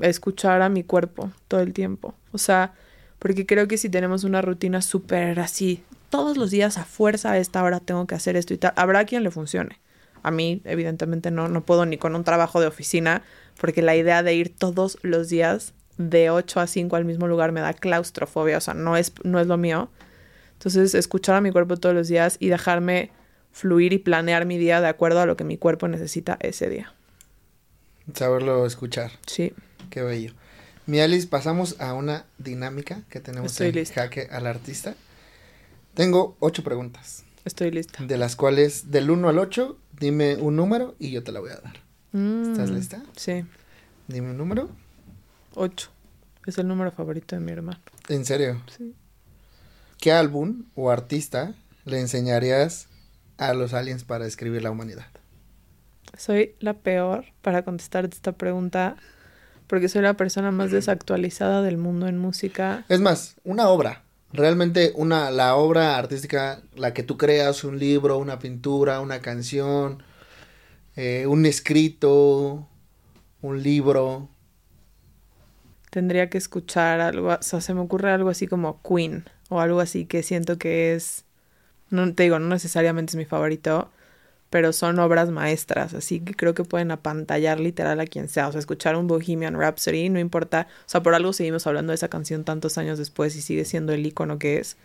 escuchar 0.00 0.62
a 0.62 0.68
mi 0.68 0.84
cuerpo 0.84 1.30
todo 1.48 1.60
el 1.60 1.72
tiempo. 1.72 2.14
O 2.32 2.38
sea, 2.38 2.74
porque 3.18 3.46
creo 3.46 3.68
que 3.68 3.78
si 3.78 3.88
tenemos 3.88 4.24
una 4.24 4.42
rutina 4.42 4.82
súper 4.82 5.40
así, 5.40 5.82
todos 6.10 6.36
los 6.36 6.50
días 6.50 6.78
a 6.78 6.84
fuerza 6.84 7.32
a 7.32 7.38
esta 7.38 7.62
hora 7.62 7.80
tengo 7.80 8.06
que 8.06 8.14
hacer 8.14 8.36
esto 8.36 8.54
y 8.54 8.58
tal, 8.58 8.72
habrá 8.76 9.04
quien 9.04 9.22
le 9.22 9.30
funcione. 9.30 9.78
A 10.22 10.30
mí, 10.30 10.60
evidentemente, 10.64 11.30
no, 11.30 11.48
no 11.48 11.62
puedo 11.62 11.86
ni 11.86 11.98
con 11.98 12.16
un 12.16 12.24
trabajo 12.24 12.60
de 12.60 12.66
oficina, 12.66 13.22
porque 13.60 13.82
la 13.82 13.96
idea 13.96 14.22
de 14.22 14.34
ir 14.34 14.54
todos 14.54 14.98
los 15.02 15.28
días 15.28 15.72
de 15.98 16.30
8 16.30 16.60
a 16.60 16.66
5 16.66 16.96
al 16.96 17.04
mismo 17.04 17.26
lugar 17.26 17.52
me 17.52 17.60
da 17.60 17.72
claustrofobia, 17.72 18.58
o 18.58 18.60
sea, 18.60 18.74
no 18.74 18.96
es, 18.96 19.12
no 19.22 19.40
es 19.40 19.46
lo 19.46 19.56
mío. 19.56 19.88
Entonces, 20.54 20.94
escuchar 20.94 21.36
a 21.36 21.40
mi 21.40 21.52
cuerpo 21.52 21.76
todos 21.76 21.94
los 21.94 22.08
días 22.08 22.36
y 22.40 22.48
dejarme 22.48 23.10
fluir 23.52 23.92
y 23.92 23.98
planear 23.98 24.46
mi 24.46 24.58
día 24.58 24.80
de 24.80 24.88
acuerdo 24.88 25.20
a 25.20 25.26
lo 25.26 25.36
que 25.36 25.44
mi 25.44 25.56
cuerpo 25.56 25.88
necesita 25.88 26.36
ese 26.40 26.68
día. 26.68 26.92
Saberlo 28.14 28.66
escuchar. 28.66 29.12
Sí. 29.26 29.52
Qué 29.90 30.02
bello. 30.02 30.32
Mi 30.86 31.00
Alice, 31.00 31.26
pasamos 31.26 31.80
a 31.80 31.94
una 31.94 32.26
dinámica 32.38 33.02
que 33.10 33.20
tenemos 33.20 33.52
Estoy 33.52 33.68
en 33.68 33.74
lista. 33.74 34.02
Jaque 34.02 34.28
al 34.30 34.46
Artista. 34.46 34.94
Tengo 35.94 36.36
ocho 36.40 36.62
preguntas, 36.62 37.24
Estoy 37.44 37.70
lista. 37.70 38.04
de 38.04 38.18
las 38.18 38.36
cuales 38.36 38.90
del 38.90 39.10
1 39.10 39.28
al 39.28 39.38
8, 39.38 39.78
dime 39.98 40.36
un 40.36 40.56
número 40.56 40.94
y 40.98 41.10
yo 41.10 41.22
te 41.24 41.32
la 41.32 41.40
voy 41.40 41.50
a 41.50 41.56
dar. 41.56 41.74
¿Estás 42.12 42.70
Mm, 42.70 42.74
lista? 42.74 43.02
Sí. 43.16 43.44
Dime 44.06 44.30
un 44.30 44.36
número. 44.36 44.68
8. 45.54 45.90
Es 46.46 46.58
el 46.58 46.68
número 46.68 46.92
favorito 46.92 47.34
de 47.34 47.40
mi 47.40 47.50
hermano. 47.52 47.80
¿En 48.08 48.24
serio? 48.24 48.62
Sí. 48.76 48.94
¿Qué 49.98 50.12
álbum 50.12 50.64
o 50.74 50.90
artista 50.90 51.54
le 51.84 51.98
enseñarías 52.00 52.88
a 53.38 53.54
los 53.54 53.72
aliens 53.74 54.04
para 54.04 54.24
describir 54.24 54.62
la 54.62 54.70
humanidad? 54.70 55.06
Soy 56.16 56.54
la 56.60 56.74
peor 56.74 57.24
para 57.42 57.64
contestarte 57.64 58.14
esta 58.14 58.32
pregunta 58.32 58.96
porque 59.66 59.88
soy 59.88 60.02
la 60.02 60.14
persona 60.14 60.50
más 60.50 60.70
desactualizada 60.70 61.62
del 61.62 61.76
mundo 61.76 62.06
en 62.06 62.18
música. 62.18 62.84
Es 62.88 63.00
más, 63.00 63.36
una 63.44 63.68
obra. 63.68 64.02
Realmente 64.32 64.92
una, 64.94 65.30
la 65.30 65.56
obra 65.56 65.96
artística, 65.96 66.60
la 66.74 66.92
que 66.92 67.02
tú 67.02 67.16
creas, 67.16 67.64
un 67.64 67.78
libro, 67.78 68.18
una 68.18 68.38
pintura, 68.38 69.00
una 69.00 69.20
canción, 69.20 70.02
eh, 70.96 71.26
un 71.26 71.46
escrito, 71.46 72.68
un 73.40 73.62
libro. 73.62 74.28
Tendría 75.90 76.28
que 76.28 76.38
escuchar 76.38 77.00
algo, 77.00 77.28
o 77.28 77.42
sea, 77.42 77.60
se 77.60 77.72
me 77.72 77.80
ocurre 77.80 78.10
algo 78.10 78.28
así 78.28 78.46
como 78.46 78.82
Queen 78.82 79.24
o 79.48 79.60
algo 79.60 79.80
así 79.80 80.04
que 80.04 80.22
siento 80.22 80.58
que 80.58 80.94
es, 80.94 81.24
no 81.90 82.12
te 82.14 82.24
digo, 82.24 82.38
no 82.38 82.48
necesariamente 82.48 83.12
es 83.12 83.16
mi 83.16 83.24
favorito, 83.24 83.90
pero 84.56 84.72
son 84.72 84.98
obras 85.00 85.28
maestras, 85.28 85.92
así 85.92 86.18
que 86.20 86.32
creo 86.32 86.54
que 86.54 86.64
pueden 86.64 86.90
apantallar 86.90 87.60
literal 87.60 88.00
a 88.00 88.06
quien 88.06 88.26
sea, 88.30 88.48
o 88.48 88.52
sea, 88.52 88.58
escuchar 88.58 88.96
un 88.96 89.06
Bohemian 89.06 89.54
Rhapsody, 89.54 90.08
no 90.08 90.18
importa, 90.18 90.66
o 90.80 90.88
sea, 90.88 91.02
por 91.02 91.14
algo 91.14 91.34
seguimos 91.34 91.66
hablando 91.66 91.90
de 91.90 91.96
esa 91.96 92.08
canción 92.08 92.42
tantos 92.42 92.78
años 92.78 92.96
después 92.96 93.36
y 93.36 93.42
sigue 93.42 93.66
siendo 93.66 93.92
el 93.92 94.06
icono 94.06 94.38
que 94.38 94.56
es, 94.56 94.78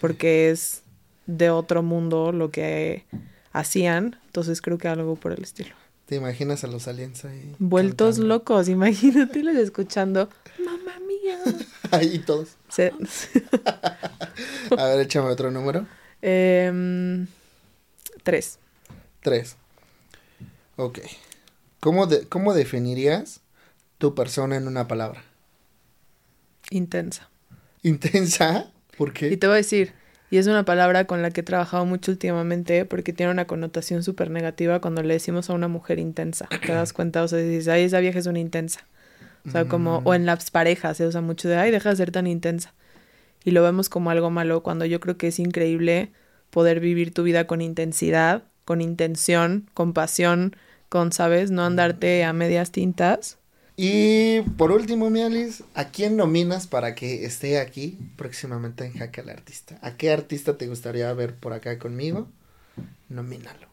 porque 0.00 0.48
es 0.48 0.84
de 1.26 1.50
otro 1.50 1.82
mundo 1.82 2.32
lo 2.32 2.50
que 2.50 3.04
hacían, 3.52 4.18
entonces 4.24 4.62
creo 4.62 4.78
que 4.78 4.88
algo 4.88 5.16
por 5.16 5.32
el 5.32 5.42
estilo. 5.42 5.74
¿Te 6.06 6.16
imaginas 6.16 6.64
a 6.64 6.68
los 6.68 6.88
aliens 6.88 7.22
ahí? 7.26 7.54
Vueltos 7.58 8.12
cantando? 8.16 8.34
locos, 8.34 8.68
imagínatelos 8.70 9.54
escuchando, 9.56 10.30
mamá 10.64 10.98
mía. 11.06 11.38
Ahí 11.90 12.20
todos. 12.20 12.56
Se- 12.70 12.94
A 14.78 14.84
ver, 14.86 15.00
échame 15.00 15.28
otro 15.28 15.50
número. 15.50 15.86
Em, 16.22 17.26
tres. 18.22 18.58
Tres. 19.22 19.56
Ok. 20.76 20.98
¿Cómo, 21.80 22.06
de- 22.06 22.28
¿Cómo 22.28 22.54
definirías 22.54 23.40
tu 23.98 24.14
persona 24.14 24.56
en 24.56 24.68
una 24.68 24.88
palabra? 24.88 25.22
Intensa. 26.70 27.28
¿Intensa? 27.82 28.70
¿Por 28.96 29.12
Y 29.12 29.12
qué? 29.12 29.36
te 29.36 29.46
voy 29.46 29.54
a 29.54 29.56
decir, 29.58 29.92
y 30.30 30.38
es 30.38 30.46
una 30.46 30.64
palabra 30.64 31.06
con 31.06 31.22
la 31.22 31.30
que 31.30 31.40
he 31.40 31.44
trabajado 31.44 31.84
mucho 31.86 32.10
últimamente 32.12 32.84
porque 32.84 33.12
tiene 33.12 33.32
una 33.32 33.46
connotación 33.46 34.02
súper 34.02 34.30
negativa 34.30 34.80
cuando 34.80 35.02
le 35.02 35.14
decimos 35.14 35.50
a 35.50 35.54
una 35.54 35.68
mujer 35.68 35.98
intensa. 35.98 36.48
¿Te 36.64 36.72
das 36.72 36.92
cuenta? 36.92 37.22
O 37.22 37.28
sea, 37.28 37.38
dices, 37.38 37.68
ay, 37.68 37.84
esa 37.84 38.00
vieja 38.00 38.18
es 38.18 38.26
una 38.26 38.38
intensa. 38.40 38.86
O 39.48 39.50
sea, 39.50 39.66
como, 39.68 40.02
o 40.04 40.14
en 40.14 40.26
las 40.26 40.50
parejas 40.50 40.98
se 40.98 41.06
usa 41.06 41.20
mucho 41.22 41.48
de, 41.48 41.56
ay, 41.56 41.70
deja 41.72 41.90
de 41.90 41.96
ser 41.96 42.12
tan 42.12 42.26
intensa. 42.26 42.74
Y 43.44 43.52
lo 43.52 43.62
vemos 43.62 43.88
como 43.88 44.10
algo 44.10 44.30
malo 44.30 44.62
cuando 44.62 44.86
yo 44.86 45.00
creo 45.00 45.18
que 45.18 45.28
es 45.28 45.38
increíble 45.40 46.12
poder 46.50 46.80
vivir 46.80 47.14
tu 47.14 47.22
vida 47.24 47.46
con 47.46 47.62
intensidad, 47.62 48.44
con 48.70 48.80
intención, 48.80 49.68
con 49.74 49.92
pasión, 49.94 50.54
con, 50.88 51.10
¿sabes? 51.10 51.50
No 51.50 51.64
andarte 51.64 52.22
a 52.22 52.32
medias 52.32 52.70
tintas. 52.70 53.36
Y 53.76 54.42
por 54.56 54.70
último, 54.70 55.10
mi 55.10 55.22
Alice, 55.22 55.64
¿a 55.74 55.86
quién 55.86 56.16
nominas 56.16 56.68
para 56.68 56.94
que 56.94 57.24
esté 57.24 57.58
aquí 57.58 57.98
próximamente 58.14 58.84
en 58.84 58.92
Jaque 58.92 59.22
al 59.22 59.30
Artista? 59.30 59.76
¿A 59.82 59.96
qué 59.96 60.12
artista 60.12 60.56
te 60.56 60.68
gustaría 60.68 61.12
ver 61.14 61.34
por 61.34 61.52
acá 61.52 61.80
conmigo? 61.80 62.28
Nomínalo. 63.08 63.66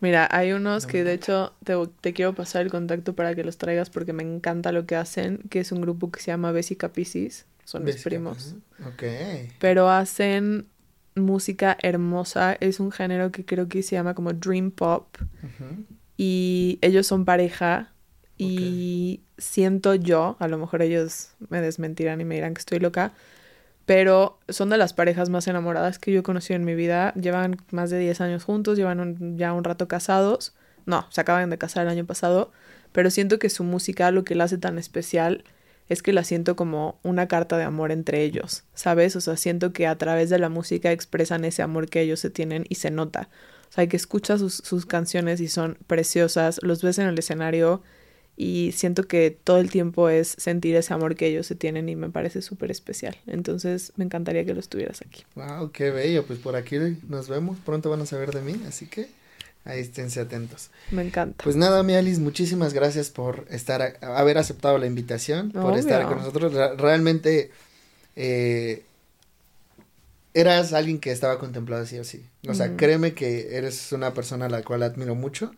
Mira, 0.00 0.26
hay 0.32 0.50
unos 0.50 0.86
que 0.86 1.04
de 1.04 1.12
hecho 1.12 1.54
te, 1.62 1.74
te 2.00 2.12
quiero 2.12 2.34
pasar 2.34 2.62
el 2.62 2.72
contacto 2.72 3.14
para 3.14 3.36
que 3.36 3.44
los 3.44 3.56
traigas 3.56 3.88
porque 3.88 4.12
me 4.12 4.24
encanta 4.24 4.72
lo 4.72 4.84
que 4.84 4.96
hacen, 4.96 5.44
que 5.48 5.60
es 5.60 5.70
un 5.70 5.80
grupo 5.80 6.10
que 6.10 6.18
se 6.18 6.32
llama 6.32 6.50
Bessica 6.50 6.92
Piscis, 6.92 7.46
son 7.64 7.84
mis 7.84 8.02
primos, 8.02 8.56
ajá. 8.80 8.88
Ok. 8.88 9.04
pero 9.60 9.88
hacen 9.88 10.66
música 11.16 11.76
hermosa, 11.82 12.56
es 12.60 12.80
un 12.80 12.90
género 12.90 13.30
que 13.32 13.44
creo 13.44 13.68
que 13.68 13.82
se 13.82 13.96
llama 13.96 14.14
como 14.14 14.32
Dream 14.32 14.70
Pop. 14.70 15.16
Y 16.16 16.78
ellos 16.82 17.06
son 17.06 17.24
pareja. 17.24 17.90
Y 18.36 19.20
siento 19.38 19.94
yo, 19.94 20.36
a 20.40 20.48
lo 20.48 20.58
mejor 20.58 20.82
ellos 20.82 21.30
me 21.50 21.60
desmentirán 21.60 22.20
y 22.20 22.24
me 22.24 22.34
dirán 22.34 22.54
que 22.54 22.58
estoy 22.60 22.80
loca, 22.80 23.12
pero 23.86 24.38
son 24.48 24.70
de 24.70 24.76
las 24.78 24.92
parejas 24.92 25.28
más 25.30 25.46
enamoradas 25.46 25.98
que 25.98 26.10
yo 26.12 26.20
he 26.20 26.22
conocido 26.24 26.56
en 26.56 26.64
mi 26.64 26.74
vida. 26.74 27.12
Llevan 27.14 27.58
más 27.70 27.90
de 27.90 27.98
10 27.98 28.20
años 28.20 28.42
juntos, 28.44 28.76
llevan 28.76 28.98
un- 28.98 29.38
ya 29.38 29.52
un 29.52 29.62
rato 29.62 29.86
casados. 29.88 30.54
No, 30.86 31.06
se 31.10 31.20
acaban 31.20 31.48
de 31.50 31.58
casar 31.58 31.84
el 31.86 31.92
año 31.92 32.04
pasado, 32.06 32.50
pero 32.92 33.10
siento 33.10 33.38
que 33.38 33.50
su 33.50 33.62
música 33.62 34.10
lo 34.10 34.24
que 34.24 34.34
la 34.34 34.44
hace 34.44 34.58
tan 34.58 34.78
especial 34.78 35.44
es 35.88 36.02
que 36.02 36.12
la 36.12 36.24
siento 36.24 36.56
como 36.56 36.98
una 37.02 37.28
carta 37.28 37.58
de 37.58 37.64
amor 37.64 37.92
entre 37.92 38.22
ellos, 38.22 38.64
¿sabes? 38.74 39.16
O 39.16 39.20
sea, 39.20 39.36
siento 39.36 39.72
que 39.72 39.86
a 39.86 39.96
través 39.96 40.30
de 40.30 40.38
la 40.38 40.48
música 40.48 40.92
expresan 40.92 41.44
ese 41.44 41.62
amor 41.62 41.88
que 41.88 42.00
ellos 42.00 42.20
se 42.20 42.30
tienen 42.30 42.64
y 42.68 42.76
se 42.76 42.90
nota. 42.90 43.28
O 43.68 43.72
sea, 43.74 43.86
que 43.86 43.96
escuchas 43.96 44.40
sus, 44.40 44.54
sus 44.54 44.86
canciones 44.86 45.40
y 45.40 45.48
son 45.48 45.76
preciosas, 45.86 46.60
los 46.62 46.82
ves 46.82 46.98
en 46.98 47.06
el 47.06 47.18
escenario 47.18 47.82
y 48.36 48.72
siento 48.72 49.04
que 49.04 49.30
todo 49.30 49.58
el 49.58 49.70
tiempo 49.70 50.08
es 50.08 50.28
sentir 50.38 50.74
ese 50.74 50.92
amor 50.92 51.14
que 51.14 51.26
ellos 51.26 51.46
se 51.46 51.54
tienen 51.54 51.88
y 51.88 51.96
me 51.96 52.10
parece 52.10 52.42
súper 52.42 52.70
especial. 52.70 53.16
Entonces 53.26 53.92
me 53.96 54.04
encantaría 54.04 54.44
que 54.44 54.54
lo 54.54 54.60
estuvieras 54.60 55.02
aquí. 55.02 55.24
Wow, 55.36 55.70
qué 55.70 55.90
bello. 55.90 56.24
Pues 56.26 56.38
por 56.38 56.56
aquí 56.56 56.76
nos 57.08 57.28
vemos. 57.28 57.58
Pronto 57.64 57.90
van 57.90 58.00
a 58.00 58.06
saber 58.06 58.32
de 58.32 58.40
mí, 58.40 58.60
así 58.66 58.86
que 58.86 59.08
ahí 59.64 59.80
esténse 59.80 60.20
atentos. 60.20 60.70
Me 60.90 61.02
encanta. 61.02 61.42
Pues 61.44 61.56
nada, 61.56 61.82
mi 61.82 61.94
Alice, 61.94 62.20
muchísimas 62.20 62.72
gracias 62.74 63.10
por 63.10 63.46
estar, 63.50 63.80
a- 63.82 64.18
haber 64.18 64.38
aceptado 64.38 64.78
la 64.78 64.86
invitación, 64.86 65.50
por 65.52 65.76
estar 65.78 66.06
con 66.06 66.18
nosotros. 66.18 66.52
Ra- 66.54 66.74
realmente 66.74 67.50
eh, 68.16 68.82
eras 70.34 70.72
alguien 70.72 70.98
que 70.98 71.12
estaba 71.12 71.38
contemplado 71.38 71.82
así 71.82 71.98
o 71.98 72.04
sí. 72.04 72.24
O 72.48 72.54
sea, 72.54 72.68
Mm. 72.68 72.76
créeme 72.76 73.14
que 73.14 73.56
eres 73.56 73.92
una 73.92 74.12
persona 74.14 74.46
a 74.46 74.48
la 74.48 74.62
cual 74.62 74.82
admiro 74.82 75.14
mucho 75.14 75.52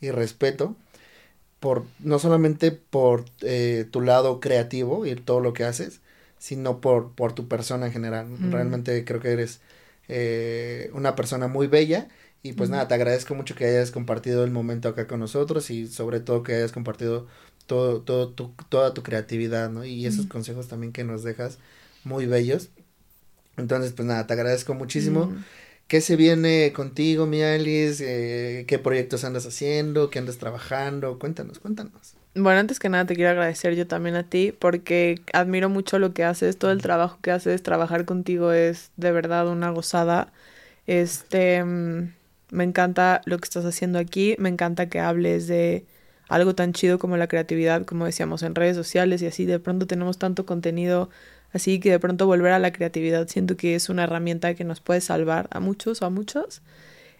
y 0.00 0.10
respeto 0.10 0.76
por 1.60 1.84
no 1.98 2.18
solamente 2.18 2.70
por 2.70 3.24
eh, 3.40 3.86
tu 3.90 4.00
lado 4.00 4.38
creativo 4.40 5.06
y 5.06 5.14
todo 5.16 5.40
lo 5.40 5.52
que 5.52 5.64
haces, 5.64 6.00
sino 6.38 6.80
por, 6.80 7.12
por 7.12 7.32
tu 7.32 7.48
persona 7.48 7.86
en 7.86 7.92
general. 7.92 8.26
Mm. 8.28 8.52
Realmente 8.52 9.04
creo 9.04 9.20
que 9.20 9.30
eres 9.32 9.60
eh, 10.08 10.90
una 10.94 11.16
persona 11.16 11.48
muy 11.48 11.66
bella 11.66 12.08
y 12.42 12.52
pues 12.52 12.70
nada, 12.70 12.88
te 12.88 12.94
agradezco 12.94 13.34
mucho 13.34 13.54
que 13.54 13.66
hayas 13.66 13.90
compartido 13.90 14.44
el 14.44 14.50
momento 14.50 14.88
acá 14.88 15.06
con 15.06 15.20
nosotros 15.20 15.70
y 15.70 15.86
sobre 15.88 16.20
todo 16.20 16.42
que 16.42 16.54
hayas 16.54 16.72
compartido 16.72 17.26
todo, 17.66 18.00
todo 18.02 18.30
tu, 18.30 18.54
toda 18.68 18.94
tu 18.94 19.02
creatividad, 19.02 19.70
¿no? 19.70 19.84
Y 19.84 20.06
esos 20.06 20.26
consejos 20.26 20.68
también 20.68 20.92
que 20.92 21.04
nos 21.04 21.22
dejas 21.22 21.58
muy 22.04 22.26
bellos. 22.26 22.70
Entonces, 23.56 23.92
pues 23.92 24.06
nada, 24.06 24.26
te 24.26 24.32
agradezco 24.34 24.74
muchísimo. 24.74 25.32
¿Qué 25.88 26.00
se 26.00 26.16
viene 26.16 26.72
contigo, 26.74 27.26
mi 27.26 27.42
Alice? 27.42 28.04
Eh, 28.06 28.66
¿Qué 28.66 28.78
proyectos 28.78 29.24
andas 29.24 29.46
haciendo? 29.46 30.10
¿Qué 30.10 30.18
andas 30.18 30.38
trabajando? 30.38 31.18
Cuéntanos, 31.18 31.58
cuéntanos. 31.58 32.14
Bueno, 32.34 32.60
antes 32.60 32.78
que 32.78 32.88
nada 32.88 33.06
te 33.06 33.16
quiero 33.16 33.30
agradecer 33.30 33.74
yo 33.74 33.86
también 33.86 34.14
a 34.14 34.22
ti 34.22 34.52
porque 34.56 35.20
admiro 35.32 35.68
mucho 35.70 35.98
lo 35.98 36.12
que 36.12 36.24
haces, 36.24 36.56
todo 36.56 36.70
el 36.70 36.82
trabajo 36.82 37.18
que 37.22 37.30
haces, 37.32 37.62
trabajar 37.62 38.04
contigo 38.04 38.52
es 38.52 38.90
de 38.96 39.12
verdad 39.12 39.48
una 39.48 39.70
gozada. 39.70 40.30
Este, 40.86 41.64
mm, 41.64 42.12
me 42.50 42.64
encanta 42.64 43.20
lo 43.24 43.38
que 43.38 43.44
estás 43.44 43.64
haciendo 43.64 43.98
aquí, 43.98 44.36
me 44.38 44.48
encanta 44.48 44.88
que 44.88 45.00
hables 45.00 45.46
de 45.46 45.84
algo 46.28 46.54
tan 46.54 46.72
chido 46.72 46.98
como 46.98 47.16
la 47.16 47.26
creatividad, 47.26 47.84
como 47.84 48.04
decíamos 48.04 48.42
en 48.42 48.54
redes 48.54 48.76
sociales 48.76 49.22
y 49.22 49.26
así, 49.26 49.44
de 49.46 49.58
pronto 49.58 49.86
tenemos 49.86 50.18
tanto 50.18 50.46
contenido 50.46 51.10
así 51.52 51.80
que 51.80 51.90
de 51.90 51.98
pronto 51.98 52.26
volver 52.26 52.52
a 52.52 52.58
la 52.58 52.72
creatividad 52.72 53.26
siento 53.28 53.56
que 53.56 53.74
es 53.74 53.88
una 53.88 54.04
herramienta 54.04 54.54
que 54.54 54.64
nos 54.64 54.80
puede 54.80 55.00
salvar 55.00 55.48
a 55.50 55.60
muchos 55.60 56.02
o 56.02 56.06
a 56.06 56.10
muchos. 56.10 56.62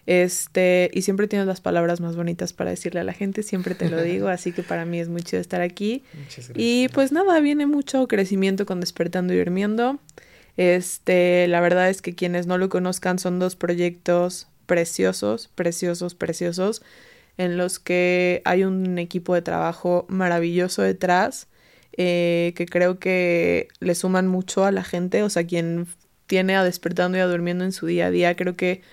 Este, 0.05 0.89
y 0.93 1.03
siempre 1.03 1.27
tienes 1.27 1.47
las 1.47 1.61
palabras 1.61 2.01
más 2.01 2.15
bonitas 2.15 2.51
para 2.51 2.71
decirle 2.71 2.99
a 2.99 3.03
la 3.03 3.13
gente, 3.13 3.43
siempre 3.43 3.75
te 3.75 3.89
lo 3.89 4.01
digo, 4.03 4.27
así 4.27 4.51
que 4.51 4.63
para 4.63 4.85
mí 4.85 4.99
es 4.99 5.09
muy 5.09 5.21
chido 5.21 5.41
estar 5.41 5.61
aquí. 5.61 6.03
Muchas 6.13 6.49
gracias. 6.49 6.55
Y 6.57 6.87
pues 6.89 7.11
nada, 7.11 7.39
viene 7.39 7.65
mucho 7.65 8.07
crecimiento 8.07 8.65
con 8.65 8.79
Despertando 8.79 9.33
y 9.33 9.37
Durmiendo. 9.37 9.99
Este, 10.57 11.47
la 11.47 11.61
verdad 11.61 11.89
es 11.89 12.01
que 12.01 12.15
quienes 12.15 12.47
no 12.47 12.57
lo 12.57 12.69
conozcan 12.69 13.19
son 13.19 13.39
dos 13.39 13.55
proyectos 13.55 14.47
preciosos, 14.69 15.47
preciosos, 15.55 16.13
preciosos, 16.13 16.83
en 17.37 17.57
los 17.57 17.79
que 17.79 18.43
hay 18.45 18.63
un 18.63 18.99
equipo 18.99 19.33
de 19.33 19.41
trabajo 19.41 20.05
maravilloso 20.09 20.83
detrás, 20.83 21.47
eh, 21.97 22.53
que 22.55 22.67
creo 22.67 22.99
que 22.99 23.69
le 23.79 23.95
suman 23.95 24.27
mucho 24.27 24.65
a 24.65 24.71
la 24.71 24.83
gente, 24.83 25.23
o 25.23 25.29
sea, 25.31 25.47
quien 25.47 25.87
tiene 26.27 26.55
a 26.55 26.63
despertando 26.63 27.17
y 27.17 27.21
a 27.21 27.25
durmiendo 27.25 27.65
en 27.65 27.71
su 27.71 27.87
día 27.87 28.05
a 28.07 28.11
día, 28.11 28.35
creo 28.35 28.55
que 28.55 28.83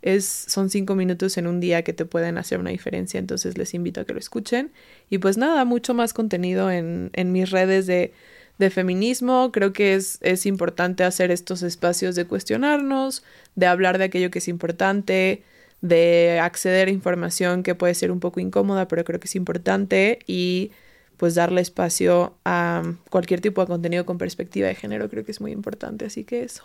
es, 0.00 0.26
son 0.26 0.70
cinco 0.70 0.94
minutos 0.94 1.36
en 1.38 1.48
un 1.48 1.58
día 1.58 1.82
que 1.82 1.92
te 1.92 2.04
pueden 2.04 2.38
hacer 2.38 2.60
una 2.60 2.70
diferencia, 2.70 3.18
entonces 3.18 3.58
les 3.58 3.74
invito 3.74 4.00
a 4.00 4.04
que 4.04 4.12
lo 4.12 4.20
escuchen. 4.20 4.72
Y 5.10 5.18
pues 5.18 5.38
nada, 5.38 5.64
mucho 5.64 5.92
más 5.92 6.12
contenido 6.12 6.70
en, 6.70 7.10
en 7.14 7.32
mis 7.32 7.50
redes 7.50 7.86
de, 7.88 8.12
de 8.58 8.70
feminismo. 8.70 9.50
Creo 9.52 9.72
que 9.72 9.94
es, 9.94 10.18
es 10.22 10.46
importante 10.46 11.04
hacer 11.04 11.30
estos 11.30 11.62
espacios 11.62 12.14
de 12.14 12.26
cuestionarnos, 12.26 13.24
de 13.54 13.66
hablar 13.66 13.98
de 13.98 14.04
aquello 14.04 14.30
que 14.30 14.38
es 14.38 14.48
importante, 14.48 15.42
de 15.80 16.40
acceder 16.40 16.88
a 16.88 16.90
información 16.90 17.62
que 17.62 17.74
puede 17.74 17.94
ser 17.94 18.10
un 18.10 18.20
poco 18.20 18.40
incómoda, 18.40 18.88
pero 18.88 19.04
creo 19.04 19.20
que 19.20 19.26
es 19.26 19.36
importante 19.36 20.18
y 20.26 20.72
pues 21.16 21.34
darle 21.34 21.60
espacio 21.60 22.36
a 22.44 22.82
cualquier 23.10 23.40
tipo 23.40 23.60
de 23.60 23.66
contenido 23.66 24.04
con 24.04 24.18
perspectiva 24.18 24.68
de 24.68 24.74
género, 24.74 25.08
creo 25.08 25.24
que 25.24 25.32
es 25.32 25.40
muy 25.40 25.52
importante, 25.52 26.04
así 26.04 26.24
que 26.24 26.42
eso. 26.42 26.64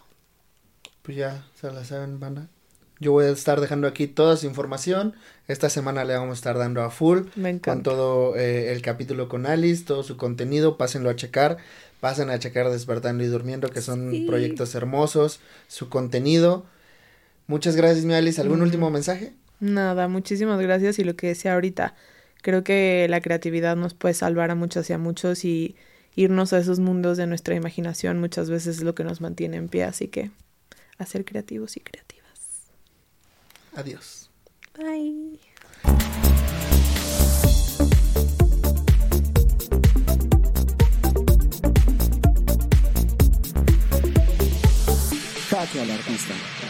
Pues 1.03 1.17
ya, 1.17 1.45
se 1.55 1.71
la 1.71 1.83
saben, 1.85 2.19
banda. 2.19 2.47
Yo 3.01 3.11
voy 3.13 3.25
a 3.25 3.31
estar 3.31 3.59
dejando 3.59 3.87
aquí 3.87 4.05
toda 4.05 4.37
su 4.37 4.45
información. 4.45 5.15
Esta 5.47 5.71
semana 5.71 6.05
le 6.05 6.13
vamos 6.13 6.29
a 6.29 6.33
estar 6.33 6.59
dando 6.59 6.83
a 6.83 6.91
full 6.91 7.21
con 7.63 7.81
todo 7.81 8.35
eh, 8.35 8.71
el 8.71 8.83
capítulo 8.83 9.27
con 9.27 9.47
Alice, 9.47 9.83
todo 9.83 10.03
su 10.03 10.17
contenido. 10.17 10.77
Pásenlo 10.77 11.09
a 11.09 11.15
checar. 11.15 11.57
Pasen 11.99 12.29
a 12.29 12.37
checar 12.37 12.69
Despertando 12.69 13.23
y 13.23 13.27
Durmiendo, 13.27 13.69
que 13.69 13.81
son 13.81 14.13
proyectos 14.27 14.75
hermosos. 14.75 15.39
Su 15.67 15.89
contenido. 15.89 16.63
Muchas 17.47 17.75
gracias, 17.75 18.05
mi 18.05 18.13
Alice. 18.13 18.39
¿Algún 18.39 18.61
último 18.61 18.91
mensaje? 18.91 19.33
Nada, 19.59 20.07
muchísimas 20.07 20.61
gracias. 20.61 20.99
Y 20.99 21.03
lo 21.03 21.15
que 21.15 21.25
decía 21.25 21.55
ahorita, 21.55 21.95
creo 22.43 22.63
que 22.63 23.07
la 23.09 23.19
creatividad 23.19 23.75
nos 23.75 23.95
puede 23.95 24.13
salvar 24.13 24.51
a 24.51 24.55
muchas 24.55 24.87
y 24.91 24.93
a 24.93 24.99
muchos 24.99 25.43
y 25.43 25.75
irnos 26.15 26.53
a 26.53 26.59
esos 26.59 26.77
mundos 26.77 27.17
de 27.17 27.25
nuestra 27.25 27.55
imaginación 27.55 28.19
muchas 28.19 28.49
veces 28.51 28.77
es 28.77 28.83
lo 28.83 28.93
que 28.93 29.03
nos 29.03 29.21
mantiene 29.21 29.57
en 29.57 29.69
pie. 29.69 29.85
Así 29.85 30.07
que 30.07 30.29
a 30.99 31.05
ser 31.07 31.25
creativos 31.25 31.77
y 31.77 31.79
creativos. 31.79 32.10
Adiós. 33.73 34.29
Bye. 34.77 35.39
Jaque 45.49 45.81
al 45.81 45.91
artista. 45.91 46.60